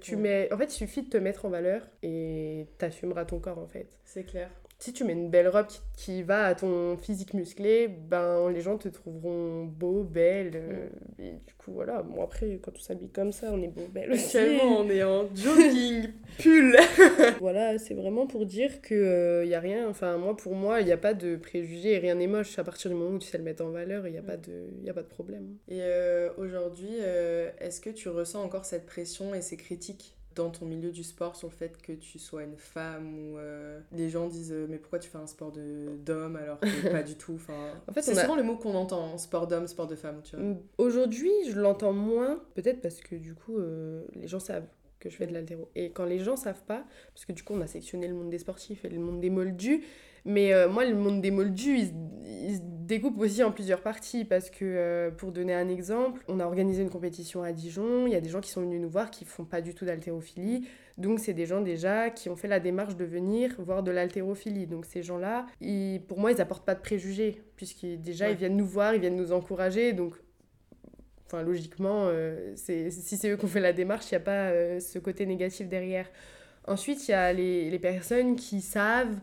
tu 0.00 0.16
Ouais. 0.16 0.20
mets 0.20 0.52
en 0.52 0.56
fait 0.58 0.66
il 0.66 0.70
suffit 0.76 1.02
de 1.02 1.08
te 1.10 1.16
mettre 1.18 1.44
en 1.44 1.50
valeur 1.50 1.82
et 2.02 2.66
t'assumeras 2.78 3.24
ton 3.26 3.38
corps 3.40 3.58
en 3.58 3.66
fait 3.66 3.88
C'est 4.04 4.24
clair. 4.24 4.50
Si 4.80 4.92
tu 4.92 5.02
mets 5.04 5.12
une 5.12 5.28
belle 5.28 5.48
robe 5.48 5.66
qui, 5.66 5.80
qui 5.96 6.22
va 6.22 6.44
à 6.46 6.54
ton 6.54 6.96
physique 6.96 7.34
musclé, 7.34 7.88
ben 7.88 8.48
les 8.50 8.60
gens 8.60 8.78
te 8.78 8.88
trouveront 8.88 9.64
beau, 9.64 10.04
belle. 10.04 10.52
euh, 10.54 10.88
et 11.18 11.32
du 11.32 11.54
coup, 11.58 11.72
voilà. 11.72 12.02
Bon, 12.02 12.22
après, 12.22 12.60
quand 12.62 12.70
on 12.76 12.80
s'habille 12.80 13.10
comme 13.10 13.32
ça, 13.32 13.48
on 13.52 13.60
est 13.60 13.68
beau, 13.68 13.88
belle 13.92 14.12
aussi. 14.12 14.38
Actuellement, 14.38 14.78
on 14.78 14.88
est 14.88 15.02
en 15.02 15.24
jogging, 15.34 16.04
pull. 16.38 16.76
Voilà, 17.40 17.78
c'est 17.78 17.94
vraiment 17.94 18.26
pour 18.28 18.46
dire 18.46 18.80
que 18.80 19.42
il 19.44 19.48
y 19.50 19.54
a 19.54 19.60
rien. 19.60 19.88
Enfin, 19.88 20.16
moi, 20.16 20.36
pour 20.36 20.54
moi, 20.54 20.80
il 20.80 20.86
n'y 20.86 20.92
a 20.92 20.96
pas 20.96 21.14
de 21.14 21.34
préjugés 21.36 21.94
et 21.94 21.98
rien 21.98 22.14
n'est 22.14 22.26
moche. 22.28 22.58
À 22.58 22.64
partir 22.64 22.90
du 22.90 22.96
moment 22.96 23.16
où 23.16 23.18
tu 23.18 23.26
sais 23.28 23.38
le 23.38 23.44
mettre 23.44 23.64
en 23.64 23.70
valeur, 23.70 24.06
il 24.06 24.12
n'y 24.12 24.18
a, 24.18 24.22
pas 24.22 24.36
de- 24.36 24.68
y 24.84 24.90
a 24.90 24.94
pas 24.94 25.02
de 25.02 25.08
problème. 25.08 25.56
Et 25.68 25.80
euh, 25.82 26.30
aujourd'hui, 26.36 26.88
euh, 27.00 27.50
est-ce 27.58 27.80
que 27.80 27.90
tu 27.90 28.08
ressens 28.08 28.42
encore 28.42 28.64
cette 28.64 28.86
pression 28.86 29.34
et 29.34 29.40
ces 29.42 29.56
critiques? 29.56 30.14
Dans 30.38 30.50
ton 30.50 30.66
milieu 30.66 30.90
du 30.90 31.02
sport 31.04 31.36
sur 31.36 31.48
le 31.48 31.52
fait 31.54 31.76
que 31.82 31.92
tu 31.92 32.18
sois 32.18 32.42
une 32.44 32.56
femme 32.56 33.06
ou 33.32 33.38
euh, 33.38 33.80
les 33.92 34.08
gens 34.08 34.26
disent 34.28 34.52
euh, 34.52 34.66
mais 34.68 34.78
pourquoi 34.78 34.98
tu 34.98 35.10
fais 35.10 35.18
un 35.18 35.26
sport 35.26 35.52
de 35.52 35.96
d'homme 36.04 36.36
alors 36.36 36.58
que 36.60 36.88
pas 36.90 37.02
du 37.02 37.16
tout 37.16 37.34
enfin 37.34 37.74
En 37.88 37.92
fait, 37.92 38.02
c'est 38.02 38.16
a- 38.16 38.22
souvent 38.22 38.36
le 38.36 38.42
mot 38.42 38.56
qu'on 38.56 38.74
entend 38.74 39.18
sport 39.18 39.46
d'homme 39.46 39.66
sport 39.66 39.86
de 39.86 39.96
femme 39.96 40.20
tu 40.24 40.36
vois 40.36 40.54
Aujourd'hui, 40.78 41.30
je 41.50 41.58
l'entends 41.60 41.92
moins, 41.92 42.42
peut-être 42.54 42.80
parce 42.80 43.00
que 43.00 43.14
du 43.16 43.34
coup, 43.34 43.58
euh, 43.58 44.02
les 44.14 44.26
gens 44.28 44.40
savent 44.40 44.66
que 45.00 45.10
je 45.10 45.16
fais 45.16 45.26
de 45.28 45.32
l'altéro. 45.32 45.68
Et 45.76 45.90
quand 45.92 46.04
les 46.04 46.18
gens 46.18 46.34
savent 46.36 46.64
pas, 46.64 46.84
parce 47.14 47.24
que 47.24 47.32
du 47.32 47.44
coup, 47.44 47.52
on 47.54 47.60
a 47.60 47.66
sectionné 47.68 48.08
le 48.08 48.14
monde 48.14 48.30
des 48.30 48.38
sportifs 48.38 48.84
et 48.84 48.88
le 48.88 48.98
monde 48.98 49.20
des 49.20 49.30
moldus, 49.30 49.84
mais 50.24 50.52
euh, 50.52 50.68
moi, 50.68 50.84
le 50.84 50.94
monde 50.94 51.20
des 51.20 51.30
moldus, 51.30 51.78
il, 51.78 51.86
se- 51.86 51.92
il 52.48 52.56
se 52.56 52.60
découpe 52.62 53.18
aussi 53.20 53.42
en 53.42 53.50
plusieurs 53.52 53.82
parties, 53.82 54.24
parce 54.24 54.48
que, 54.50 54.58
euh, 54.62 55.10
pour 55.10 55.32
donner 55.32 55.54
un 55.54 55.68
exemple, 55.68 56.22
on 56.28 56.40
a 56.40 56.44
organisé 56.46 56.82
une 56.82 56.90
compétition 56.90 57.42
à 57.42 57.52
Dijon, 57.52 58.06
il 58.06 58.12
y 58.12 58.16
a 58.16 58.20
des 58.20 58.30
gens 58.30 58.40
qui 58.40 58.50
sont 58.50 58.62
venus 58.62 58.80
nous 58.80 58.88
voir 58.88 59.10
qui 59.10 59.24
font 59.24 59.44
pas 59.44 59.60
du 59.60 59.74
tout 59.74 59.84
d'haltérophilie, 59.84 60.66
donc 60.96 61.20
c'est 61.20 61.34
des 61.34 61.46
gens 61.46 61.60
déjà 61.60 62.10
qui 62.10 62.28
ont 62.30 62.36
fait 62.36 62.48
la 62.48 62.60
démarche 62.60 62.96
de 62.96 63.04
venir 63.04 63.54
voir 63.58 63.82
de 63.82 63.90
l'haltérophilie. 63.90 64.66
Donc 64.66 64.84
ces 64.86 65.02
gens-là, 65.02 65.46
pour 66.08 66.18
moi, 66.18 66.32
ils 66.32 66.40
apportent 66.40 66.64
pas 66.64 66.74
de 66.74 66.80
préjugés, 66.80 67.42
puisqu'ils 67.56 68.00
déjà, 68.00 68.26
Ouais. 68.26 68.32
ils 68.32 68.36
viennent 68.38 68.56
nous 68.56 68.66
voir, 68.66 68.94
ils 68.94 69.00
viennent 69.00 69.16
nous 69.16 69.32
encourager, 69.32 69.92
donc 69.92 70.14
Enfin, 71.30 71.42
logiquement, 71.42 72.06
euh, 72.06 72.54
si 72.56 72.90
c'est 72.90 73.28
eux 73.28 73.36
qui 73.36 73.44
ont 73.44 73.48
fait 73.48 73.60
la 73.60 73.74
démarche, 73.74 74.10
il 74.10 74.14
n'y 74.14 74.16
a 74.16 74.20
pas 74.20 74.48
euh, 74.48 74.80
ce 74.80 74.98
côté 74.98 75.26
négatif 75.26 75.68
derrière. 75.68 76.10
Ensuite, 76.66 77.06
il 77.06 77.10
y 77.10 77.14
a 77.14 77.34
les, 77.34 77.68
les 77.68 77.78
personnes 77.78 78.34
qui 78.34 78.62
savent 78.62 79.14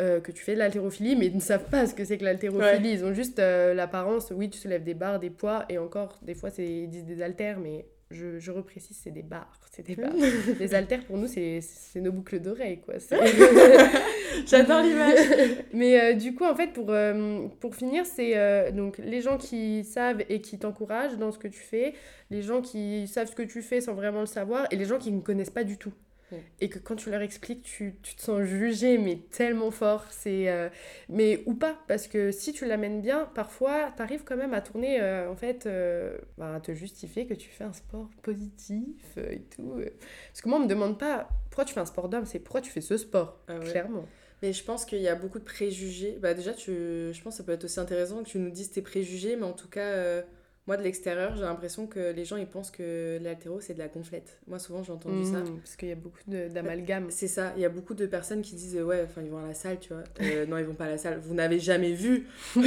euh, 0.00 0.20
que 0.20 0.32
tu 0.32 0.42
fais 0.42 0.54
de 0.54 0.58
l'haltérophilie, 0.58 1.16
mais 1.16 1.26
ils 1.26 1.34
ne 1.34 1.40
savent 1.40 1.68
pas 1.70 1.86
ce 1.86 1.94
que 1.94 2.04
c'est 2.04 2.18
que 2.18 2.24
l'haltérophilie. 2.24 2.92
Ils 2.92 3.04
ont 3.04 3.12
juste 3.12 3.38
euh, 3.38 3.74
l'apparence, 3.74 4.32
oui, 4.34 4.50
tu 4.50 4.58
soulèves 4.58 4.84
des 4.84 4.94
barres, 4.94 5.20
des 5.20 5.30
poids, 5.30 5.64
et 5.68 5.78
encore, 5.78 6.18
des 6.22 6.34
fois, 6.34 6.50
c'est, 6.50 6.66
ils 6.66 6.88
disent 6.88 7.06
des 7.06 7.22
haltères, 7.22 7.58
mais 7.58 7.86
je, 8.10 8.38
je 8.38 8.52
reprécise, 8.52 8.96
c'est 9.02 9.10
des 9.10 9.22
barres. 9.22 9.58
C'est 9.72 9.84
des 9.84 9.96
barres. 9.96 10.12
les 10.60 10.74
haltères, 10.74 11.04
pour 11.04 11.18
nous, 11.18 11.26
c'est, 11.26 11.60
nos 11.96 12.12
boucles 12.12 12.40
d'oreilles, 12.40 12.80
quoi. 12.80 12.94
J'adore 14.46 14.82
l'image 14.82 15.18
mais 15.72 16.00
euh, 16.00 16.12
du 16.14 16.34
coup, 16.34 16.44
en 16.44 16.54
fait, 16.54 16.68
pour, 16.68 16.90
euh, 16.90 17.48
pour 17.60 17.74
finir, 17.74 18.06
c'est 18.06 18.36
euh, 18.36 18.70
donc 18.70 18.98
les 18.98 19.20
gens 19.20 19.38
qui 19.38 19.82
savent 19.84 20.22
et 20.28 20.40
qui 20.40 20.58
t'encouragent 20.58 21.16
dans 21.16 21.32
ce 21.32 21.38
que 21.38 21.48
tu 21.48 21.60
fais, 21.60 21.94
les 22.30 22.42
gens 22.42 22.62
qui 22.62 23.08
savent 23.08 23.28
ce 23.28 23.34
que 23.34 23.42
tu 23.42 23.62
fais 23.62 23.80
sans 23.80 23.94
vraiment 23.94 24.20
le 24.20 24.26
savoir, 24.26 24.66
et 24.70 24.76
les 24.76 24.84
gens 24.84 24.98
qui 24.98 25.10
ne 25.10 25.20
connaissent 25.20 25.50
pas 25.50 25.64
du 25.64 25.76
tout. 25.76 25.92
Mm. 26.32 26.36
Et 26.60 26.68
que 26.68 26.78
quand 26.78 26.96
tu 26.96 27.10
leur 27.10 27.22
expliques, 27.22 27.62
tu, 27.62 27.94
tu 28.02 28.14
te 28.16 28.22
sens 28.22 28.42
jugé, 28.42 28.98
mais 28.98 29.16
tellement 29.30 29.70
fort. 29.70 30.06
C'est, 30.10 30.48
euh, 30.48 30.68
mais 31.08 31.42
ou 31.46 31.54
pas, 31.54 31.78
parce 31.88 32.08
que 32.08 32.30
si 32.32 32.52
tu 32.52 32.66
l'amènes 32.66 33.00
bien, 33.00 33.30
parfois, 33.34 33.92
tu 33.96 34.02
arrives 34.02 34.24
quand 34.24 34.36
même 34.36 34.54
à 34.54 34.60
tourner, 34.60 35.00
euh, 35.00 35.30
en 35.30 35.36
fait, 35.36 35.66
euh, 35.66 36.16
bah, 36.38 36.54
à 36.56 36.60
te 36.60 36.74
justifier 36.74 37.26
que 37.26 37.34
tu 37.34 37.48
fais 37.48 37.64
un 37.64 37.72
sport 37.72 38.08
positif 38.22 39.16
et 39.16 39.40
tout. 39.42 39.80
Parce 40.28 40.40
que 40.42 40.48
moi, 40.48 40.58
on 40.58 40.62
me 40.62 40.68
demande 40.68 40.98
pas 40.98 41.28
pourquoi 41.50 41.64
tu 41.64 41.74
fais 41.74 41.80
un 41.80 41.86
sport 41.86 42.08
d'homme, 42.08 42.26
c'est 42.26 42.40
pourquoi 42.40 42.60
tu 42.60 42.70
fais 42.70 42.80
ce 42.80 42.96
sport, 42.96 43.40
Ah 43.48 43.58
ouais. 43.58 43.70
clairement. 43.70 44.06
Mais 44.42 44.52
je 44.52 44.62
pense 44.64 44.84
qu'il 44.84 45.00
y 45.00 45.08
a 45.08 45.14
beaucoup 45.14 45.38
de 45.38 45.44
préjugés. 45.44 46.18
Bah 46.20 46.34
déjà, 46.34 46.52
tu... 46.52 46.70
je 46.70 47.22
pense 47.22 47.34
que 47.34 47.38
ça 47.38 47.44
peut 47.44 47.52
être 47.52 47.64
aussi 47.64 47.80
intéressant 47.80 48.22
que 48.22 48.28
tu 48.28 48.38
nous 48.38 48.50
dises 48.50 48.70
tes 48.70 48.82
préjugés, 48.82 49.36
mais 49.36 49.44
en 49.44 49.54
tout 49.54 49.68
cas, 49.68 49.80
euh, 49.80 50.22
moi 50.66 50.76
de 50.76 50.82
l'extérieur, 50.82 51.36
j'ai 51.36 51.42
l'impression 51.42 51.86
que 51.86 52.12
les 52.12 52.24
gens 52.24 52.36
ils 52.36 52.46
pensent 52.46 52.70
que 52.70 53.18
l'altéro 53.22 53.60
c'est 53.60 53.74
de 53.74 53.78
la 53.78 53.88
gonflette. 53.88 54.38
Moi 54.48 54.58
souvent 54.58 54.82
j'ai 54.82 54.92
entendu 54.92 55.24
ça. 55.24 55.38
Mmh, 55.38 55.58
Parce 55.58 55.76
qu'il 55.76 55.88
y 55.88 55.92
a 55.92 55.96
beaucoup 55.96 56.18
de- 56.26 56.48
d'amalgames. 56.48 57.06
C'est 57.10 57.28
ça, 57.28 57.52
il 57.56 57.62
y 57.62 57.64
a 57.64 57.68
beaucoup 57.68 57.94
de 57.94 58.06
personnes 58.06 58.42
qui 58.42 58.54
disent 58.56 58.76
ouais, 58.80 59.02
enfin 59.04 59.22
ils 59.22 59.30
vont 59.30 59.38
à 59.44 59.46
la 59.48 59.54
salle, 59.54 59.78
tu 59.80 59.92
vois. 59.92 60.02
Euh, 60.20 60.44
non, 60.46 60.58
ils 60.58 60.64
vont 60.64 60.74
pas 60.74 60.86
à 60.86 60.90
la 60.90 60.98
salle. 60.98 61.20
Vous 61.22 61.34
n'avez 61.34 61.58
jamais 61.60 61.92
vu. 61.92 62.26
c'est 62.54 62.60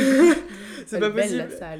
Elle 0.94 1.00
pas 1.00 1.08
est 1.08 1.12
belle, 1.12 1.24
possible. 1.24 1.38
la 1.38 1.50
salle. 1.50 1.80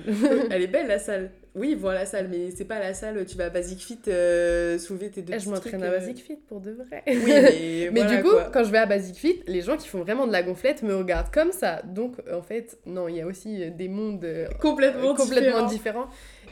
Elle 0.52 0.62
est 0.62 0.68
belle 0.68 0.88
la 0.88 1.00
salle. 1.00 1.32
Oui, 1.56 1.78
à 1.84 1.94
la 1.94 2.06
salle, 2.06 2.28
mais 2.30 2.52
c'est 2.52 2.66
pas 2.66 2.80
la 2.80 2.94
salle. 2.94 3.26
Tu 3.26 3.36
vas 3.38 3.46
à 3.46 3.50
Basic 3.50 3.80
Fit 3.80 4.00
euh, 4.08 4.78
soulever 4.78 5.10
tes 5.10 5.22
deux 5.22 5.38
je 5.38 5.50
m'entraîne 5.50 5.84
à 5.84 5.88
euh. 5.88 6.00
Basic 6.00 6.18
Fit 6.18 6.36
pour 6.36 6.62
de 6.62 6.72
vrai. 6.72 7.04
Oui, 7.08 7.16
mais, 7.26 7.90
Mais 7.92 8.02
voilà, 8.02 8.18
du 8.18 8.24
coup, 8.24 8.30
quoi. 8.30 8.50
quand 8.54 8.64
je 8.64 8.72
vais 8.72 8.78
à 8.78 8.86
Basic 8.86 9.16
Fit, 9.16 9.42
les 9.48 9.62
gens 9.62 9.78
qui 9.78 9.88
font 9.88 10.00
vraiment 10.00 10.28
de 10.28 10.32
la 10.32 10.44
gonflette 10.44 10.84
me 10.84 10.96
regardent 10.96 11.32
comme 11.32 11.52
ça. 11.52 11.82
Donc, 11.84 12.18
en 12.32 12.42
fait, 12.42 12.78
non, 12.86 13.08
il 13.08 13.16
y 13.16 13.22
a 13.22 13.26
aussi 13.26 13.64
euh, 13.64 13.70
des 13.72 13.90
mondes 13.90 14.24
euh, 14.24 14.48
complètement, 14.62 15.16
complètement 15.16 15.68
différent. 15.68 16.08
différents. 16.08 16.10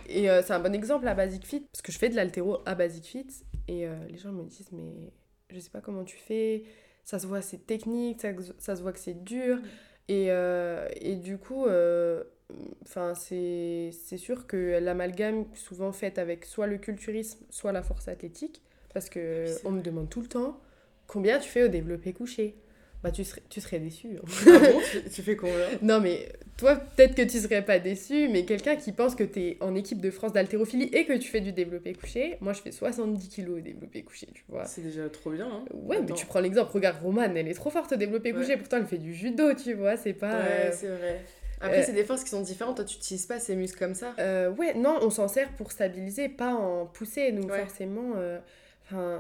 Et 0.10 0.30
euh, 0.30 0.42
c'est 0.42 0.54
un 0.54 0.60
bon 0.60 0.74
exemple 0.74 1.08
à 1.08 1.14
Basic 1.14 1.46
Fit, 1.46 1.62
parce 1.72 1.82
que 1.82 1.92
je 1.92 1.98
fais 1.98 2.10
de 2.10 2.16
l'altéro 2.16 2.60
à 2.66 2.76
Basic 2.76 3.06
Fit, 3.06 3.28
et 3.68 3.86
les 4.10 4.18
gens 4.18 4.32
me 4.32 4.44
disent, 4.46 4.72
mais 4.72 5.12
je 5.50 5.60
sais 5.60 5.70
pas 5.70 5.82
comment 5.82 6.06
tu 6.06 6.16
fais, 6.16 6.64
ça 7.04 7.20
se 7.20 7.28
voit 7.28 7.42
c'est 7.42 7.66
technique, 7.66 8.22
ça, 8.22 8.30
ça 8.58 8.78
se 8.78 8.82
voit 8.82 8.94
que 8.94 9.00
c'est 9.00 9.24
dur. 9.24 9.60
Et, 10.08 10.28
euh, 10.30 10.88
et 11.02 11.16
du 11.16 11.38
coup, 11.38 11.66
enfin 12.84 13.14
c'est 13.16 13.92
sûr 14.18 14.48
que 14.48 14.80
l'amalgame, 14.82 15.46
souvent 15.54 15.92
faite 15.92 16.18
avec 16.18 16.46
soit 16.46 16.68
le 16.68 16.78
culturisme, 16.78 17.40
soit 17.50 17.72
la 17.72 17.84
force 17.84 18.08
athlétique, 18.08 18.62
parce 18.94 19.10
que 19.10 19.46
on 19.66 19.72
me 19.72 19.82
demande 19.82 20.10
tout 20.10 20.22
le 20.22 20.28
temps, 20.28 20.60
combien 21.08 21.40
tu 21.40 21.50
fais 21.50 21.64
au 21.64 21.68
développé 21.68 22.14
couché? 22.14 22.56
Bah, 23.04 23.12
tu 23.12 23.24
serais, 23.24 23.44
tu 23.48 23.62
serais 23.62 23.78
déçu. 23.78 24.08
hein. 24.18 24.22
Ah 24.48 24.58
bon? 24.72 24.82
Tu, 24.92 25.04
tu 25.12 25.22
fais 25.22 25.36
combien? 25.36 25.56
Non, 25.84 26.00
mais 26.02 26.30
toi, 26.58 26.76
peut-être 26.78 27.14
que 27.14 27.22
tu 27.22 27.38
serais 27.38 27.64
pas 27.64 27.78
déçu, 27.78 28.28
mais 28.28 28.44
quelqu'un 28.44 28.76
qui 28.76 28.92
pense 28.92 29.14
que 29.14 29.24
tu 29.24 29.40
es 29.40 29.58
en 29.62 29.76
équipe 29.76 30.02
de 30.02 30.10
France 30.10 30.34
d'haltérophilie 30.34 30.86
et 30.92 31.06
que 31.06 31.14
tu 31.14 31.30
fais 31.30 31.40
du 31.40 31.52
développé 31.52 31.94
couché, 31.94 32.38
moi 32.42 32.54
je 32.54 32.62
fais 32.62 32.72
70 32.72 33.30
kilos 33.30 33.60
au 33.60 33.62
développé 33.62 34.02
couché, 34.02 34.26
tu 34.34 34.44
vois. 34.50 34.66
C'est 34.66 34.82
déjà 34.82 35.08
trop 35.10 35.30
bien. 35.30 35.46
Hein. 35.48 35.66
Ouais, 35.76 36.02
mais 36.02 36.14
tu 36.16 36.26
prends 36.26 36.40
l'exemple, 36.40 36.72
regarde 36.72 37.00
Romane, 37.04 37.38
elle 37.38 37.48
est 37.48 37.54
trop 37.54 37.70
forte 37.70 37.92
au 37.92 37.98
développé 37.98 38.32
couché, 38.34 38.58
pourtant 38.58 38.78
elle 38.78 38.88
fait 38.88 38.98
du 38.98 39.14
judo, 39.14 39.54
tu 39.54 39.76
vois, 39.76 39.96
c'est 39.96 40.14
pas. 40.14 40.34
Ouais, 40.34 40.44
euh, 40.48 40.72
c'est 40.72 40.88
vrai. 40.88 41.22
Après, 41.62 41.80
euh, 41.80 41.84
c'est 41.86 41.94
des 41.94 42.04
forces 42.04 42.24
qui 42.24 42.30
sont 42.30 42.42
différentes. 42.42 42.76
Toi, 42.78 42.86
tu 42.86 42.96
n'utilises 42.98 43.26
pas 43.26 43.40
ces 43.40 43.56
muscles 43.56 43.80
comme 43.80 43.96
ça. 43.96 44.14
euh, 44.20 44.50
ouais, 44.52 44.74
non, 44.76 44.98
on 45.02 45.10
s'en 45.10 45.28
sert 45.28 45.50
pour 45.54 45.72
stabiliser, 45.72 46.30
pas 46.30 46.54
en 46.54 46.86
pousser, 46.86 47.32
donc 47.32 47.52
Ouais. 47.52 47.60
forcément. 47.62 48.14
euh, 48.16 48.40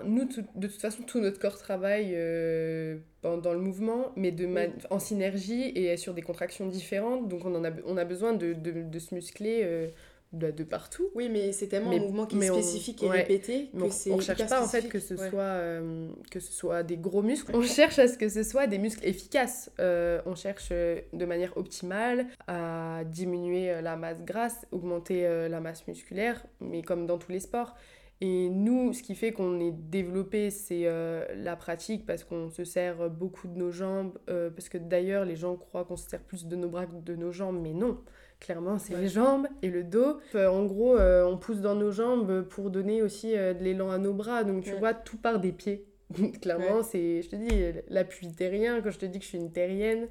nous, 0.05 0.25
tout- 0.25 0.45
de 0.55 0.67
toute 0.67 0.79
façon, 0.79 1.03
tout 1.03 1.19
notre 1.19 1.39
corps 1.39 1.57
travaille 1.57 2.11
euh, 2.13 2.97
dans, 3.21 3.37
dans 3.37 3.51
le 3.53 3.59
mouvement, 3.59 4.13
mais 4.15 4.31
de 4.31 4.45
Oui. 4.45 4.61
en 4.89 4.99
synergie 4.99 5.69
et 5.75 5.97
sur 5.97 6.13
des 6.13 6.21
contractions 6.21 6.67
différentes. 6.67 7.27
Donc, 7.27 7.43
on, 7.43 7.53
en 7.53 7.65
a, 7.65 7.71
on 7.85 7.97
a 7.97 8.05
besoin 8.05 8.31
de, 8.33 8.53
de, 8.53 8.71
de 8.83 8.99
se 8.99 9.13
muscler 9.13 9.61
euh, 9.63 9.87
de, 10.33 10.51
de 10.51 10.63
partout. 10.63 11.09
Oui, 11.15 11.29
mais 11.29 11.51
c'est 11.53 11.67
tellement 11.67 11.89
Mais- 11.89 11.97
un 11.99 12.01
mouvement 12.01 12.25
qui 12.25 12.35
est 12.35 12.39
mais 12.39 12.49
on- 12.49 12.55
spécifique 12.61 13.01
et 13.03 13.07
ouais. 13.09 13.17
répété 13.21 13.69
que 13.75 13.83
on, 13.83 13.89
c'est 13.89 14.11
on 14.11 14.19
cherche 14.19 14.45
pas 14.47 14.61
en 14.61 14.67
fait 14.67 14.81
spécifique. 14.81 14.91
que 14.91 14.99
ce, 14.99 15.13
Ouais. 15.15 15.29
soit, 15.29 15.41
euh, 15.41 16.09
que 16.29 16.39
ce 16.39 16.51
soit 16.51 16.83
des 16.83 16.97
gros 16.97 17.21
muscles. 17.21 17.51
On 17.55 17.61
cherche 17.63 17.97
à 17.99 18.07
ce 18.07 18.17
que 18.17 18.27
ce 18.29 18.43
soit 18.43 18.67
des 18.67 18.77
muscles 18.77 19.05
efficaces. 19.07 19.71
Euh, 19.79 20.21
on 20.25 20.35
cherche 20.35 20.69
euh, 20.71 20.99
de 21.13 21.25
manière 21.25 21.55
optimale 21.57 22.27
à 22.47 23.03
diminuer 23.05 23.81
la 23.81 23.95
masse 23.95 24.23
grasse, 24.23 24.65
augmenter 24.71 25.25
euh, 25.25 25.47
la 25.47 25.59
masse 25.61 25.87
musculaire, 25.87 26.45
mais 26.59 26.81
comme 26.81 27.05
dans 27.05 27.17
tous 27.17 27.31
les 27.31 27.39
sports. 27.39 27.75
Et 28.19 28.49
nous, 28.49 28.93
ce 28.93 29.03
qui 29.03 29.13
fait 29.13 29.31
qu'on 29.31 29.59
est 29.59 29.71
développé, 29.71 30.49
c'est 30.49 30.87
euh, 30.87 31.23
la 31.35 31.55
pratique 31.55 32.05
parce 32.07 32.23
qu'on 32.23 32.49
se 32.49 32.63
sert 32.63 33.09
beaucoup 33.11 33.47
de 33.47 33.55
nos 33.55 33.71
jambes. 33.71 34.17
euh, 34.29 34.49
parce 34.49 34.69
que 34.69 34.79
d'ailleurs, 34.79 35.23
les 35.23 35.35
gens 35.35 35.55
croient 35.55 35.85
qu'on 35.85 35.97
se 35.97 36.09
sert 36.09 36.21
plus 36.23 36.47
de 36.47 36.55
nos 36.55 36.67
bras 36.67 36.87
que 36.87 36.95
de 36.95 37.15
nos 37.15 37.31
jambes, 37.31 37.59
mais 37.61 37.73
non. 37.73 37.99
Clairement, 38.39 38.77
c'est 38.77 38.93
Ouais. 38.93 39.01
les 39.01 39.07
jambes 39.09 39.47
et 39.61 39.69
le 39.69 39.83
dos. 39.83 40.19
Euh, 40.35 40.47
en 40.47 40.65
gros, 40.65 40.95
euh, 40.97 41.25
on 41.25 41.37
pousse 41.37 41.59
dans 41.59 41.75
nos 41.75 41.91
jambes 41.91 42.43
pour 42.43 42.69
donner 42.69 43.01
aussi 43.01 43.35
euh, 43.35 43.53
de 43.53 43.63
l'élan 43.63 43.89
à 43.89 43.97
nos 43.97 44.13
bras. 44.13 44.43
Donc, 44.43 44.63
tu 44.63 44.73
Ouais. 44.73 44.79
vois, 44.79 44.93
tout 44.93 45.17
part 45.17 45.39
des 45.39 45.51
pieds. 45.51 45.85
Clairement, 46.41 46.83
c'est, 46.83 47.21
je 47.23 47.29
te 47.29 47.35
dis, 47.35 47.49
l'appui 47.89 48.31
terrien. 48.31 48.81
Quand 48.81 48.91
je 48.91 48.99
te 48.99 49.05
dis 49.05 49.17
que 49.19 49.23
je 49.25 49.29
suis 49.29 49.37
une 49.39 49.51
terrienne, 49.51 50.07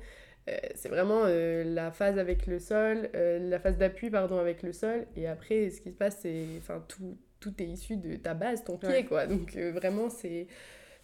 c'est 0.76 0.88
vraiment 0.88 1.22
la 1.24 1.90
phase 1.90 2.18
avec 2.18 2.46
le 2.46 2.58
sol, 2.60 3.08
la 3.14 3.58
phase 3.58 3.78
d'appui, 3.78 4.10
pardon, 4.10 4.38
avec 4.38 4.62
le 4.62 4.72
sol. 4.72 5.06
Et 5.16 5.26
après, 5.26 5.70
ce 5.70 5.80
qui 5.80 5.90
se 5.90 5.96
passe, 5.96 6.18
c'est, 6.20 6.44
enfin, 6.58 6.84
tout, 6.86 7.16
tout 7.40 7.52
est 7.62 7.66
issu 7.66 7.96
de 7.96 8.16
ta 8.16 8.34
base, 8.34 8.62
ton 8.62 8.76
pied, 8.76 9.04
quoi. 9.06 9.26
Donc, 9.26 9.56
vraiment, 9.56 10.08
c'est... 10.10 10.46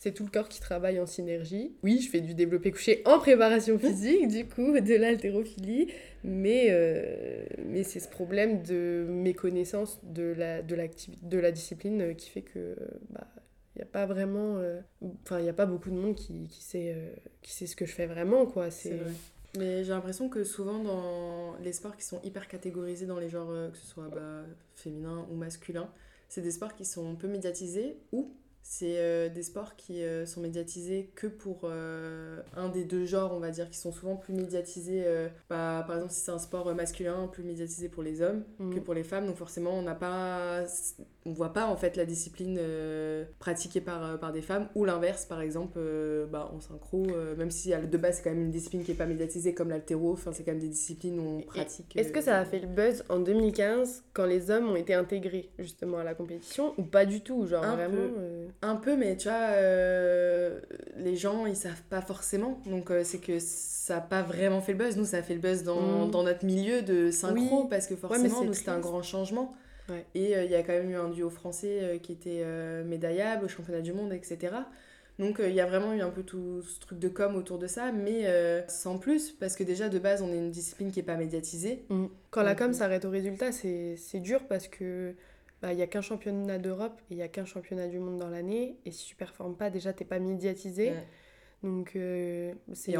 C'est 0.02 0.10
tout 0.10 0.24
le 0.24 0.30
corps 0.30 0.48
qui 0.48 0.58
travaille 0.58 0.98
en 0.98 1.06
synergie. 1.06 1.76
Oui, 1.84 2.00
je 2.00 2.10
fais 2.10 2.20
du 2.20 2.34
développé 2.34 2.72
couché 2.72 3.02
en 3.04 3.20
préparation 3.20 3.78
physique, 3.78 4.26
du 4.26 4.48
coup, 4.48 4.80
de 4.80 4.94
l'haltérophilie, 4.96 5.92
mais, 6.24 6.70
euh, 6.70 7.44
mais 7.68 7.84
c'est 7.84 8.00
ce 8.00 8.08
problème 8.08 8.64
de 8.64 9.06
méconnaissance 9.08 10.00
de 10.02 10.34
la, 10.36 10.60
de 10.60 10.74
de 11.22 11.38
la 11.38 11.52
discipline 11.52 12.00
euh, 12.00 12.14
qui 12.14 12.30
fait 12.30 12.42
que 12.42 12.74
bah, 13.10 13.28
il 13.76 13.78
n'y 13.78 13.82
a 13.82 13.86
pas 13.86 14.06
vraiment 14.06 14.56
euh, 14.56 14.80
enfin 15.22 15.38
il 15.38 15.44
n'y 15.44 15.48
a 15.48 15.54
pas 15.54 15.66
beaucoup 15.66 15.90
de 15.90 15.94
monde 15.94 16.16
qui, 16.16 16.48
qui 16.48 16.62
sait 16.62 16.92
euh, 16.96 17.12
qui 17.40 17.52
sait 17.52 17.66
ce 17.66 17.76
que 17.76 17.86
je 17.86 17.92
fais 17.92 18.06
vraiment 18.06 18.44
quoi 18.44 18.72
C'est. 18.72 18.98
Mais 19.56 19.84
j'ai 19.84 19.90
l'impression 19.90 20.28
que 20.28 20.42
souvent 20.42 20.78
dans 20.78 21.56
les 21.62 21.72
sports 21.72 21.96
qui 21.96 22.04
sont 22.04 22.20
hyper 22.22 22.48
catégorisés 22.48 23.06
dans 23.06 23.18
les 23.20 23.28
genres, 23.28 23.50
euh, 23.50 23.70
que 23.70 23.76
ce 23.76 23.86
soit 23.86 24.08
bah, 24.08 24.42
féminin 24.74 25.28
ou 25.30 25.36
masculin, 25.36 25.88
c'est 26.28 26.40
des 26.40 26.50
sports 26.50 26.74
qui 26.74 26.86
sont 26.86 27.14
peu 27.14 27.28
médiatisés 27.28 27.98
ou 28.12 28.34
c'est 28.62 28.98
euh, 28.98 29.29
des 29.29 29.42
sports 29.42 29.77
qui 29.77 30.03
euh, 30.03 30.25
sont 30.25 30.40
médiatisés 30.40 31.11
que 31.14 31.27
pour 31.27 31.62
euh, 31.64 32.40
un 32.57 32.68
des 32.68 32.85
deux 32.85 33.07
genres, 33.07 33.33
on 33.33 33.40
va 33.40 33.51
dire, 33.51 33.68
qui 33.68 33.79
sont 33.79 33.92
souvent 33.92 34.16
plus 34.16 34.35
médiatisés. 34.35 35.05
bah, 35.51 35.85
par 35.87 35.96
exemple, 35.96 36.12
si 36.12 36.20
c'est 36.20 36.31
un 36.31 36.38
sport 36.38 36.72
masculin, 36.75 37.29
plus 37.29 37.42
médiatisé 37.42 37.88
pour 37.88 38.03
les 38.03 38.22
hommes 38.22 38.44
Mm. 38.59 38.75
que 38.75 38.81
pour 38.81 38.94
les 38.94 39.05
femmes. 39.05 39.27
Donc 39.27 39.37
forcément, 39.37 39.72
on 39.72 39.83
n'a 39.83 39.94
pas, 39.94 40.64
on 41.24 41.32
voit 41.32 41.52
pas 41.52 41.66
en 41.66 41.76
fait 41.76 41.96
la 41.96 42.04
discipline 42.04 42.56
euh, 42.61 43.24
pratiquée 43.38 43.80
par, 43.80 44.04
euh, 44.04 44.16
par 44.16 44.32
des 44.32 44.42
femmes 44.42 44.68
ou 44.74 44.85
l'inverse, 44.85 45.24
par 45.24 45.40
exemple, 45.40 45.74
euh, 45.76 46.26
bah, 46.26 46.50
en 46.54 46.61
synchro, 46.61 47.06
euh, 47.11 47.37
même 47.37 47.50
si 47.50 47.70
de 47.70 47.96
base 47.96 48.16
c'est 48.16 48.24
quand 48.24 48.30
même 48.30 48.42
une 48.42 48.50
discipline 48.50 48.82
qui 48.82 48.92
est 48.92 48.96
pas 48.96 49.06
médiatisée 49.06 49.54
comme 49.54 49.70
l'altéro. 49.70 50.12
Enfin, 50.12 50.32
c'est 50.32 50.42
quand 50.42 50.52
même 50.52 50.61
des 50.61 50.68
disciplines 50.68 51.18
où 51.20 51.38
on 51.38 51.40
pratique. 51.42 51.96
est-ce 51.96 52.12
que 52.12 52.20
ça 52.20 52.38
a 52.38 52.44
fait 52.44 52.58
le 52.58 52.66
buzz 52.66 53.04
en 53.08 53.20
2015 53.20 54.04
quand 54.12 54.24
les 54.24 54.50
hommes 54.50 54.70
ont 54.70 54.76
été 54.76 54.94
intégrés 54.94 55.50
justement 55.58 55.98
à 55.98 56.04
la 56.04 56.14
compétition 56.14 56.74
ou 56.76 56.82
pas 56.82 57.06
du 57.06 57.20
tout 57.20 57.46
genre 57.46 57.64
Un 57.64 57.76
vraiment 57.76 57.94
peu. 57.94 58.66
Un 58.66 58.76
peu, 58.76 58.96
mais 58.96 59.16
tu 59.16 59.28
vois, 59.28 59.50
les 60.96 61.16
gens, 61.16 61.46
ils 61.46 61.56
savent 61.56 61.82
pas 61.88 62.00
forcément. 62.00 62.61
Donc, 62.66 62.90
c'est 63.04 63.18
que 63.18 63.38
ça 63.38 63.96
n'a 63.96 64.00
pas 64.00 64.22
vraiment 64.22 64.61
fait 64.61 64.72
le 64.72 64.78
buzz. 64.78 64.96
Nous, 64.96 65.04
ça 65.04 65.18
a 65.18 65.22
fait 65.22 65.35
le 65.35 65.40
buzz 65.40 65.62
dans, 65.62 66.06
mm. 66.06 66.11
dans 66.11 66.24
notre 66.24 66.44
milieu 66.44 66.82
de 66.82 67.11
synchro, 67.11 67.64
parce 67.64 67.87
que 67.87 67.96
forcément, 67.96 68.44
nous, 68.44 68.54
c'était 68.54 68.70
un 68.70 68.80
grand 68.80 69.02
changement. 69.02 69.54
Et 70.14 70.33
il 70.33 70.50
y 70.50 70.55
a 70.55 70.62
quand 70.62 70.72
même 70.72 70.90
eu 70.90 70.96
un 70.96 71.09
duo 71.09 71.31
français 71.31 72.00
qui 72.02 72.12
était 72.12 72.44
médaillable 72.85 73.44
au 73.46 73.48
championnat 73.48 73.81
du 73.81 73.92
monde, 73.92 74.12
etc. 74.12 74.55
Donc 75.18 75.40
il 75.44 75.55
y 75.55 75.61
a 75.61 75.66
vraiment 75.66 75.92
eu 75.92 76.00
un 76.00 76.11
peu 76.11 76.22
tout 76.22 76.62
ce 76.62 76.81
truc 76.81 76.98
de 76.98 77.09
com 77.09 77.37
autour 77.37 77.59
de 77.59 77.66
ça, 77.66 77.92
mais 77.92 78.26
sans 78.68 78.98
plus, 78.98 79.31
parce 79.33 79.57
que 79.57 79.64
déjà 79.64 79.88
de 79.88 79.98
base 79.98 80.22
on 80.22 80.33
est 80.33 80.38
une 80.38 80.50
discipline 80.50 80.90
qui 80.90 80.98
n'est 80.98 81.07
pas 81.07 81.16
médiatisée. 81.16 81.85
Mm. 81.88 82.07
Quand 82.31 82.42
la 82.42 82.55
com 82.55 82.72
s'arrête 82.72 83.05
au 83.05 83.11
résultat, 83.11 83.52
c'est 83.52 84.20
dur 84.20 84.46
parce 84.48 84.68
que 84.68 85.14
bah, 85.62 85.72
il 85.72 85.76
n'y 85.76 85.83
a 85.83 85.87
qu'un 85.87 86.00
championnat 86.00 86.59
d'Europe 86.59 87.00
et 87.09 87.14
il 87.14 87.16
n'y 87.18 87.22
a 87.22 87.28
qu'un 87.28 87.44
championnat 87.44 87.87
du 87.87 88.00
monde 88.00 88.18
dans 88.18 88.28
l'année. 88.28 88.76
Et 88.85 88.90
si 88.90 89.07
tu 89.07 89.14
performes 89.14 89.57
pas, 89.57 89.70
déjà, 89.70 89.92
tu 89.92 90.02
n'es 90.02 90.09
pas 90.09 90.18
médiatisé. 90.18 90.92
Donc, 91.62 91.94
euh, 91.94 92.52
c'est. 92.72 92.96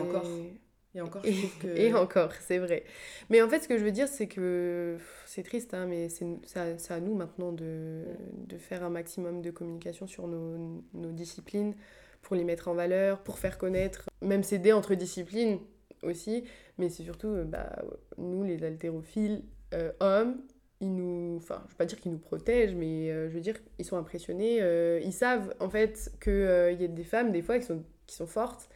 Et 0.95 1.01
encore. 1.01 1.25
Et 1.25 1.93
c'est 2.41 2.59
vrai. 2.59 2.85
Mais 3.31 3.41
en 3.41 3.49
fait, 3.49 3.61
ce 3.61 3.69
que 3.69 3.79
je 3.79 3.85
veux 3.85 3.93
dire, 3.93 4.09
c'est 4.09 4.27
que 4.27 4.99
c'est 5.27 5.43
triste, 5.43 5.73
hein, 5.75 5.87
mais 5.87 6.09
c'est 6.09 6.93
à, 6.93 7.01
nous 7.01 7.15
maintenant 7.15 7.53
de, 7.53 8.03
de, 8.47 8.59
faire 8.59 8.85
un 8.85 8.91
maximum 8.91 9.41
de 9.41 9.51
communication 9.51 10.07
sur 10.07 10.27
nos, 10.27 10.83
nos, 10.93 11.13
disciplines 11.13 11.75
pour 12.21 12.37
les 12.37 12.45
mettre 12.45 12.69
en 12.69 12.75
valeur, 12.75 13.23
pour 13.23 13.39
faire 13.39 13.57
connaître, 13.57 14.09
même 14.21 14.43
s'aider 14.43 14.73
entre 14.73 14.95
disciplines 14.95 15.61
aussi. 16.03 16.45
Mais 16.77 16.91
c'est 16.91 17.05
surtout, 17.05 17.29
euh, 17.29 17.45
bah, 17.45 17.83
nous, 18.19 18.45
les 18.45 18.63
haltérophiles, 18.63 19.43
euh, 19.73 19.93
hommes, 20.01 20.43
ils 20.83 20.95
nous, 20.95 21.37
enfin, 21.37 21.63
je 21.67 21.71
veux 21.71 21.77
pas 21.77 21.85
dire 21.87 22.01
qu'ils 22.01 22.13
nous 22.13 22.19
protègent, 22.19 22.75
mais 22.75 23.11
euh, 23.11 23.29
je 23.31 23.35
veux 23.35 23.41
dire, 23.41 23.57
ils 23.79 23.85
sont 23.85 23.97
impressionnés. 23.97 24.59
Euh, 24.61 25.01
ils 25.03 25.13
savent 25.13 25.55
en 25.61 25.71
fait 25.71 26.13
qu'il 26.23 26.77
y 26.79 26.85
a 26.85 26.89
des 26.89 27.05
femmes, 27.05 27.31
des 27.31 27.41
fois, 27.41 27.59
qui 27.59 27.67
sont, 27.67 27.85
qui 28.07 28.17
sont 28.17 28.27
fortes. 28.27 28.69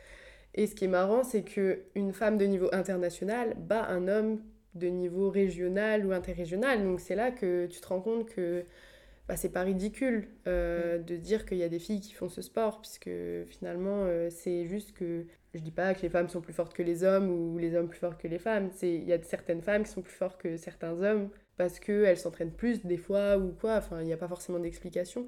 Et 0.56 0.66
ce 0.66 0.74
qui 0.74 0.86
est 0.86 0.88
marrant, 0.88 1.22
c'est 1.22 1.42
qu'une 1.42 2.12
femme 2.12 2.38
de 2.38 2.46
niveau 2.46 2.68
international 2.72 3.54
bat 3.58 3.86
un 3.88 4.08
homme 4.08 4.40
de 4.74 4.88
niveau 4.88 5.30
régional 5.30 6.06
ou 6.06 6.12
interrégional. 6.12 6.82
Donc 6.82 7.00
c'est 7.00 7.14
là 7.14 7.30
que 7.30 7.66
tu 7.66 7.80
te 7.80 7.86
rends 7.86 8.00
compte 8.00 8.26
que 8.26 8.64
bah, 9.28 9.36
c'est 9.36 9.52
pas 9.52 9.62
ridicule 9.62 10.28
mm. 10.46 11.04
de 11.04 11.16
dire 11.16 11.46
qu'il 11.46 11.58
y 11.58 11.62
a 11.62 11.68
des 11.68 11.78
filles 11.78 12.00
qui 12.00 12.12
font 12.12 12.28
ce 12.28 12.42
sport, 12.42 12.80
puisque 12.80 13.10
finalement, 13.46 14.06
c'est 14.30 14.66
juste 14.66 14.92
que 14.92 15.26
je 15.56 15.62
dis 15.62 15.70
pas 15.70 15.94
que 15.94 16.02
les 16.02 16.08
femmes 16.08 16.28
sont 16.28 16.40
plus 16.40 16.52
fortes 16.52 16.74
que 16.74 16.82
les 16.82 17.02
hommes 17.02 17.30
ou 17.30 17.58
les 17.58 17.74
hommes 17.74 17.88
plus 17.88 17.98
forts 17.98 18.18
que 18.18 18.28
les 18.28 18.38
femmes. 18.38 18.70
Il 18.82 19.04
y 19.04 19.12
a 19.12 19.22
certaines 19.22 19.62
femmes 19.62 19.84
qui 19.84 19.90
sont 19.90 20.02
plus 20.02 20.14
fortes 20.14 20.40
que 20.40 20.56
certains 20.56 21.02
hommes 21.02 21.30
parce 21.56 21.80
qu'elles 21.80 22.18
s'entraînent 22.18 22.52
plus 22.52 22.84
des 22.84 22.98
fois 22.98 23.38
ou 23.38 23.52
quoi. 23.52 23.76
Enfin, 23.76 24.00
il 24.00 24.06
n'y 24.06 24.12
a 24.12 24.18
pas 24.18 24.28
forcément 24.28 24.58
d'explication. 24.58 25.26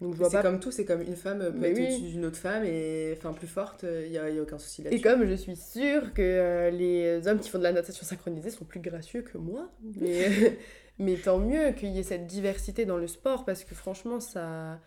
Vois 0.00 0.30
pas. 0.30 0.42
comme 0.42 0.60
tout, 0.60 0.70
c'est 0.70 0.84
comme 0.84 1.02
une 1.02 1.16
femme 1.16 1.52
peut 1.58 1.64
être 1.64 1.76
au-dessus 1.76 2.12
d'une 2.12 2.24
autre 2.24 2.36
femme 2.36 2.64
et 2.64 3.14
enfin 3.16 3.32
plus 3.32 3.48
forte, 3.48 3.84
il 3.84 4.10
n'y 4.10 4.18
a, 4.18 4.30
aucun 4.40 4.58
souci 4.58 4.82
là-dessus. 4.82 5.00
Et 5.00 5.02
comme 5.02 5.26
je 5.26 5.34
suis 5.34 5.56
sûre 5.56 6.14
que 6.14 6.22
euh, 6.22 6.70
les 6.70 7.26
hommes 7.26 7.40
qui 7.40 7.50
font 7.50 7.58
de 7.58 7.64
la 7.64 7.72
natation 7.72 8.06
synchronisée 8.06 8.50
sont 8.50 8.64
plus 8.64 8.78
gracieux 8.78 9.22
que 9.22 9.38
moi, 9.38 9.72
mais, 9.96 10.58
mais 10.98 11.16
tant 11.16 11.38
mieux 11.38 11.72
qu'il 11.72 11.88
y 11.88 11.98
ait 11.98 12.04
cette 12.04 12.28
diversité 12.28 12.84
dans 12.84 12.96
le 12.96 13.08
sport 13.08 13.44
parce 13.44 13.64
que 13.64 13.74
franchement 13.74 14.20
ça, 14.20 14.80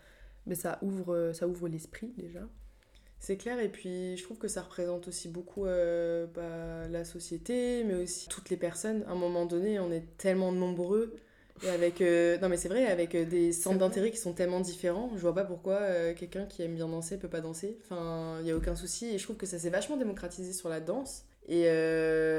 mais 0.46 0.54
ça 0.54 0.78
ouvre, 0.80 1.32
ça 1.34 1.46
ouvre 1.46 1.68
l'esprit 1.68 2.14
déjà. 2.16 2.40
C'est 3.22 3.36
clair, 3.36 3.60
et 3.60 3.68
puis 3.68 4.16
je 4.16 4.24
trouve 4.24 4.38
que 4.38 4.48
ça 4.48 4.62
représente 4.62 5.06
aussi 5.06 5.28
beaucoup 5.28 5.64
euh, 5.64 6.26
bah, 6.34 6.88
la 6.88 7.04
société, 7.04 7.84
mais 7.84 7.94
aussi 7.94 8.28
toutes 8.28 8.50
les 8.50 8.56
personnes. 8.56 9.04
À 9.06 9.12
un 9.12 9.14
moment 9.14 9.46
donné, 9.46 9.78
on 9.78 9.92
est 9.92 10.16
tellement 10.18 10.50
nombreux, 10.50 11.14
et 11.64 11.68
avec, 11.68 12.00
euh, 12.00 12.38
non 12.38 12.48
mais 12.48 12.56
c'est 12.56 12.68
vrai, 12.68 12.86
avec 12.86 13.14
euh, 13.14 13.24
des 13.24 13.52
centres 13.52 13.78
d'intérêt 13.78 14.10
qui 14.10 14.16
sont 14.16 14.32
tellement 14.32 14.60
différents, 14.60 15.10
je 15.14 15.20
vois 15.20 15.34
pas 15.34 15.44
pourquoi 15.44 15.80
quelqu'un 16.14 16.46
qui 16.46 16.62
aime 16.62 16.74
bien 16.74 16.88
danser 16.88 17.18
peut 17.18 17.28
pas 17.28 17.40
danser. 17.40 17.78
Enfin, 17.84 18.38
il 18.40 18.46
y 18.46 18.50
a 18.50 18.56
aucun 18.56 18.74
souci, 18.74 19.06
et 19.14 19.18
je 19.18 19.24
trouve 19.24 19.36
que 19.36 19.46
ça 19.46 19.58
s'est 19.58 19.70
vachement 19.70 19.96
démocratisé 19.96 20.52
sur 20.52 20.68
la 20.68 20.80
danse. 20.80 21.24
Et 21.48 21.64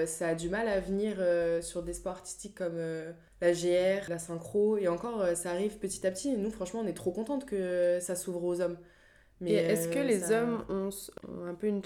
ça 0.08 0.30
a 0.30 0.36
du 0.36 0.50
mal 0.50 0.68
à 0.68 0.80
venir 0.80 1.18
sur 1.62 1.84
des 1.84 1.94
sports 1.94 2.14
artistiques 2.14 2.56
comme 2.56 2.78
la 2.78 3.52
GR, 3.52 4.10
la 4.10 4.20
synchro, 4.20 4.78
et 4.78 4.88
encore, 4.88 5.26
ça 5.36 5.52
arrive 5.52 5.78
petit 5.78 6.06
à 6.08 6.12
petit. 6.12 6.30
Et 6.30 6.38
nous, 6.38 6.52
franchement, 6.52 6.82
on 6.84 6.88
est 6.88 6.94
trop 6.94 7.12
contente 7.12 7.46
que 7.46 7.98
ça 8.02 8.16
s'ouvre 8.16 8.44
aux 8.44 8.62
hommes. 8.62 8.78
Mais 9.44 9.54
est-ce 9.54 9.90
que 9.90 10.00
euh, 10.00 10.04
les 10.04 10.32
hommes 10.32 10.64
ont, 10.70 10.90
un 11.46 11.54
peu 11.54 11.68
une 11.68 11.82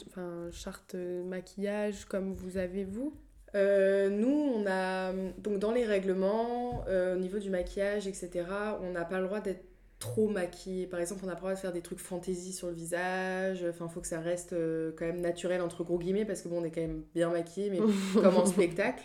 charte 0.52 0.96
maquillage 0.96 2.06
comme 2.06 2.34
vous 2.34 2.58
avez 2.58 2.84
vous? 2.84 3.14
Euh, 3.58 4.10
nous, 4.10 4.54
on 4.56 4.66
a 4.68 5.12
donc 5.40 5.60
dans 5.60 5.72
les 5.72 5.86
règlements, 5.86 6.86
euh, 6.88 7.16
au 7.16 7.20
niveau 7.20 7.40
du 7.40 7.50
maquillage, 7.50 8.08
etc., 8.08 8.46
on 8.82 8.92
n'a 8.92 9.06
pas 9.06 9.20
le 9.20 9.26
droit 9.26 9.40
d'être 9.40 9.64
trop 10.00 10.28
maquillé. 10.28 10.86
Par 10.88 11.00
exemple, 11.00 11.22
on 11.24 11.28
n'a 11.28 11.34
pas 11.34 11.40
le 11.40 11.42
droit 11.42 11.54
de 11.54 11.60
faire 11.60 11.74
des 11.74 11.82
trucs 11.82 12.00
fantaisie 12.00 12.54
sur 12.54 12.68
le 12.68 12.74
visage. 12.74 13.66
Enfin, 13.68 13.88
faut 13.88 14.02
que 14.02 14.08
ça 14.08 14.20
reste 14.20 14.56
quand 14.96 15.06
même 15.06 15.22
naturel 15.22 15.62
entre 15.62 15.84
gros 15.84 15.98
guillemets 15.98 16.26
parce 16.26 16.42
que 16.42 16.50
bon, 16.50 16.62
on 16.62 16.64
est 16.64 16.72
quand 16.72 16.82
même 16.82 17.04
bien 17.16 17.30
maquillé, 17.30 17.70
mais 17.72 17.80
comme 18.22 18.38
en 18.38 18.46
spectacle. 18.46 19.04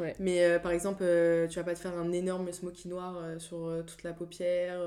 Ouais. 0.00 0.14
Mais 0.18 0.58
par 0.58 0.72
exemple, 0.72 1.04
tu 1.48 1.56
vas 1.56 1.64
pas 1.64 1.74
te 1.74 1.78
faire 1.78 1.96
un 1.96 2.10
énorme 2.10 2.52
smoky 2.52 2.88
noir 2.88 3.16
sur 3.38 3.84
toute 3.86 4.02
la 4.02 4.12
paupière. 4.12 4.80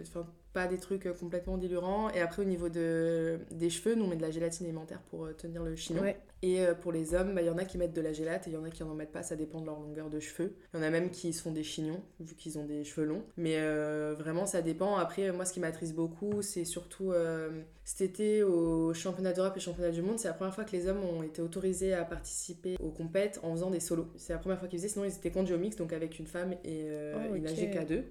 Enfin, 0.00 0.26
pas 0.52 0.66
des 0.66 0.78
trucs 0.78 1.06
euh, 1.06 1.12
complètement 1.12 1.58
dilurants. 1.58 2.10
Et 2.10 2.20
après, 2.20 2.42
au 2.42 2.46
niveau 2.46 2.68
de, 2.68 3.38
des 3.50 3.70
cheveux, 3.70 3.94
nous 3.94 4.04
on 4.04 4.08
met 4.08 4.16
de 4.16 4.22
la 4.22 4.30
gélatine 4.30 4.66
alimentaire 4.66 5.00
pour 5.10 5.24
euh, 5.24 5.32
tenir 5.32 5.62
le 5.62 5.76
chignon. 5.76 6.02
Et 6.42 6.60
euh, 6.60 6.74
pour 6.74 6.92
les 6.92 7.14
hommes, 7.14 7.34
bah, 7.34 7.42
il 7.42 7.46
y 7.46 7.50
en 7.50 7.58
a 7.58 7.64
qui 7.64 7.78
mettent 7.78 7.92
de 7.92 8.00
la 8.00 8.12
gélate 8.12 8.46
et 8.46 8.50
il 8.50 8.54
y 8.54 8.56
en 8.56 8.64
a 8.64 8.70
qui 8.70 8.82
n'en 8.82 8.94
mettent 8.94 9.12
pas, 9.12 9.22
ça 9.22 9.36
dépend 9.36 9.60
de 9.60 9.66
leur 9.66 9.78
longueur 9.78 10.08
de 10.08 10.20
cheveux. 10.20 10.54
Il 10.72 10.78
y 10.78 10.80
en 10.80 10.82
a 10.86 10.90
même 10.90 11.10
qui 11.10 11.32
se 11.32 11.42
font 11.42 11.52
des 11.52 11.62
chignons, 11.62 12.02
vu 12.18 12.34
qu'ils 12.34 12.58
ont 12.58 12.64
des 12.64 12.84
cheveux 12.84 13.06
longs. 13.06 13.24
Mais 13.36 13.60
vraiment, 14.14 14.46
ça 14.46 14.62
dépend. 14.62 14.96
Après, 14.96 15.32
moi, 15.32 15.44
ce 15.44 15.52
qui 15.52 15.60
m'attriste 15.60 15.94
beaucoup, 15.94 16.42
c'est 16.42 16.64
surtout 16.64 17.12
cet 17.84 18.00
été 18.02 18.42
au 18.42 18.94
championnat 18.94 19.32
d'Europe 19.32 19.56
et 19.56 19.60
championnat 19.60 19.90
du 19.90 20.02
monde, 20.02 20.18
c'est 20.18 20.28
la 20.28 20.34
première 20.34 20.54
fois 20.54 20.64
que 20.64 20.72
les 20.72 20.86
hommes 20.88 21.02
ont 21.04 21.22
été 21.22 21.42
autorisés 21.42 21.92
à 21.92 22.04
participer 22.04 22.76
aux 22.80 22.90
compètes 22.90 23.40
en 23.42 23.52
faisant 23.52 23.70
des 23.70 23.80
solos. 23.80 24.08
C'est 24.16 24.32
la 24.32 24.38
première 24.38 24.58
fois 24.58 24.68
qu'ils 24.68 24.78
faisaient, 24.78 24.88
sinon 24.88 25.04
ils 25.04 25.14
étaient 25.14 25.30
conduits 25.30 25.54
au 25.54 25.58
mix, 25.58 25.76
donc 25.76 25.92
avec 25.92 26.18
une 26.18 26.26
femme 26.26 26.54
et 26.64 26.88
oh, 27.14 27.34
ils 27.34 27.42
nageaient 27.42 27.70
qu'à 27.70 27.84
deux. 27.84 28.04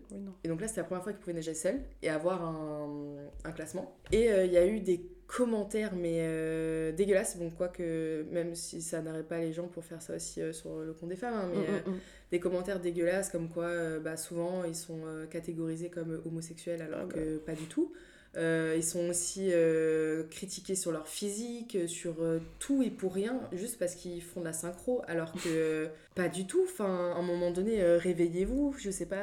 et 0.44 0.48
donc 0.48 0.62
là, 0.62 0.68
c'était 0.68 0.82
la 0.82 0.86
première 0.86 1.04
fois 1.04 1.13
qu'ils 1.13 1.22
pouvaient 1.22 1.34
nager 1.34 1.54
seuls 1.54 1.80
et 2.02 2.10
avoir 2.10 2.44
un, 2.44 3.52
classement. 3.56 3.96
Et 4.12 4.32
euh, 4.32 4.46
il 4.46 4.52
y 4.52 4.58
a 4.58 4.65
eu 4.65 4.80
des 4.80 5.02
commentaires, 5.30 5.94
mais 5.96 6.18
euh, 6.22 6.92
dégueulasses. 6.92 7.38
Bon, 7.38 7.52
quoique, 7.52 8.26
même 8.32 8.56
si 8.56 8.82
ça 8.82 9.02
n'arrête 9.02 9.28
pas 9.28 9.38
les 9.38 9.54
gens 9.54 9.68
pour 9.68 9.86
faire 9.86 10.02
ça 10.02 10.15
aussi 10.15 10.42
euh, 10.42 10.52
sur 10.52 10.80
le 10.80 10.92
compte 10.94 11.10
des 11.10 11.15
femmes, 11.15 11.36
hein, 11.36 11.50
mais 11.54 11.60
mm, 11.60 11.92
mm, 11.92 11.96
mm. 11.96 12.00
des 12.32 12.39
commentaires 12.39 12.80
dégueulasses 12.80 13.30
comme 13.30 13.50
quoi 13.50 14.00
bah, 14.00 14.18
souvent 14.18 14.63
ils 14.63 14.76
sont 14.76 15.02
catégorisés 15.30 15.89
comme 15.89 16.20
homosexuels 16.26 16.82
alors 16.82 17.02
ah 17.04 17.13
que 17.13 17.38
bah. 17.38 17.44
pas 17.46 17.54
du 17.54 17.65
tout. 17.65 17.94
Euh, 18.38 18.76
ils 18.78 18.84
sont 18.84 19.10
aussi 19.10 19.50
euh, 19.52 20.24
critiqués 20.30 20.76
sur 20.76 20.92
leur 20.92 21.08
physique, 21.08 21.78
sur 21.88 22.15
euh, 22.22 22.39
tout 22.60 22.84
et 22.84 22.92
pour 22.92 23.13
rien, 23.13 23.39
juste 23.54 23.80
parce 23.80 23.96
qu'ils 23.96 24.22
font 24.22 24.42
de 24.42 24.46
la 24.46 24.54
synchro, 24.54 25.02
alors 25.08 25.34
que 25.34 25.88
pas 26.13 26.30
du 26.30 26.46
tout. 26.46 26.62
Enfin, 26.63 27.13
à 27.15 27.20
un 27.20 27.22
moment 27.24 27.52
donné, 27.52 27.82
réveillez-vous, 27.84 28.76
je 28.78 28.92
sais 28.92 29.08
pas, 29.08 29.15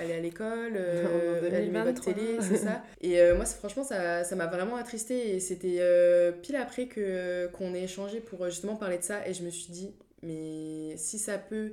allez 0.00 0.12
à 0.12 0.20
l'école, 0.20 0.76
allumez 1.52 1.82
votre 1.82 2.02
télé, 2.02 2.38
c'est 2.40 2.56
ça. 2.56 2.82
Et 3.00 3.32
moi, 3.32 3.44
franchement, 3.46 3.84
ça, 3.84 4.24
ça 4.24 4.36
m'a 4.36 4.46
vraiment 4.46 4.76
attristé 4.76 5.34
et 5.34 5.40
c'était 5.40 5.80
pile 6.42 6.56
après 6.56 6.86
que 6.86 7.46
qu'on 7.48 7.74
ait 7.74 7.84
échangé 7.84 8.20
pour 8.20 8.44
justement 8.46 8.76
parler 8.76 8.98
de 8.98 9.04
ça 9.04 9.26
et 9.26 9.32
je 9.32 9.42
me 9.42 9.50
suis 9.50 9.72
dit, 9.72 9.94
mais 10.22 10.96
si 10.96 11.18
ça 11.18 11.38
peut 11.38 11.72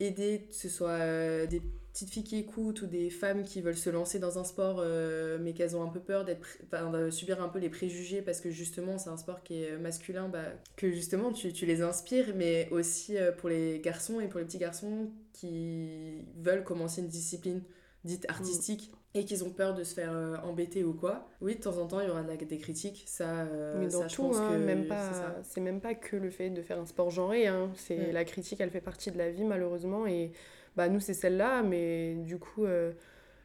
aider, 0.00 0.46
que 0.48 0.54
ce 0.54 0.68
soit 0.68 1.46
des 1.46 1.62
petites 1.96 2.10
filles 2.10 2.24
qui 2.24 2.36
écoutent 2.36 2.82
ou 2.82 2.86
des 2.86 3.08
femmes 3.08 3.42
qui 3.42 3.62
veulent 3.62 3.76
se 3.76 3.88
lancer 3.88 4.18
dans 4.18 4.38
un 4.38 4.44
sport 4.44 4.80
euh, 4.80 5.38
mais 5.40 5.54
qu'elles 5.54 5.74
ont 5.76 5.82
un 5.82 5.88
peu 5.88 6.00
peur 6.00 6.26
d'être 6.26 6.46
de 6.70 7.10
subir 7.10 7.42
un 7.42 7.48
peu 7.48 7.58
les 7.58 7.70
préjugés 7.70 8.20
parce 8.20 8.42
que 8.42 8.50
justement 8.50 8.98
c'est 8.98 9.08
un 9.08 9.16
sport 9.16 9.42
qui 9.42 9.62
est 9.62 9.78
masculin 9.78 10.28
bah, 10.28 10.44
que 10.76 10.90
justement 10.92 11.32
tu, 11.32 11.54
tu, 11.54 11.64
les 11.64 11.80
inspires 11.80 12.34
mais 12.36 12.68
aussi 12.70 13.16
euh, 13.16 13.32
pour 13.32 13.48
les 13.48 13.80
garçons 13.80 14.20
et 14.20 14.28
pour 14.28 14.40
les 14.40 14.44
petits 14.44 14.58
garçons 14.58 15.10
qui 15.32 16.26
veulent 16.36 16.64
commencer 16.64 17.00
une 17.00 17.08
discipline 17.08 17.62
dite 18.04 18.26
artistique 18.28 18.92
et 19.16 19.24
qu'ils 19.24 19.44
ont 19.44 19.50
peur 19.50 19.74
de 19.74 19.82
se 19.84 19.94
faire 19.94 20.12
euh, 20.12 20.36
embêter 20.44 20.84
ou 20.84 20.92
quoi. 20.92 21.28
Oui, 21.40 21.56
de 21.56 21.60
temps 21.60 21.78
en 21.78 21.86
temps, 21.86 22.00
il 22.00 22.08
y 22.08 22.10
aura 22.10 22.22
des 22.22 22.58
critiques, 22.58 23.04
ça, 23.06 23.46
Mais 23.78 23.88
dans 23.88 24.06
tout, 24.06 24.32
hein, 24.34 24.58
même 24.58 24.86
pas, 24.86 25.10
c'est 25.42 25.60
même 25.60 25.80
pas 25.80 25.94
que 25.94 26.16
le 26.16 26.30
fait 26.30 26.50
de 26.50 26.62
faire 26.62 26.78
un 26.78 26.86
sport 26.86 27.10
genré, 27.10 27.46
hein. 27.46 27.70
c'est 27.76 28.10
mm. 28.10 28.12
la 28.12 28.24
critique, 28.24 28.60
elle 28.60 28.70
fait 28.70 28.80
partie 28.80 29.10
de 29.10 29.18
la 29.18 29.30
vie 29.30 29.44
malheureusement 29.44 30.06
et 30.06 30.32
bah 30.76 30.88
nous 30.88 31.00
c'est 31.00 31.14
celle-là, 31.14 31.62
mais 31.62 32.14
du 32.16 32.38
coup, 32.38 32.64
euh, 32.64 32.92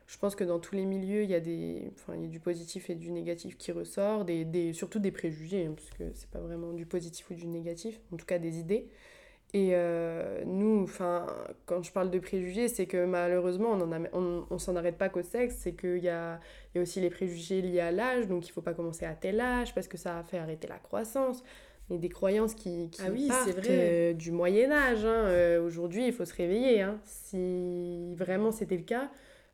je 0.07 0.17
pense 0.17 0.35
que 0.35 0.43
dans 0.43 0.59
tous 0.59 0.75
les 0.75 0.85
milieux, 0.85 1.23
il 1.23 1.29
y, 1.29 1.35
a 1.35 1.39
des, 1.39 1.89
enfin, 1.95 2.13
il 2.15 2.23
y 2.23 2.25
a 2.25 2.27
du 2.27 2.41
positif 2.41 2.89
et 2.89 2.95
du 2.95 3.11
négatif 3.11 3.57
qui 3.57 3.71
ressort, 3.71 4.25
des, 4.25 4.43
des 4.43 4.73
surtout 4.73 4.99
des 4.99 5.11
préjugés, 5.11 5.65
hein, 5.65 5.73
parce 5.73 5.89
que 5.91 6.03
c'est 6.13 6.29
pas 6.29 6.39
vraiment 6.39 6.73
du 6.73 6.85
positif 6.85 7.29
ou 7.29 7.33
du 7.33 7.47
négatif, 7.47 7.99
en 8.11 8.17
tout 8.17 8.25
cas 8.25 8.37
des 8.37 8.59
idées. 8.59 8.89
Et 9.53 9.71
euh, 9.73 10.43
nous, 10.45 10.83
enfin, 10.83 11.27
quand 11.65 11.83
je 11.83 11.91
parle 11.91 12.09
de 12.09 12.19
préjugés, 12.19 12.69
c'est 12.69 12.85
que 12.85 13.05
malheureusement, 13.05 13.71
on 13.71 13.85
ne 13.85 14.07
on, 14.13 14.45
on 14.49 14.57
s'en 14.57 14.77
arrête 14.77 14.97
pas 14.97 15.09
qu'au 15.09 15.23
sexe, 15.23 15.55
c'est 15.59 15.73
qu'il 15.73 15.97
y 15.97 16.09
a, 16.09 16.39
y 16.73 16.79
a 16.79 16.81
aussi 16.81 17.01
les 17.01 17.09
préjugés 17.09 17.61
liés 17.61 17.81
à 17.81 17.91
l'âge, 17.91 18.27
donc 18.27 18.47
il 18.47 18.51
faut 18.51 18.61
pas 18.61 18.73
commencer 18.73 19.05
à 19.05 19.13
tel 19.13 19.41
âge 19.41 19.75
parce 19.75 19.89
que 19.89 19.97
ça 19.97 20.23
fait 20.23 20.37
arrêter 20.37 20.67
la 20.67 20.77
croissance 20.77 21.43
et 21.91 21.97
des 21.97 22.09
croyances 22.09 22.53
qui, 22.55 22.89
qui 22.89 23.01
ah 23.05 23.09
oui, 23.11 23.27
partent 23.27 23.49
vrai. 23.49 23.67
Euh, 23.69 24.13
du 24.13 24.31
Moyen 24.31 24.71
Âge. 24.71 25.05
Hein. 25.05 25.25
Euh, 25.25 25.65
aujourd'hui, 25.65 26.07
il 26.07 26.13
faut 26.13 26.25
se 26.25 26.33
réveiller. 26.33 26.81
Hein. 26.81 26.99
Si 27.03 28.15
vraiment 28.15 28.51
c'était 28.51 28.77
le 28.77 28.83
cas, 28.83 29.09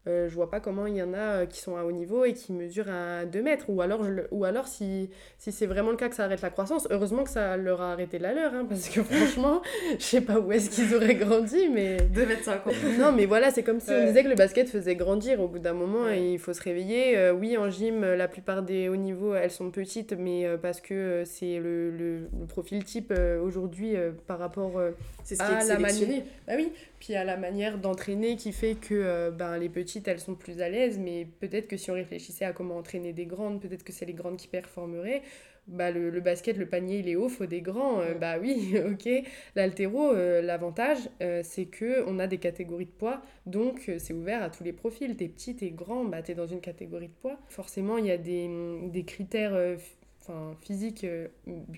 je 0.07 0.33
vois 0.33 0.49
pas 0.49 0.59
comment 0.59 0.87
il 0.87 0.95
y 0.95 1.01
en 1.01 1.13
a 1.13 1.45
qui 1.45 1.59
sont 1.59 1.75
à 1.75 1.83
haut 1.83 1.91
niveau 1.91 2.25
et 2.25 2.33
qui 2.33 2.53
mesurent 2.53 2.89
à 2.89 3.25
2 3.25 3.41
mètres. 3.41 3.65
Ou 3.69 3.81
alors, 3.81 4.01
ou 4.31 4.45
alors 4.45 4.67
si, 4.67 5.09
si 5.37 5.51
c'est 5.51 5.65
vraiment 5.65 5.91
le 5.91 5.97
cas 5.97 6.09
que 6.09 6.15
ça 6.15 6.25
arrête 6.25 6.41
la 6.41 6.49
croissance, 6.49 6.87
heureusement 6.89 7.23
que 7.23 7.29
ça 7.29 7.57
leur 7.57 7.81
a 7.81 7.91
arrêté 7.91 8.19
la 8.19 8.33
leur, 8.33 8.53
hein, 8.53 8.65
parce 8.69 8.89
que 8.89 9.01
franchement, 9.03 9.61
je 9.97 10.03
sais 10.03 10.21
pas 10.21 10.39
où 10.39 10.51
est-ce 10.51 10.69
qu'ils 10.69 10.95
auraient 10.95 11.15
grandi, 11.15 11.69
mais... 11.69 11.97
2 11.97 12.25
mètres 12.25 12.43
50. 12.43 12.73
non, 12.99 13.11
mais 13.11 13.25
voilà, 13.25 13.51
c'est 13.51 13.63
comme 13.63 13.79
si 13.79 13.91
on 13.91 14.05
disait 14.05 14.23
que 14.23 14.29
le 14.29 14.35
basket 14.35 14.69
faisait 14.69 14.95
grandir 14.95 15.41
au 15.41 15.47
bout 15.47 15.59
d'un 15.59 15.73
moment 15.73 16.09
et 16.09 16.33
il 16.33 16.39
faut 16.39 16.53
se 16.53 16.61
réveiller. 16.61 17.31
oui, 17.31 17.57
en 17.57 17.69
gym, 17.69 18.01
la 18.01 18.27
plupart 18.27 18.63
des 18.63 18.89
hauts 18.89 18.95
niveaux, 18.95 19.35
elles 19.35 19.51
sont 19.51 19.71
petites, 19.71 20.13
mais 20.13 20.47
parce 20.61 20.81
que 20.81 21.23
c'est 21.25 21.59
le, 21.59 21.91
le, 21.91 22.17
le, 22.19 22.47
profil 22.47 22.83
type 22.83 23.13
aujourd'hui 23.43 23.95
par 24.25 24.39
rapport 24.39 24.81
c'est 25.23 25.35
ce 25.35 25.43
qui 25.43 25.51
à 25.51 25.61
est 25.61 25.67
la 25.67 25.79
manière 25.79 26.23
bah 26.47 26.53
oui 26.55 26.71
puis 26.99 27.15
à 27.15 27.23
la 27.23 27.37
manière 27.37 27.77
d'entraîner 27.77 28.35
qui 28.37 28.51
fait 28.51 28.75
que 28.75 29.29
ben, 29.31 29.57
les 29.57 29.69
petites 29.97 30.07
elles 30.07 30.19
sont 30.19 30.35
plus 30.35 30.61
à 30.61 30.69
l'aise 30.69 30.99
mais 30.99 31.25
peut-être 31.39 31.67
que 31.67 31.77
si 31.77 31.91
on 31.91 31.95
réfléchissait 31.95 32.45
à 32.45 32.53
comment 32.53 32.77
entraîner 32.77 33.13
des 33.13 33.25
grandes 33.25 33.61
peut-être 33.61 33.83
que 33.83 33.93
c'est 33.93 34.05
les 34.05 34.13
grandes 34.13 34.37
qui 34.37 34.47
performeraient. 34.47 35.21
Bah 35.67 35.91
le, 35.91 36.09
le, 36.09 36.21
basket 36.21 36.55
le 36.55 36.65
panier 36.65 36.99
il 36.99 37.09
est 37.09 37.17
haut 37.17 37.27
faut 37.27 37.45
des 37.45 37.59
grands 37.61 38.01
bah 38.21 38.37
oui 38.39 38.73
ok. 38.89 39.09
L'altéro 39.55 40.13
l'avantage 40.13 40.99
c'est 41.43 41.65
que 41.65 42.05
on 42.07 42.19
a 42.19 42.27
des 42.27 42.37
catégories 42.37 42.85
de 42.85 42.91
poids 42.91 43.21
donc 43.45 43.91
c'est 43.97 44.13
ouvert 44.13 44.41
à 44.43 44.49
tous 44.49 44.63
les 44.63 44.71
profils. 44.71 45.13
T'es 45.17 45.27
petit 45.27 45.57
t'es 45.57 45.71
grand 45.71 46.05
bah 46.05 46.21
t'es 46.21 46.35
dans 46.35 46.47
une 46.47 46.61
catégorie 46.61 47.09
de 47.09 47.13
poids. 47.21 47.37
Forcément 47.49 47.97
il 47.97 48.05
y 48.05 48.11
a 48.11 48.17
des, 48.17 48.49
des 48.91 49.03
critères 49.03 49.77
enfin 50.21 50.55
physiques 50.61 51.05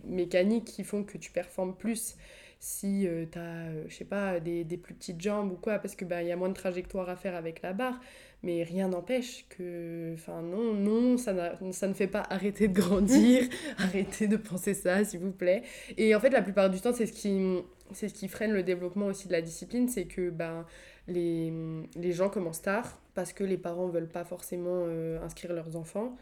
mécaniques 0.03 0.65
qui 0.65 0.83
font 0.83 1.03
que 1.03 1.17
tu 1.17 1.31
performes 1.31 1.75
plus 1.75 2.15
si 2.59 3.07
euh, 3.07 3.25
tu 3.31 3.39
as, 3.39 3.41
euh, 3.41 3.85
je 3.87 3.95
sais 3.95 4.05
pas, 4.05 4.39
des, 4.39 4.65
des, 4.65 4.77
plus 4.77 4.93
petites 4.93 5.21
jambes 5.21 5.51
ou 5.51 5.55
quoi, 5.55 5.79
parce 5.79 5.95
qu'il 5.95 6.07
bah, 6.07 6.21
y 6.23 6.31
a 6.31 6.35
moins 6.35 6.49
de 6.49 6.53
trajectoire 6.53 7.09
à 7.09 7.15
faire 7.15 7.35
avec 7.35 7.61
la 7.61 7.73
barre. 7.73 7.99
Mais 8.43 8.63
rien 8.63 8.89
n'empêche 8.89 9.45
que, 9.49 10.13
enfin 10.13 10.41
non, 10.41 10.73
non, 10.73 11.17
ça, 11.17 11.57
ça 11.71 11.87
ne 11.87 11.93
fait 11.93 12.07
pas 12.07 12.21
arrêter 12.29 12.67
de 12.67 12.73
grandir, 12.73 13.43
arrêter 13.77 14.27
de 14.27 14.37
penser 14.37 14.73
ça, 14.73 15.03
s'il 15.03 15.19
vous 15.19 15.31
plaît. 15.31 15.63
Et 15.97 16.13
en 16.15 16.19
fait, 16.19 16.29
la 16.29 16.41
plupart 16.41 16.69
du 16.69 16.79
temps, 16.81 16.93
c'est 16.93 17.05
ce 17.05 17.13
qui, 17.13 17.39
c'est 17.93 18.09
ce 18.09 18.13
qui 18.13 18.27
freine 18.27 18.51
le 18.51 18.63
développement 18.63 19.07
aussi 19.07 19.27
de 19.27 19.33
la 19.33 19.41
discipline, 19.41 19.87
c'est 19.87 20.05
que 20.05 20.29
ben, 20.29 20.65
les, 21.07 21.51
les 21.95 22.11
gens 22.11 22.29
commencent 22.29 22.61
tard 22.61 22.99
parce 23.13 23.33
que 23.33 23.43
les 23.43 23.57
parents 23.57 23.87
veulent 23.87 24.07
pas 24.09 24.23
forcément 24.23 24.85
euh, 24.87 25.21
inscrire 25.23 25.53
leurs 25.53 25.75
enfants 25.75 26.15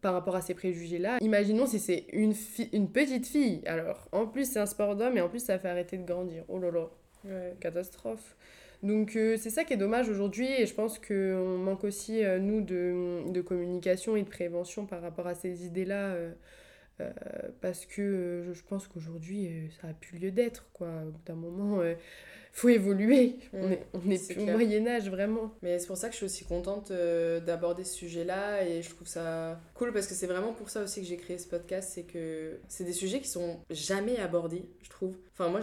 par 0.00 0.12
rapport 0.12 0.36
à 0.36 0.42
ces 0.42 0.54
préjugés-là. 0.54 1.18
Imaginons 1.20 1.66
si 1.66 1.78
c'est 1.78 2.06
une, 2.12 2.34
une 2.72 2.90
petite 2.90 3.26
fille. 3.26 3.62
Alors, 3.66 4.08
en 4.12 4.26
plus, 4.26 4.50
c'est 4.50 4.60
un 4.60 4.66
sport 4.66 4.96
d'homme 4.96 5.16
et 5.16 5.20
en 5.20 5.28
plus, 5.28 5.44
ça 5.44 5.58
fait 5.58 5.68
arrêter 5.68 5.96
de 5.96 6.04
grandir. 6.04 6.44
Oh 6.48 6.58
là 6.58 6.70
là, 6.70 6.88
catastrophe. 7.60 8.36
Donc, 8.84 9.16
euh, 9.16 9.38
c'est 9.38 9.48
ça 9.48 9.64
qui 9.64 9.72
est 9.72 9.78
dommage 9.78 10.10
aujourd'hui 10.10 10.46
et 10.46 10.66
je 10.66 10.74
pense 10.74 10.98
qu'on 10.98 11.56
manque 11.56 11.84
aussi, 11.84 12.22
euh, 12.22 12.38
nous, 12.38 12.60
de, 12.60 13.22
de, 13.30 13.40
communication 13.40 14.14
et 14.14 14.22
de 14.22 14.28
prévention 14.28 14.84
par 14.84 15.00
rapport 15.00 15.26
à 15.26 15.34
ces 15.34 15.64
idées-là. 15.64 16.14
Euh, 16.14 16.32
parce 17.62 17.86
que 17.86 18.50
je 18.52 18.62
pense 18.62 18.86
qu'aujourd'hui, 18.86 19.70
ça 19.80 19.88
a 19.88 19.94
plus 19.94 20.18
lieu 20.18 20.30
d'être, 20.30 20.68
quoi. 20.74 20.88
D'un 21.24 21.34
moment 21.34 21.80
faut 22.54 22.68
évoluer. 22.68 23.36
on 23.52 23.70
est, 23.70 23.84
on 23.92 24.10
est, 24.10 24.32
plus 24.32 24.42
au 24.42 24.46
Moyen-Âge, 24.46 25.10
vraiment. 25.10 25.52
Mais 25.60 25.80
c'est 25.80 25.88
pour 25.88 25.96
ça 25.96 26.06
que 26.06 26.12
je 26.12 26.18
suis 26.18 26.26
aussi 26.26 26.44
contente 26.44 26.92
euh, 26.92 27.40
d'aborder 27.40 27.82
ce 27.82 27.94
sujet-là 27.94 28.64
et 28.64 28.80
je 28.80 28.90
trouve 28.90 29.08
ça 29.08 29.60
cool 29.74 29.92
parce 29.92 30.06
que 30.06 30.14
c'est 30.14 30.28
vraiment 30.28 30.52
pour 30.52 30.70
ça 30.70 30.82
aussi 30.82 31.00
que 31.00 31.06
j'ai 31.06 31.16
créé 31.16 31.36
ce 31.36 31.48
podcast. 31.48 31.90
C'est 31.92 32.04
que 32.04 32.58
c'est 32.68 32.84
des 32.84 32.92
sujets 32.92 33.20
qui 33.20 33.28
sont 33.28 33.58
jamais 33.70 34.18
abordés, 34.18 34.68
je 34.82 34.88
trouve. 34.88 35.16
Enfin, 35.36 35.50
moi, 35.50 35.60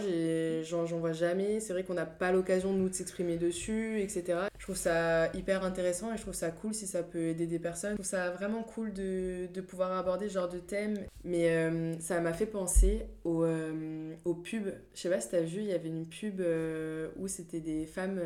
j'en 0.64 0.98
vois 0.98 1.12
jamais. 1.12 1.58
C'est 1.60 1.72
vrai 1.72 1.82
qu'on 1.82 1.94
n'a 1.94 2.04
pas 2.04 2.30
l'occasion, 2.30 2.74
nous, 2.74 2.90
de 2.90 2.94
s'exprimer 2.94 3.38
dessus, 3.38 4.00
etc. 4.00 4.40
Je 4.58 4.64
trouve 4.64 4.76
ça 4.76 5.34
hyper 5.34 5.64
intéressant 5.64 6.12
et 6.12 6.18
je 6.18 6.22
trouve 6.22 6.34
ça 6.34 6.50
cool 6.50 6.74
si 6.74 6.86
ça 6.86 7.02
peut 7.02 7.28
aider 7.28 7.46
des 7.46 7.58
personnes. 7.58 7.92
Je 7.92 7.96
trouve 7.96 8.06
ça 8.06 8.30
vraiment 8.30 8.62
cool 8.62 8.92
de, 8.92 9.46
de 9.46 9.60
pouvoir 9.62 9.92
aborder 9.92 10.28
ce 10.28 10.34
genre 10.34 10.50
de 10.50 10.58
thème. 10.58 10.98
Mais 11.24 11.48
euh, 11.56 11.98
ça 12.00 12.20
m'a 12.20 12.34
fait 12.34 12.44
penser 12.44 13.06
au, 13.24 13.44
euh, 13.44 14.14
au 14.26 14.34
pub. 14.34 14.68
Je 14.94 15.00
sais 15.00 15.08
pas 15.08 15.20
si 15.20 15.30
t'as 15.30 15.40
vu, 15.40 15.60
il 15.60 15.68
y 15.68 15.72
avait 15.72 15.88
une 15.88 16.06
pub 16.06 16.42
euh, 16.42 17.08
où 17.16 17.26
c'était 17.26 17.60
des 17.60 17.86
femmes, 17.86 18.20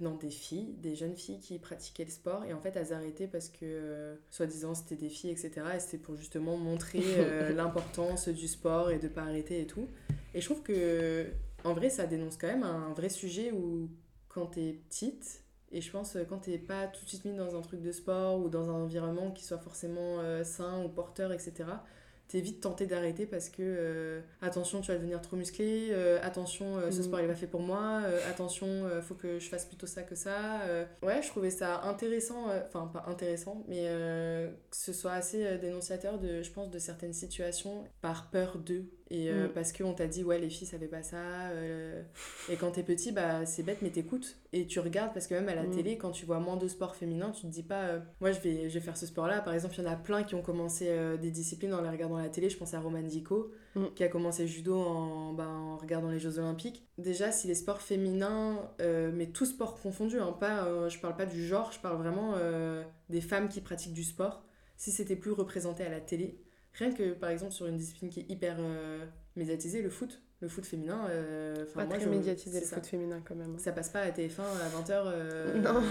non, 0.00 0.16
des 0.16 0.30
filles, 0.30 0.74
des 0.82 0.94
jeunes 0.94 1.16
filles 1.16 1.40
qui 1.40 1.58
pratiquaient 1.58 2.04
le 2.04 2.10
sport 2.10 2.44
et 2.44 2.52
en 2.52 2.60
fait, 2.60 2.76
elles 2.76 2.92
arrêtaient 2.92 3.26
parce 3.26 3.48
que, 3.48 4.18
soi-disant, 4.30 4.74
c'était 4.74 4.96
des 4.96 5.08
filles, 5.08 5.30
etc. 5.30 5.50
Et 5.76 5.80
c'était 5.80 5.96
pour 5.96 6.16
justement 6.16 6.58
montrer 6.58 7.00
l'importance 7.56 8.28
du 8.28 8.48
sport 8.48 8.90
et 8.90 8.98
de 8.98 9.08
pas 9.08 9.22
arrêter 9.22 9.62
et 9.62 9.66
tout. 9.66 9.88
Et 10.38 10.40
je 10.40 10.46
trouve 10.46 10.62
que, 10.62 11.26
en 11.64 11.74
vrai, 11.74 11.90
ça 11.90 12.06
dénonce 12.06 12.36
quand 12.36 12.46
même 12.46 12.62
un 12.62 12.92
vrai 12.92 13.08
sujet 13.08 13.50
où, 13.50 13.90
quand 14.28 14.46
t'es 14.46 14.78
petite, 14.88 15.42
et 15.72 15.80
je 15.80 15.90
pense 15.90 16.16
quand 16.28 16.38
t'es 16.38 16.58
pas 16.58 16.86
tout 16.86 17.02
de 17.02 17.08
suite 17.08 17.24
mis 17.24 17.34
dans 17.34 17.56
un 17.56 17.60
truc 17.60 17.82
de 17.82 17.90
sport 17.90 18.38
ou 18.38 18.48
dans 18.48 18.70
un 18.70 18.74
environnement 18.84 19.32
qui 19.32 19.42
soit 19.44 19.58
forcément 19.58 20.20
euh, 20.20 20.44
sain 20.44 20.84
ou 20.84 20.88
porteur, 20.88 21.32
etc., 21.32 21.64
t'es 22.28 22.40
vite 22.40 22.60
tenté 22.60 22.86
d'arrêter 22.86 23.26
parce 23.26 23.48
que 23.48 23.62
euh, 23.62 24.20
attention 24.42 24.82
tu 24.82 24.92
vas 24.92 24.98
devenir 24.98 25.22
trop 25.22 25.34
musclé 25.34 25.88
euh, 25.92 26.20
attention 26.22 26.78
ce 26.90 27.00
mm. 27.00 27.02
sport 27.02 27.20
il 27.20 27.24
est 27.24 27.28
pas 27.28 27.34
fait 27.34 27.46
pour 27.46 27.62
moi 27.62 28.02
attention 28.28 28.86
faut 29.00 29.14
que 29.14 29.38
je 29.38 29.48
fasse 29.48 29.64
plutôt 29.64 29.86
ça 29.86 30.02
que 30.02 30.14
ça 30.14 30.60
ouais 31.02 31.22
je 31.22 31.28
trouvais 31.28 31.48
ça 31.48 31.80
intéressant 31.84 32.48
enfin 32.66 32.90
pas 32.92 33.06
intéressant 33.08 33.64
mais 33.66 33.86
que 34.70 34.76
ce 34.76 34.92
soit 34.92 35.12
assez 35.12 35.56
dénonciateur 35.56 36.18
de 36.18 36.42
je 36.42 36.50
pense 36.50 36.68
de 36.68 36.78
certaines 36.78 37.14
situations 37.14 37.84
par 38.02 38.28
peur 38.28 38.58
d'eux 38.58 38.90
et 39.10 39.30
euh, 39.30 39.46
mm. 39.46 39.52
parce 39.52 39.72
qu'on 39.72 39.94
t'a 39.94 40.06
dit, 40.06 40.22
ouais, 40.22 40.38
les 40.38 40.50
filles 40.50 40.66
savaient 40.66 40.88
pas 40.88 41.02
ça. 41.02 41.16
Euh, 41.52 42.02
et 42.50 42.56
quand 42.56 42.72
t'es 42.72 42.82
petit, 42.82 43.10
bah, 43.10 43.46
c'est 43.46 43.62
bête, 43.62 43.78
mais 43.80 43.90
t'écoutes. 43.90 44.36
Et 44.52 44.66
tu 44.66 44.80
regardes, 44.80 45.14
parce 45.14 45.26
que 45.26 45.34
même 45.34 45.48
à 45.48 45.54
la 45.54 45.64
mm. 45.64 45.70
télé, 45.70 45.98
quand 45.98 46.10
tu 46.10 46.26
vois 46.26 46.40
moins 46.40 46.56
de 46.56 46.68
sport 46.68 46.94
féminin, 46.94 47.30
tu 47.30 47.42
te 47.42 47.46
dis 47.46 47.62
pas, 47.62 47.84
euh, 47.84 48.00
moi, 48.20 48.32
je 48.32 48.40
vais, 48.40 48.68
je 48.68 48.74
vais 48.74 48.84
faire 48.84 48.96
ce 48.96 49.06
sport-là. 49.06 49.40
Par 49.40 49.54
exemple, 49.54 49.74
il 49.78 49.84
y 49.84 49.86
en 49.86 49.90
a 49.90 49.96
plein 49.96 50.24
qui 50.24 50.34
ont 50.34 50.42
commencé 50.42 50.94
des 51.20 51.30
disciplines 51.30 51.72
en 51.72 51.80
les 51.80 51.88
regardant 51.88 52.16
à 52.16 52.22
la 52.22 52.28
télé. 52.28 52.50
Je 52.50 52.58
pense 52.58 52.74
à 52.74 52.80
Roman 52.80 53.02
Dico, 53.02 53.50
mm. 53.76 53.86
qui 53.94 54.04
a 54.04 54.08
commencé 54.08 54.46
judo 54.46 54.76
en, 54.76 55.32
bah, 55.32 55.48
en 55.48 55.78
regardant 55.78 56.10
les 56.10 56.18
Jeux 56.18 56.38
Olympiques. 56.38 56.86
Déjà, 56.98 57.32
si 57.32 57.48
les 57.48 57.54
sports 57.54 57.80
féminins, 57.80 58.60
mais 58.78 59.26
tout 59.26 59.46
sport 59.46 59.80
confondu, 59.80 60.18
hein, 60.18 60.36
pas, 60.38 60.88
je 60.88 60.98
parle 60.98 61.16
pas 61.16 61.26
du 61.26 61.46
genre, 61.46 61.72
je 61.72 61.80
parle 61.80 61.96
vraiment 61.96 62.34
des 63.08 63.20
femmes 63.22 63.48
qui 63.48 63.62
pratiquent 63.62 63.94
du 63.94 64.04
sport. 64.04 64.44
Si 64.76 64.92
c'était 64.92 65.16
plus 65.16 65.32
représenté 65.32 65.82
à 65.82 65.88
la 65.88 66.00
télé, 66.00 66.38
Rien 66.74 66.92
que 66.92 67.12
par 67.12 67.30
exemple 67.30 67.52
sur 67.52 67.66
une 67.66 67.76
discipline 67.76 68.10
qui 68.10 68.20
est 68.20 68.30
hyper 68.30 68.56
euh, 68.58 69.04
médiatisée, 69.36 69.82
le 69.82 69.90
foot, 69.90 70.20
le 70.40 70.48
foot 70.48 70.64
féminin. 70.64 71.06
Euh, 71.10 71.64
pas 71.74 71.84
moi, 71.84 71.96
très 71.96 72.06
médiatisé 72.06 72.60
le 72.60 72.66
foot 72.66 72.86
féminin 72.86 73.20
quand 73.24 73.34
même. 73.34 73.54
Hein. 73.54 73.58
Ça 73.58 73.72
passe 73.72 73.88
pas 73.88 74.00
à 74.00 74.10
TF1 74.10 74.40
à 74.40 74.80
20h. 74.80 74.90
Euh, 74.90 75.54
non. 75.60 75.82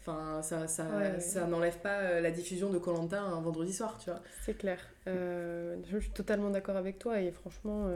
Enfin, 0.00 0.42
ça, 0.42 0.66
ça, 0.66 1.20
ça 1.20 1.46
n'enlève 1.46 1.78
pas 1.78 2.20
la 2.20 2.30
diffusion 2.32 2.68
de 2.70 2.78
Colanta 2.78 3.22
un 3.22 3.40
vendredi 3.40 3.72
soir, 3.72 3.96
tu 3.98 4.10
vois. 4.10 4.20
C'est 4.42 4.54
clair. 4.54 4.78
je 5.06 5.98
suis 6.00 6.10
totalement 6.10 6.50
d'accord 6.50 6.76
avec 6.76 6.98
toi 6.98 7.20
et 7.20 7.30
franchement, 7.30 7.88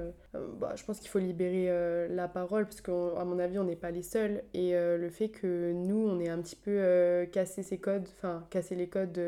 bah, 0.61 0.75
je 0.77 0.85
pense 0.85 1.01
qu'il 1.01 1.09
faut 1.09 1.19
libérer 1.19 2.07
la 2.09 2.29
parole 2.29 2.67
parce 2.67 2.81
qu'à 2.83 3.25
mon 3.25 3.41
avis, 3.41 3.59
on 3.59 3.65
n'est 3.65 3.75
pas 3.75 3.91
les 3.91 4.05
seuls. 4.05 4.45
Et 4.55 4.75
le 4.75 5.11
fait 5.11 5.29
que 5.29 5.73
nous, 5.73 6.09
on 6.09 6.21
ait 6.21 6.29
un 6.29 6.41
petit 6.41 6.55
peu 6.55 7.27
cassé 7.33 7.65
ces 7.65 7.79
codes, 7.79 8.07
enfin, 8.17 8.47
cassé 8.49 8.77
les 8.77 8.89
codes 8.89 9.19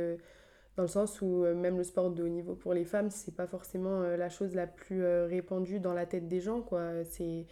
dans 0.81 0.85
le 0.85 0.89
sens 0.89 1.21
où 1.21 1.45
euh, 1.45 1.55
même 1.55 1.77
le 1.77 1.85
sport 1.85 2.09
de 2.09 2.23
haut 2.23 2.29
niveau 2.29 2.55
pour 2.55 2.73
les 2.73 2.87
femmes, 2.87 3.11
c'est 3.11 3.35
pas 3.35 3.47
forcément 3.47 4.01
euh, 4.01 4.17
la 4.17 4.31
chose 4.31 4.55
la 4.55 4.67
plus 4.67 5.05
euh, 5.05 5.27
répandue 5.29 5.79
dans 5.79 5.93
la 5.93 6.07
tête 6.07 6.27
des 6.27 6.41
gens, 6.41 6.63
quoi. 6.63 7.05
C'est. 7.05 7.45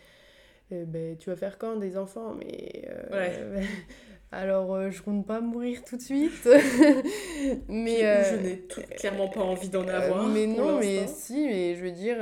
ben, 0.70 1.14
tu 1.18 1.28
vas 1.28 1.36
faire 1.36 1.58
quand 1.58 1.76
des 1.76 1.98
enfants 1.98 2.34
Mais. 2.38 2.88
ouais. 3.12 3.64
alors, 4.32 4.90
je 4.90 5.02
compte 5.02 5.26
pas 5.26 5.42
mourir 5.42 5.84
tout 5.84 5.98
de 5.98 6.00
suite. 6.00 6.48
mais. 7.68 7.98
je 8.00 8.36
n'ai 8.36 8.66
clairement 8.96 9.28
pas 9.28 9.42
envie 9.42 9.68
d'en 9.68 9.86
avoir. 9.86 10.26
mais 10.26 10.46
non, 10.46 10.78
mais 10.78 11.06
si, 11.06 11.46
mais 11.46 11.74
je 11.74 11.84
veux 11.84 11.90
dire, 11.90 12.16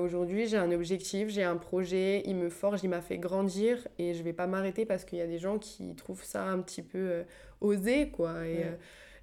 aujourd'hui, 0.00 0.46
j'ai 0.46 0.58
un 0.58 0.70
objectif, 0.70 1.28
j'ai 1.28 1.42
un 1.42 1.56
projet, 1.56 2.22
il 2.24 2.36
me 2.36 2.50
forge, 2.50 2.84
il 2.84 2.88
m'a 2.88 3.00
fait 3.00 3.18
grandir 3.18 3.88
et 3.98 4.14
je 4.14 4.22
vais 4.22 4.32
pas 4.32 4.46
m'arrêter 4.46 4.86
parce 4.86 5.04
qu'il 5.04 5.18
y 5.18 5.22
a 5.22 5.26
des 5.26 5.40
gens 5.40 5.58
qui 5.58 5.96
trouvent 5.96 6.22
ça 6.22 6.44
un 6.44 6.60
petit 6.60 6.82
peu 6.82 7.24
osé, 7.60 8.10
quoi. 8.10 8.46
Et. 8.46 8.64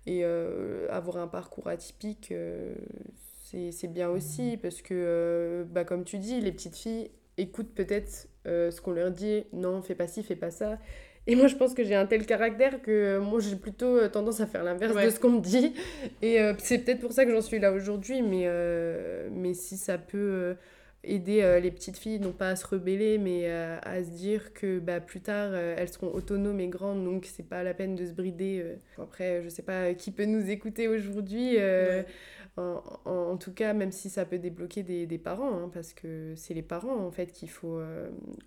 Et 0.09 0.21
euh, 0.23 0.87
avoir 0.89 1.17
un 1.17 1.27
parcours 1.27 1.67
atypique, 1.67 2.29
euh, 2.31 2.73
c'est 3.43 3.93
bien 3.93 4.09
aussi 4.09 4.57
parce 4.59 4.81
que, 4.81 4.95
euh, 4.95 5.63
bah, 5.69 5.83
comme 5.83 6.03
tu 6.03 6.17
dis, 6.17 6.41
les 6.41 6.51
petites 6.51 6.75
filles 6.75 7.11
écoutent 7.37 7.75
peut-être 7.75 8.27
ce 8.45 8.81
qu'on 8.81 8.91
leur 8.91 9.11
dit, 9.11 9.43
non, 9.53 9.83
fais 9.83 9.93
pas 9.93 10.07
ci, 10.07 10.23
fais 10.23 10.35
pas 10.35 10.49
ça. 10.49 10.79
Et 11.27 11.35
moi, 11.35 11.45
je 11.45 11.55
pense 11.55 11.75
que 11.75 11.83
j'ai 11.83 11.93
un 11.93 12.07
tel 12.07 12.25
caractère 12.25 12.81
que 12.81 13.19
moi, 13.19 13.39
j'ai 13.39 13.55
plutôt 13.55 14.07
tendance 14.07 14.41
à 14.41 14.47
faire 14.47 14.63
l'inverse 14.63 14.95
de 14.95 15.09
ce 15.11 15.19
qu'on 15.19 15.29
me 15.29 15.41
dit. 15.41 15.75
Et 16.23 16.39
c'est 16.57 16.79
peut-être 16.79 17.01
pour 17.01 17.11
ça 17.11 17.23
que 17.23 17.31
j'en 17.31 17.41
suis 17.41 17.59
là 17.59 17.71
aujourd'hui, 17.71 18.23
mais, 18.23 18.49
mais 19.29 19.53
si 19.53 19.77
ça 19.77 19.99
peut 19.99 20.55
aider 21.03 21.41
euh, 21.41 21.59
les 21.59 21.71
petites 21.71 21.97
filles 21.97 22.19
non 22.19 22.31
pas 22.31 22.49
à 22.49 22.55
se 22.55 22.67
rebeller 22.67 23.17
mais 23.17 23.43
euh, 23.45 23.77
à 23.83 24.03
se 24.03 24.09
dire 24.09 24.53
que 24.53 24.79
bah, 24.79 24.99
plus 24.99 25.21
tard 25.21 25.51
euh, 25.53 25.75
elles 25.77 25.89
seront 25.89 26.13
autonomes 26.13 26.59
et 26.59 26.67
grandes 26.67 27.03
donc 27.05 27.25
c'est 27.25 27.47
pas 27.47 27.63
la 27.63 27.73
peine 27.73 27.95
de 27.95 28.05
se 28.05 28.11
brider 28.11 28.75
après 28.97 29.41
je 29.43 29.49
sais 29.49 29.61
pas 29.61 29.93
qui 29.93 30.11
peut 30.11 30.25
nous 30.25 30.49
écouter 30.49 30.87
aujourd'hui 30.87 31.57
en, 32.57 32.83
en, 33.05 33.37
tout 33.37 33.53
cas 33.53 33.73
même 33.73 33.93
si 33.93 34.09
ça 34.09 34.25
peut 34.25 34.39
débloquer 34.39 34.83
des, 34.83 35.05
des 35.05 35.17
parents 35.17 35.57
hein, 35.57 35.71
parce 35.73 35.93
que 35.93 36.33
c'est 36.35 36.53
les 36.53 36.61
parents 36.61 36.97
en 36.97 37.11
fait 37.11 37.31
qu'il 37.31 37.49
faut 37.49 37.79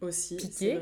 aussi 0.02 0.36
piquer 0.36 0.78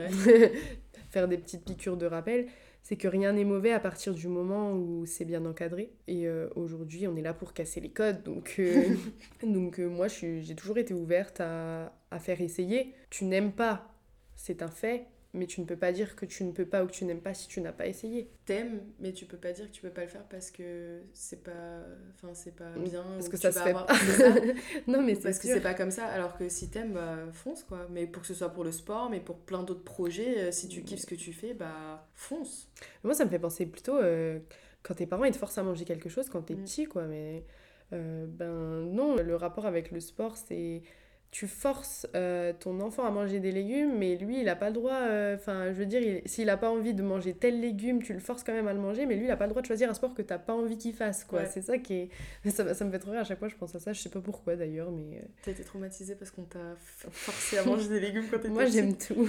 faire 1.10 1.28
des 1.28 1.38
petites 1.38 1.64
piqûres 1.64 1.96
de 1.96 2.06
rappel 2.06 2.46
c'est 2.82 2.96
que 2.96 3.08
rien 3.08 3.32
n'est 3.32 3.44
mauvais 3.44 3.72
à 3.72 3.80
partir 3.80 4.14
du 4.14 4.28
moment 4.28 4.72
où 4.72 5.04
c'est 5.06 5.24
bien 5.24 5.44
encadré. 5.44 5.92
Et 6.08 6.26
euh, 6.26 6.48
aujourd'hui, 6.56 7.06
on 7.06 7.16
est 7.16 7.22
là 7.22 7.34
pour 7.34 7.52
casser 7.52 7.80
les 7.80 7.90
codes. 7.90 8.22
Donc, 8.22 8.56
euh, 8.58 8.94
donc 9.42 9.78
euh, 9.78 9.86
moi, 9.88 10.08
j'ai 10.08 10.54
toujours 10.56 10.78
été 10.78 10.94
ouverte 10.94 11.40
à, 11.40 11.92
à 12.10 12.18
faire 12.18 12.40
essayer. 12.40 12.94
Tu 13.10 13.24
n'aimes 13.24 13.52
pas, 13.52 13.94
c'est 14.34 14.62
un 14.62 14.70
fait 14.70 15.06
mais 15.32 15.46
tu 15.46 15.60
ne 15.60 15.66
peux 15.66 15.76
pas 15.76 15.92
dire 15.92 16.16
que 16.16 16.26
tu 16.26 16.42
ne 16.42 16.50
peux 16.50 16.66
pas 16.66 16.82
ou 16.82 16.88
que 16.88 16.92
tu 16.92 17.04
n'aimes 17.04 17.20
pas 17.20 17.34
si 17.34 17.46
tu 17.46 17.60
n'as 17.60 17.72
pas 17.72 17.86
essayé. 17.86 18.30
T'aimes, 18.46 18.80
mais 18.98 19.12
tu 19.12 19.26
peux 19.26 19.36
pas 19.36 19.52
dire 19.52 19.66
que 19.66 19.72
tu 19.72 19.80
peux 19.80 19.90
pas 19.90 20.02
le 20.02 20.08
faire 20.08 20.24
parce 20.24 20.50
que 20.50 21.02
c'est 21.12 21.42
pas, 21.44 21.84
enfin 22.14 22.34
c'est 22.34 22.54
pas 22.54 22.70
bien. 22.70 23.04
Parce 23.14 23.28
que 23.28 23.36
ça 23.36 23.52
se 23.52 23.60
fait 23.60 23.72
pas. 23.72 23.86
non 24.88 25.02
mais 25.02 25.14
parce 25.14 25.38
que 25.38 25.46
c'est 25.46 25.60
pas 25.60 25.74
comme 25.74 25.92
ça. 25.92 26.06
Alors 26.06 26.36
que 26.36 26.48
si 26.48 26.68
t'aimes, 26.70 26.94
bah 26.94 27.16
fonce 27.32 27.62
quoi. 27.62 27.86
Mais 27.90 28.06
pour 28.06 28.22
que 28.22 28.28
ce 28.28 28.34
soit 28.34 28.48
pour 28.48 28.64
le 28.64 28.72
sport, 28.72 29.08
mais 29.08 29.20
pour 29.20 29.38
plein 29.38 29.62
d'autres 29.62 29.84
projets, 29.84 30.38
euh, 30.38 30.52
si 30.52 30.68
tu 30.68 30.82
kiffes 30.82 31.00
ce 31.00 31.06
que 31.06 31.14
tu 31.14 31.32
fais, 31.32 31.54
bah 31.54 32.08
fonce. 32.14 32.68
Moi 33.04 33.14
ça 33.14 33.24
me 33.24 33.30
fait 33.30 33.38
penser 33.38 33.66
plutôt 33.66 33.96
euh, 33.96 34.40
quand 34.82 34.94
tes 34.94 35.06
parents 35.06 35.24
ils 35.24 35.32
te 35.32 35.38
forcent 35.38 35.58
à 35.58 35.62
manger 35.62 35.84
quelque 35.84 36.08
chose 36.08 36.28
quand 36.28 36.42
t'es 36.42 36.54
es 36.54 36.56
mm. 36.56 36.64
petit 36.64 36.84
quoi. 36.86 37.04
Mais 37.06 37.44
euh, 37.92 38.26
ben 38.26 38.84
non, 38.92 39.14
le 39.14 39.36
rapport 39.36 39.66
avec 39.66 39.92
le 39.92 40.00
sport 40.00 40.36
c'est 40.36 40.82
tu 41.30 41.46
forces 41.46 42.08
euh, 42.16 42.52
ton 42.58 42.80
enfant 42.80 43.04
à 43.06 43.10
manger 43.10 43.38
des 43.38 43.52
légumes, 43.52 43.96
mais 43.96 44.16
lui, 44.16 44.40
il 44.40 44.46
n'a 44.46 44.56
pas 44.56 44.68
le 44.68 44.74
droit. 44.74 44.94
Euh, 44.94 45.36
enfin, 45.36 45.66
je 45.68 45.74
veux 45.74 45.86
dire, 45.86 46.22
s'il 46.26 46.46
n'a 46.46 46.56
pas 46.56 46.70
envie 46.70 46.92
de 46.92 47.02
manger 47.02 47.34
tel 47.34 47.60
légume, 47.60 48.02
tu 48.02 48.12
le 48.12 48.18
forces 48.18 48.42
quand 48.42 48.52
même 48.52 48.66
à 48.66 48.72
le 48.72 48.80
manger, 48.80 49.06
mais 49.06 49.14
lui, 49.14 49.24
il 49.24 49.28
n'a 49.28 49.36
pas 49.36 49.44
le 49.44 49.50
droit 49.50 49.62
de 49.62 49.66
choisir 49.66 49.88
un 49.88 49.94
sport 49.94 50.12
que 50.12 50.22
tu 50.22 50.32
n'as 50.32 50.40
pas 50.40 50.54
envie 50.54 50.76
qu'il 50.76 50.92
fasse, 50.92 51.22
quoi. 51.22 51.46
C'est 51.46 51.62
ça 51.62 51.78
qui 51.78 51.94
est. 51.94 52.08
Ça, 52.50 52.74
ça, 52.74 52.84
me 52.84 52.90
fait 52.90 52.98
trop 52.98 53.12
rire 53.12 53.20
à 53.20 53.24
chaque 53.24 53.38
fois, 53.38 53.48
je 53.48 53.54
pense 53.54 53.74
à 53.76 53.78
ça. 53.78 53.92
Je 53.92 54.00
sais 54.00 54.08
pas 54.08 54.20
pourquoi 54.20 54.56
d'ailleurs, 54.56 54.90
mais. 54.90 55.18
Euh. 55.18 55.26
T'as 55.44 55.52
été 55.52 55.62
traumatisée 55.62 56.16
parce 56.16 56.32
qu'on 56.32 56.42
t'a 56.42 56.74
forcé 57.12 57.58
à 57.58 57.64
manger 57.64 57.88
des 57.88 58.00
légumes 58.00 58.24
quand 58.28 58.38
t'étais 58.38 58.48
Moi, 58.48 58.66
j'aime 58.66 58.96
tout. 58.96 59.28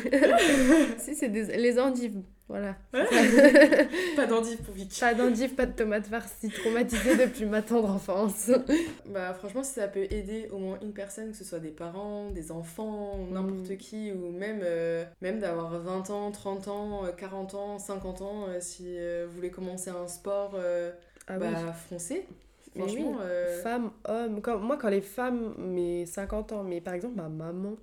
si, 0.97 1.13
c'est 1.13 1.29
des... 1.29 1.55
les 1.57 1.79
endives. 1.79 2.19
Voilà. 2.47 2.75
pas 4.15 4.27
d'endives 4.27 4.57
pour 4.57 4.73
Vicky. 4.73 4.99
Pas 4.99 5.13
d'endives, 5.13 5.55
pas 5.55 5.65
de 5.65 5.71
tomates 5.71 6.07
farcies, 6.07 6.49
traumatisée 6.49 7.15
depuis 7.15 7.45
ma 7.45 7.61
tendre 7.61 7.89
enfance. 7.89 8.51
bah 9.05 9.33
franchement, 9.33 9.63
si 9.63 9.73
ça 9.73 9.87
peut 9.87 10.05
aider 10.09 10.49
au 10.51 10.57
moins 10.57 10.77
une 10.81 10.91
personne, 10.91 11.31
que 11.31 11.37
ce 11.37 11.45
soit 11.45 11.59
des 11.59 11.69
parents, 11.69 12.29
des 12.29 12.51
enfants, 12.51 13.17
n'importe 13.31 13.69
mm. 13.69 13.77
qui, 13.77 14.11
ou 14.11 14.31
même, 14.31 14.59
euh, 14.63 15.05
même 15.21 15.39
d'avoir 15.39 15.79
20 15.79 16.09
ans, 16.09 16.31
30 16.31 16.67
ans, 16.67 17.03
40 17.17 17.53
euh, 17.53 17.57
ans, 17.57 17.79
50 17.79 18.21
ans, 18.21 18.45
euh, 18.49 18.57
si 18.59 18.97
vous 19.25 19.31
voulez 19.31 19.51
commencer 19.51 19.89
un 19.89 20.07
sport, 20.07 20.57
ah 21.27 21.37
bah 21.37 21.73
foncez. 21.89 22.27
Franchement, 22.75 23.17
femmes, 23.63 23.91
hommes, 24.05 24.41
quand, 24.41 24.59
moi 24.59 24.77
quand 24.77 24.89
les 24.89 25.01
femmes, 25.01 25.53
mes 25.57 26.05
50 26.05 26.51
ans, 26.51 26.63
mais 26.63 26.81
par 26.81 26.93
exemple 26.93 27.15
ma 27.15 27.29
maman, 27.29 27.75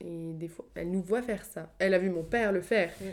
et 0.00 0.32
des 0.34 0.48
fois, 0.48 0.66
elle 0.74 0.90
nous 0.90 1.02
voit 1.02 1.22
faire 1.22 1.44
ça. 1.44 1.70
Elle 1.78 1.94
a 1.94 1.98
vu 1.98 2.10
mon 2.10 2.22
père 2.22 2.52
le 2.52 2.60
faire. 2.60 2.90
Mm. 3.00 3.04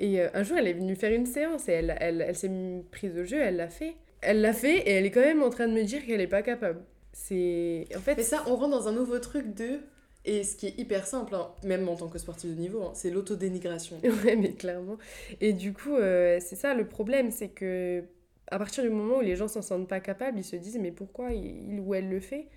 Et 0.00 0.20
euh, 0.20 0.28
un 0.32 0.42
jour, 0.42 0.56
elle 0.56 0.66
est 0.66 0.72
venue 0.72 0.96
faire 0.96 1.12
une 1.12 1.26
séance 1.26 1.68
et 1.68 1.72
elle, 1.72 1.96
elle, 2.00 2.24
elle 2.26 2.34
s'est 2.34 2.50
prise 2.90 3.16
au 3.18 3.24
jeu, 3.24 3.38
elle 3.38 3.56
l'a 3.56 3.68
fait. 3.68 3.94
Elle 4.22 4.40
l'a 4.40 4.54
fait 4.54 4.78
et 4.78 4.90
elle 4.92 5.06
est 5.06 5.10
quand 5.10 5.20
même 5.20 5.42
en 5.42 5.50
train 5.50 5.68
de 5.68 5.74
me 5.74 5.84
dire 5.84 6.04
qu'elle 6.04 6.18
n'est 6.18 6.26
pas 6.26 6.42
capable. 6.42 6.80
C'est. 7.12 7.86
En 7.94 8.00
fait. 8.00 8.16
Mais 8.16 8.22
ça, 8.22 8.42
on 8.46 8.56
rentre 8.56 8.70
dans 8.70 8.88
un 8.88 8.92
nouveau 8.92 9.18
truc 9.18 9.54
de. 9.54 9.80
Et 10.24 10.42
ce 10.42 10.56
qui 10.56 10.66
est 10.66 10.78
hyper 10.78 11.06
simple, 11.06 11.34
hein, 11.34 11.48
même 11.64 11.88
en 11.88 11.96
tant 11.96 12.08
que 12.08 12.18
sportif 12.18 12.50
de 12.50 12.54
niveau, 12.54 12.82
hein, 12.82 12.92
c'est 12.94 13.10
l'autodénigration. 13.10 13.98
ouais, 14.24 14.36
mais 14.36 14.52
clairement. 14.52 14.98
Et 15.40 15.52
du 15.52 15.72
coup, 15.72 15.96
euh, 15.96 16.38
c'est 16.40 16.56
ça 16.56 16.74
le 16.74 16.86
problème, 16.86 17.30
c'est 17.30 17.48
que 17.48 18.02
à 18.50 18.58
partir 18.58 18.82
du 18.82 18.90
moment 18.90 19.18
où 19.18 19.20
les 19.20 19.36
gens 19.36 19.48
s'en 19.48 19.62
sentent 19.62 19.88
pas 19.88 20.00
capables, 20.00 20.38
ils 20.38 20.44
se 20.44 20.56
disent 20.56 20.78
mais 20.78 20.90
pourquoi 20.90 21.32
il 21.32 21.80
ou 21.80 21.94
elle 21.94 22.08
le 22.08 22.20
fait? 22.20 22.48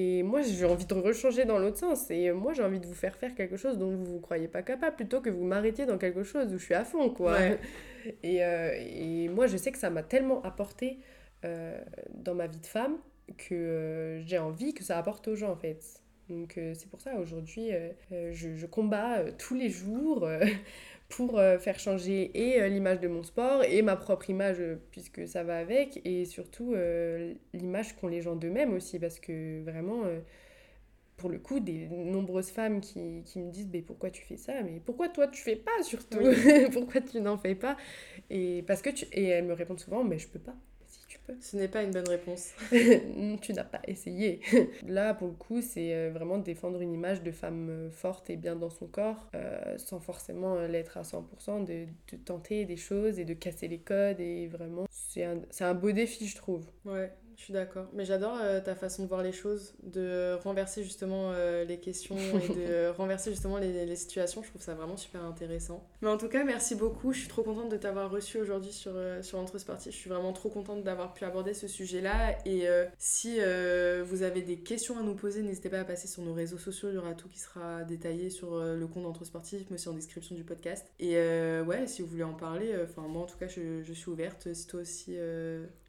Et 0.00 0.22
moi, 0.22 0.42
j'ai 0.42 0.64
envie 0.64 0.86
de 0.86 0.94
rechanger 0.94 1.44
dans 1.44 1.58
l'autre 1.58 1.78
sens. 1.78 2.08
Et 2.12 2.30
moi, 2.30 2.52
j'ai 2.52 2.62
envie 2.62 2.78
de 2.78 2.86
vous 2.86 2.94
faire 2.94 3.16
faire 3.16 3.34
quelque 3.34 3.56
chose 3.56 3.78
dont 3.78 3.90
vous 3.90 3.98
ne 3.98 4.06
vous 4.06 4.20
croyez 4.20 4.46
pas 4.46 4.62
capable, 4.62 4.94
plutôt 4.94 5.20
que 5.20 5.28
vous 5.28 5.42
m'arrêtiez 5.42 5.86
dans 5.86 5.98
quelque 5.98 6.22
chose 6.22 6.54
où 6.54 6.56
je 6.56 6.64
suis 6.64 6.74
à 6.74 6.84
fond, 6.84 7.10
quoi. 7.10 7.36
Et, 8.22 8.44
euh, 8.44 8.70
et, 8.78 9.28
moi, 9.28 9.48
je 9.48 9.56
sais 9.56 9.72
que 9.72 9.76
ça 9.76 9.90
m'a 9.90 10.04
tellement 10.04 10.40
apporté 10.42 11.00
euh, 11.44 11.78
dans 12.14 12.34
ma 12.34 12.46
vie 12.46 12.60
de 12.60 12.66
femme 12.66 12.96
que 13.36 13.54
euh, 13.54 14.22
j'ai 14.24 14.38
envie 14.38 14.72
que 14.72 14.84
ça 14.84 14.96
apporte 14.96 15.26
aux 15.26 15.34
gens, 15.34 15.50
en 15.50 15.56
fait. 15.56 15.82
Donc 16.28 16.60
c'est 16.74 16.88
pour 16.88 17.00
ça, 17.00 17.16
aujourd'hui, 17.16 17.70
je, 18.10 18.54
je, 18.54 18.66
combats 18.66 19.24
tous 19.38 19.54
les 19.54 19.68
jours 19.68 20.28
pour 21.08 21.38
euh, 21.38 21.58
faire 21.58 21.78
changer 21.78 22.30
et 22.34 22.60
euh, 22.60 22.68
l'image 22.68 23.00
de 23.00 23.08
mon 23.08 23.22
sport 23.22 23.64
et 23.64 23.80
ma 23.82 23.96
propre 23.96 24.28
image 24.28 24.60
euh, 24.60 24.76
puisque 24.90 25.26
ça 25.26 25.42
va 25.42 25.58
avec 25.58 26.00
et 26.04 26.24
surtout 26.26 26.74
l'image 27.54 27.96
qu'ont 27.96 28.08
les 28.08 28.20
gens 28.20 28.36
d'eux-mêmes 28.36 28.74
aussi 28.74 28.98
parce 28.98 29.18
que 29.18 29.62
vraiment 29.64 30.04
pour 31.16 31.30
le 31.30 31.38
coup 31.38 31.60
des 31.60 31.88
nombreuses 31.88 32.50
femmes 32.50 32.80
qui, 32.80 33.22
qui 33.24 33.40
me 33.40 33.50
disent 33.50 33.68
mais 33.72 33.82
pourquoi 33.82 34.10
tu 34.10 34.22
fais 34.22 34.36
ça? 34.36 34.62
Mais 34.62 34.80
pourquoi 34.84 35.08
toi 35.08 35.26
tu 35.26 35.42
fais 35.42 35.56
pas 35.56 35.82
surtout? 35.82 36.18
Pourquoi 36.72 37.00
tu 37.00 37.20
n'en 37.20 37.38
fais 37.38 37.54
pas? 37.54 37.76
Et 38.30 38.62
parce 38.66 38.82
que 38.82 38.90
tu 38.90 39.06
et 39.12 39.24
elles 39.24 39.44
me 39.44 39.54
répondent 39.54 39.80
souvent 39.80 40.04
mais 40.04 40.18
je 40.18 40.28
peux 40.28 40.38
pas 40.38 40.54
ce 41.40 41.56
n'est 41.56 41.68
pas 41.68 41.82
une 41.82 41.90
bonne 41.90 42.08
réponse. 42.08 42.52
tu 43.42 43.52
n'as 43.52 43.64
pas 43.64 43.80
essayé. 43.86 44.40
Là, 44.86 45.14
pour 45.14 45.28
le 45.28 45.34
coup, 45.34 45.60
c'est 45.60 45.94
euh, 45.94 46.10
vraiment 46.12 46.38
défendre 46.38 46.80
une 46.80 46.92
image 46.92 47.22
de 47.22 47.30
femme 47.30 47.68
euh, 47.70 47.90
forte 47.90 48.30
et 48.30 48.36
bien 48.36 48.56
dans 48.56 48.70
son 48.70 48.86
corps, 48.86 49.28
euh, 49.34 49.76
sans 49.78 50.00
forcément 50.00 50.60
l'être 50.66 50.96
à 50.96 51.02
100%, 51.02 51.64
de, 51.64 51.86
de, 52.12 52.16
tenter 52.16 52.64
des 52.64 52.76
choses 52.76 53.18
et 53.18 53.24
de 53.24 53.34
casser 53.34 53.68
les 53.68 53.78
codes. 53.78 54.20
Et 54.20 54.48
vraiment, 54.48 54.86
c'est 54.90 55.24
un, 55.24 55.40
un 55.60 55.74
beau 55.74 55.92
défi, 55.92 56.26
je 56.26 56.36
trouve. 56.36 56.64
Ouais, 56.84 57.12
je 57.38 57.44
suis 57.44 57.52
d'accord. 57.52 57.86
Mais 57.92 58.04
j'adore 58.04 58.36
euh, 58.42 58.60
ta 58.60 58.74
façon 58.74 59.04
de 59.04 59.08
voir 59.08 59.22
les 59.22 59.30
choses, 59.30 59.72
de 59.84 60.34
renverser 60.42 60.82
justement 60.82 61.30
euh, 61.30 61.64
les 61.64 61.78
questions 61.78 62.16
et 62.16 62.48
de 62.48 62.88
renverser 62.96 63.30
justement 63.30 63.58
les, 63.58 63.86
les, 63.86 63.96
situations. 63.96 64.42
Je 64.42 64.48
trouve 64.48 64.60
ça 64.60 64.74
vraiment 64.74 64.96
super 64.96 65.24
intéressant. 65.24 65.86
Mais 66.02 66.08
en 66.08 66.18
tout 66.18 66.28
cas, 66.28 66.42
merci 66.42 66.74
beaucoup. 66.74 67.12
Je 67.12 67.20
suis 67.20 67.28
trop 67.28 67.44
contente 67.44 67.70
de 67.70 67.76
t'avoir 67.76 68.10
reçu 68.10 68.40
aujourd'hui 68.40 68.72
sur, 68.72 68.90
euh, 68.96 69.22
sur 69.22 69.38
Entre 69.38 69.56
Sportifs. 69.58 69.92
Je 69.92 69.98
suis 69.98 70.10
vraiment 70.10 70.32
trop 70.32 70.48
contente 70.48 70.82
d'avoir 70.82 71.14
pu 71.14 71.24
aborder 71.24 71.54
ce 71.54 71.68
sujet-là. 71.68 72.36
Et 72.44 72.66
si 72.98 73.38
vous 73.38 74.22
avez 74.22 74.42
des 74.42 74.58
questions 74.58 74.98
à 74.98 75.02
nous 75.02 75.14
poser, 75.14 75.42
n'hésitez 75.42 75.68
pas 75.68 75.78
à 75.78 75.84
passer 75.84 76.08
sur 76.08 76.22
nos 76.22 76.34
réseaux 76.34 76.58
sociaux. 76.58 76.88
Il 76.90 76.96
y 76.96 76.98
aura 76.98 77.14
tout 77.14 77.28
qui 77.28 77.38
sera 77.38 77.84
détaillé 77.84 78.30
sur 78.30 78.58
le 78.58 78.86
compte 78.88 79.06
Entre 79.06 79.24
Sportifs, 79.24 79.64
mais 79.70 79.76
aussi 79.76 79.88
en 79.88 79.92
description 79.92 80.34
du 80.34 80.42
podcast. 80.42 80.90
Et 80.98 81.14
ouais, 81.14 81.86
si 81.86 82.02
vous 82.02 82.08
voulez 82.08 82.24
en 82.24 82.34
parler, 82.34 82.74
enfin 82.82 83.02
moi 83.02 83.22
en 83.22 83.26
tout 83.26 83.38
cas, 83.38 83.46
je, 83.46 83.82
je 83.84 83.92
suis 83.92 84.10
ouverte. 84.10 84.52
Si 84.52 84.66
toi 84.66 84.80
aussi 84.80 85.16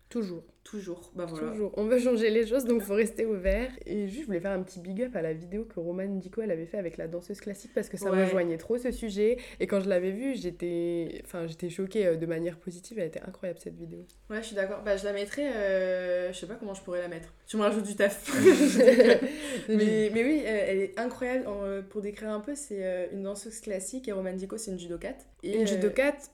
Toujours. 0.09 0.43
Toujours. 0.69 1.11
Bah 1.15 1.25
voilà. 1.25 1.47
Toujours. 1.47 1.71
On 1.77 1.85
veut 1.85 1.99
changer 1.99 2.29
les 2.29 2.45
choses, 2.45 2.65
donc 2.65 2.83
faut 2.83 2.93
rester 2.93 3.25
ouvert. 3.25 3.71
Et 3.87 4.07
juste, 4.07 4.21
je 4.21 4.25
voulais 4.27 4.39
faire 4.39 4.51
un 4.51 4.61
petit 4.61 4.79
big 4.79 5.01
up 5.01 5.15
à 5.15 5.23
la 5.23 5.33
vidéo 5.33 5.65
que 5.65 5.79
Romane 5.79 6.19
Dico 6.19 6.43
elle 6.43 6.51
avait 6.51 6.67
fait 6.67 6.77
avec 6.77 6.97
la 6.97 7.07
danseuse 7.07 7.39
classique 7.41 7.71
parce 7.73 7.89
que 7.89 7.97
ça 7.97 8.11
me 8.11 8.23
rejoignait 8.23 8.57
trop 8.57 8.77
ce 8.77 8.91
sujet. 8.91 9.37
Et 9.59 9.65
quand 9.65 9.79
je 9.79 9.89
l'avais 9.89 10.11
vue, 10.11 10.35
j'étais, 10.35 11.23
enfin, 11.25 11.47
j'étais 11.47 11.69
choquée 11.69 12.05
euh, 12.05 12.15
de 12.17 12.25
manière 12.27 12.57
positive. 12.57 12.99
Elle 12.99 13.07
était 13.07 13.21
incroyable 13.21 13.59
cette 13.59 13.77
vidéo. 13.77 14.05
Ouais, 14.29 14.41
je 14.41 14.47
suis 14.47 14.55
d'accord. 14.55 14.83
Bah, 14.83 14.95
je 14.95 15.05
la 15.05 15.13
mettrai. 15.13 15.47
Euh... 15.47 16.31
Je 16.31 16.37
sais 16.37 16.45
pas 16.45 16.55
comment 16.55 16.75
je 16.75 16.83
pourrais 16.83 17.01
la 17.01 17.07
mettre. 17.07 17.33
Tu 17.47 17.57
me 17.57 17.63
rajoutes 17.63 17.85
du 17.85 17.95
taf. 17.95 18.31
mais, 19.69 20.11
mais 20.13 20.23
oui, 20.23 20.43
euh, 20.45 20.65
elle 20.67 20.77
est 20.81 20.99
incroyable. 20.99 21.45
Euh, 21.47 21.81
pour 21.81 22.01
décrire 22.01 22.29
un 22.29 22.41
peu, 22.41 22.53
c'est 22.53 23.09
une 23.11 23.23
danseuse 23.23 23.59
classique 23.59 24.07
et 24.07 24.11
Romane 24.11 24.35
Dico, 24.35 24.55
c'est 24.57 24.69
une 24.69 24.79
judokate. 24.79 25.25
Et 25.41 25.55
une 25.55 25.65
judokate, 25.65 26.29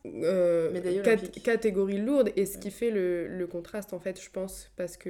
catégorie 1.41 1.99
lourde. 1.99 2.31
Et 2.35 2.45
ce 2.45 2.57
qui 2.57 2.71
fait 2.71 2.91
le, 2.91 3.27
le 3.27 3.47
contraste 3.47 3.93
en 3.93 3.99
fait 3.99 4.24
je 4.25 4.31
pense 4.31 4.71
parce 4.75 4.97
que 4.97 5.09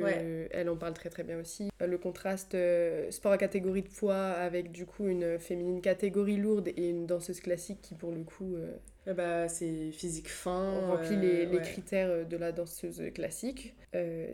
elle 0.51 0.69
en 0.69 0.75
parle 0.75 0.93
très 0.93 1.09
très 1.09 1.23
bien 1.23 1.39
aussi. 1.39 1.69
Euh, 1.81 1.87
le 1.87 1.97
contraste 1.97 2.55
euh, 2.55 3.09
sport 3.11 3.31
à 3.31 3.37
catégorie 3.37 3.81
de 3.81 3.87
poids 3.87 4.31
avec 4.31 4.71
du 4.71 4.85
coup 4.85 5.07
une 5.07 5.39
féminine 5.39 5.81
catégorie 5.81 6.37
lourde 6.37 6.67
et 6.67 6.89
une 6.89 7.05
danseuse 7.05 7.39
classique 7.39 7.81
qui 7.81 7.95
pour 7.95 8.11
le 8.11 8.23
coup 8.23 8.55
euh, 8.55 8.75
ah 9.07 9.13
bah, 9.13 9.47
c'est 9.47 9.91
physique 9.91 10.29
fin 10.29 10.79
remplit 10.87 11.15
les, 11.15 11.45
les 11.45 11.61
critères 11.61 12.25
de 12.27 12.37
la 12.37 12.51
danseuse 12.51 13.01
classique. 13.13 13.75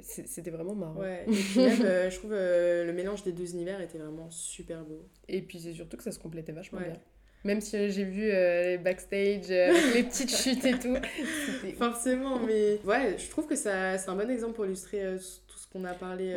C'était 0.02 0.50
vraiment 0.50 0.74
marrant. 0.74 1.02
Ouais. 1.02 1.26
et 1.28 1.32
puis 1.32 1.60
même 1.60 2.10
je 2.10 2.18
trouve 2.18 2.32
le 2.32 2.92
mélange 2.92 3.24
des 3.24 3.32
deux 3.32 3.52
univers 3.54 3.82
était 3.82 4.00
vraiment 4.00 4.30
super 4.32 4.84
beau. 4.84 5.06
Et 5.28 5.42
puis 5.42 5.60
c'est 5.60 5.74
surtout 5.74 5.98
que 5.98 6.04
ça 6.04 6.12
se 6.12 6.20
complétait 6.20 6.54
vachement 6.54 6.80
bien 6.80 7.00
même 7.44 7.62
si 7.62 7.76
euh, 7.76 7.90
j'ai 7.90 8.04
vu 8.04 8.30
euh, 8.30 8.72
les 8.72 8.78
backstage 8.78 9.50
euh, 9.50 9.74
les 9.94 10.04
petites 10.04 10.36
chutes 10.36 10.66
et 10.66 10.78
tout. 10.78 10.96
Forcément, 11.78 12.40
mais 12.40 12.80
ouais, 12.86 13.16
je 13.18 13.30
trouve 13.30 13.48
que 13.48 13.56
c'est 13.56 13.70
un 13.72 14.16
bon 14.16 14.30
exemple 14.30 14.54
pour 14.54 14.66
illustrer 14.66 15.02
tout 15.48 15.58
ce 15.58 15.68
qu'on 15.68 15.84
a 15.86 15.94
parlé 15.94 16.36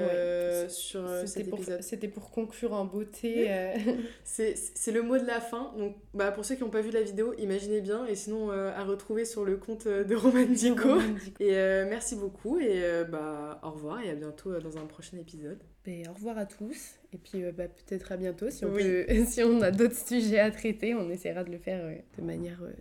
sur 0.69 1.03
cet 1.27 1.49
épisode. 1.49 1.83
C'était 1.83 2.09
pour 2.09 2.31
conclure 2.31 2.73
en 2.73 2.85
beauté. 2.85 3.51
c'est 4.25 4.93
le 4.93 5.03
mot 5.03 5.19
de 5.19 5.27
la 5.27 5.41
fin. 5.41 5.73
Donc, 5.79 5.97
bah, 6.15 6.33
pour 6.33 6.45
ceux 6.45 6.55
qui 6.55 6.63
n'ont 6.63 6.71
pas 6.71 6.81
vu 6.81 6.91
la 6.91 7.03
vidéo, 7.03 7.35
imaginez 7.39 7.81
bien. 7.81 8.07
Et 8.07 8.15
sinon, 8.15 8.51
à 8.51 8.85
retrouver 8.85 9.25
sur 9.25 9.45
le 9.45 9.57
compte 9.57 9.87
de 9.87 10.15
Roman 10.15 10.47
Dico. 10.47 10.99
Et 11.41 11.53
merci 11.89 12.17
beaucoup. 12.17 12.59
Et 12.59 12.83
bah, 13.11 13.61
au 13.63 13.71
revoir 13.71 14.01
et 14.01 14.11
à 14.11 14.15
bientôt 14.15 14.59
dans 14.61 14.79
un 14.79 14.87
prochain 14.87 15.19
épisode. 15.19 15.59
Et 15.87 16.09
au 16.09 16.15
revoir 16.15 16.39
à 16.39 16.47
tous. 16.47 16.95
Et 17.15 17.19
puis 17.19 17.45
euh, 17.45 17.53
bah, 17.53 17.65
peut-être 17.69 18.13
à 18.13 18.17
bientôt. 18.17 18.51
Si 18.51 18.65
on, 18.65 18.73
peut, 18.73 19.07
si 19.27 19.43
on 19.43 19.61
a 19.63 19.71
d'autres 19.71 19.97
sujets 19.97 20.41
à 20.41 20.51
traiter, 20.51 20.95
on 20.95 21.09
essaiera 21.11 21.45
de 21.45 21.51
le 21.51 21.59
faire 21.59 21.85
euh, 21.85 21.95
de 22.19 22.23
manière 22.25 22.61
euh, 22.63 22.73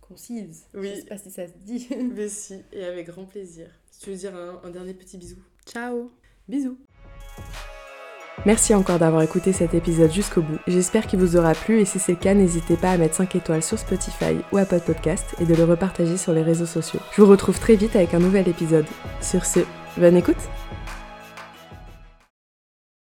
concise. 0.00 0.66
Oui. 0.74 0.90
Je 0.90 1.00
sais 1.00 1.06
pas 1.06 1.18
si 1.18 1.30
ça 1.30 1.46
se 1.46 1.52
dit. 1.64 1.88
Mais 2.14 2.28
si, 2.28 2.62
et 2.72 2.84
avec 2.84 3.08
grand 3.08 3.24
plaisir. 3.24 3.66
Si 3.90 4.00
tu 4.00 4.10
veux 4.10 4.16
dire 4.16 4.34
un, 4.34 4.60
un 4.64 4.70
dernier 4.70 4.94
petit 4.94 5.18
bisou. 5.18 5.36
Ciao. 5.66 6.10
Bisous. 6.48 6.78
Merci 8.46 8.74
encore 8.74 8.98
d'avoir 8.98 9.22
écouté 9.22 9.52
cet 9.52 9.74
épisode 9.74 10.12
jusqu'au 10.12 10.42
bout. 10.42 10.58
J'espère 10.66 11.06
qu'il 11.06 11.18
vous 11.18 11.36
aura 11.36 11.54
plu 11.54 11.80
et 11.80 11.84
si 11.84 11.98
c'est 11.98 12.12
le 12.12 12.18
cas, 12.18 12.34
n'hésitez 12.34 12.76
pas 12.76 12.90
à 12.90 12.98
mettre 12.98 13.14
5 13.14 13.36
étoiles 13.36 13.62
sur 13.62 13.78
Spotify 13.78 14.36
ou 14.52 14.58
Apple 14.58 14.80
Podcast 14.80 15.34
et 15.40 15.46
de 15.46 15.54
le 15.54 15.64
repartager 15.64 16.16
sur 16.16 16.32
les 16.32 16.42
réseaux 16.42 16.66
sociaux. 16.66 17.00
Je 17.12 17.22
vous 17.22 17.30
retrouve 17.30 17.58
très 17.58 17.76
vite 17.76 17.96
avec 17.96 18.12
un 18.12 18.18
nouvel 18.18 18.48
épisode. 18.48 18.86
Sur 19.22 19.46
ce, 19.46 19.60
bonne 19.96 20.16
écoute 20.16 20.36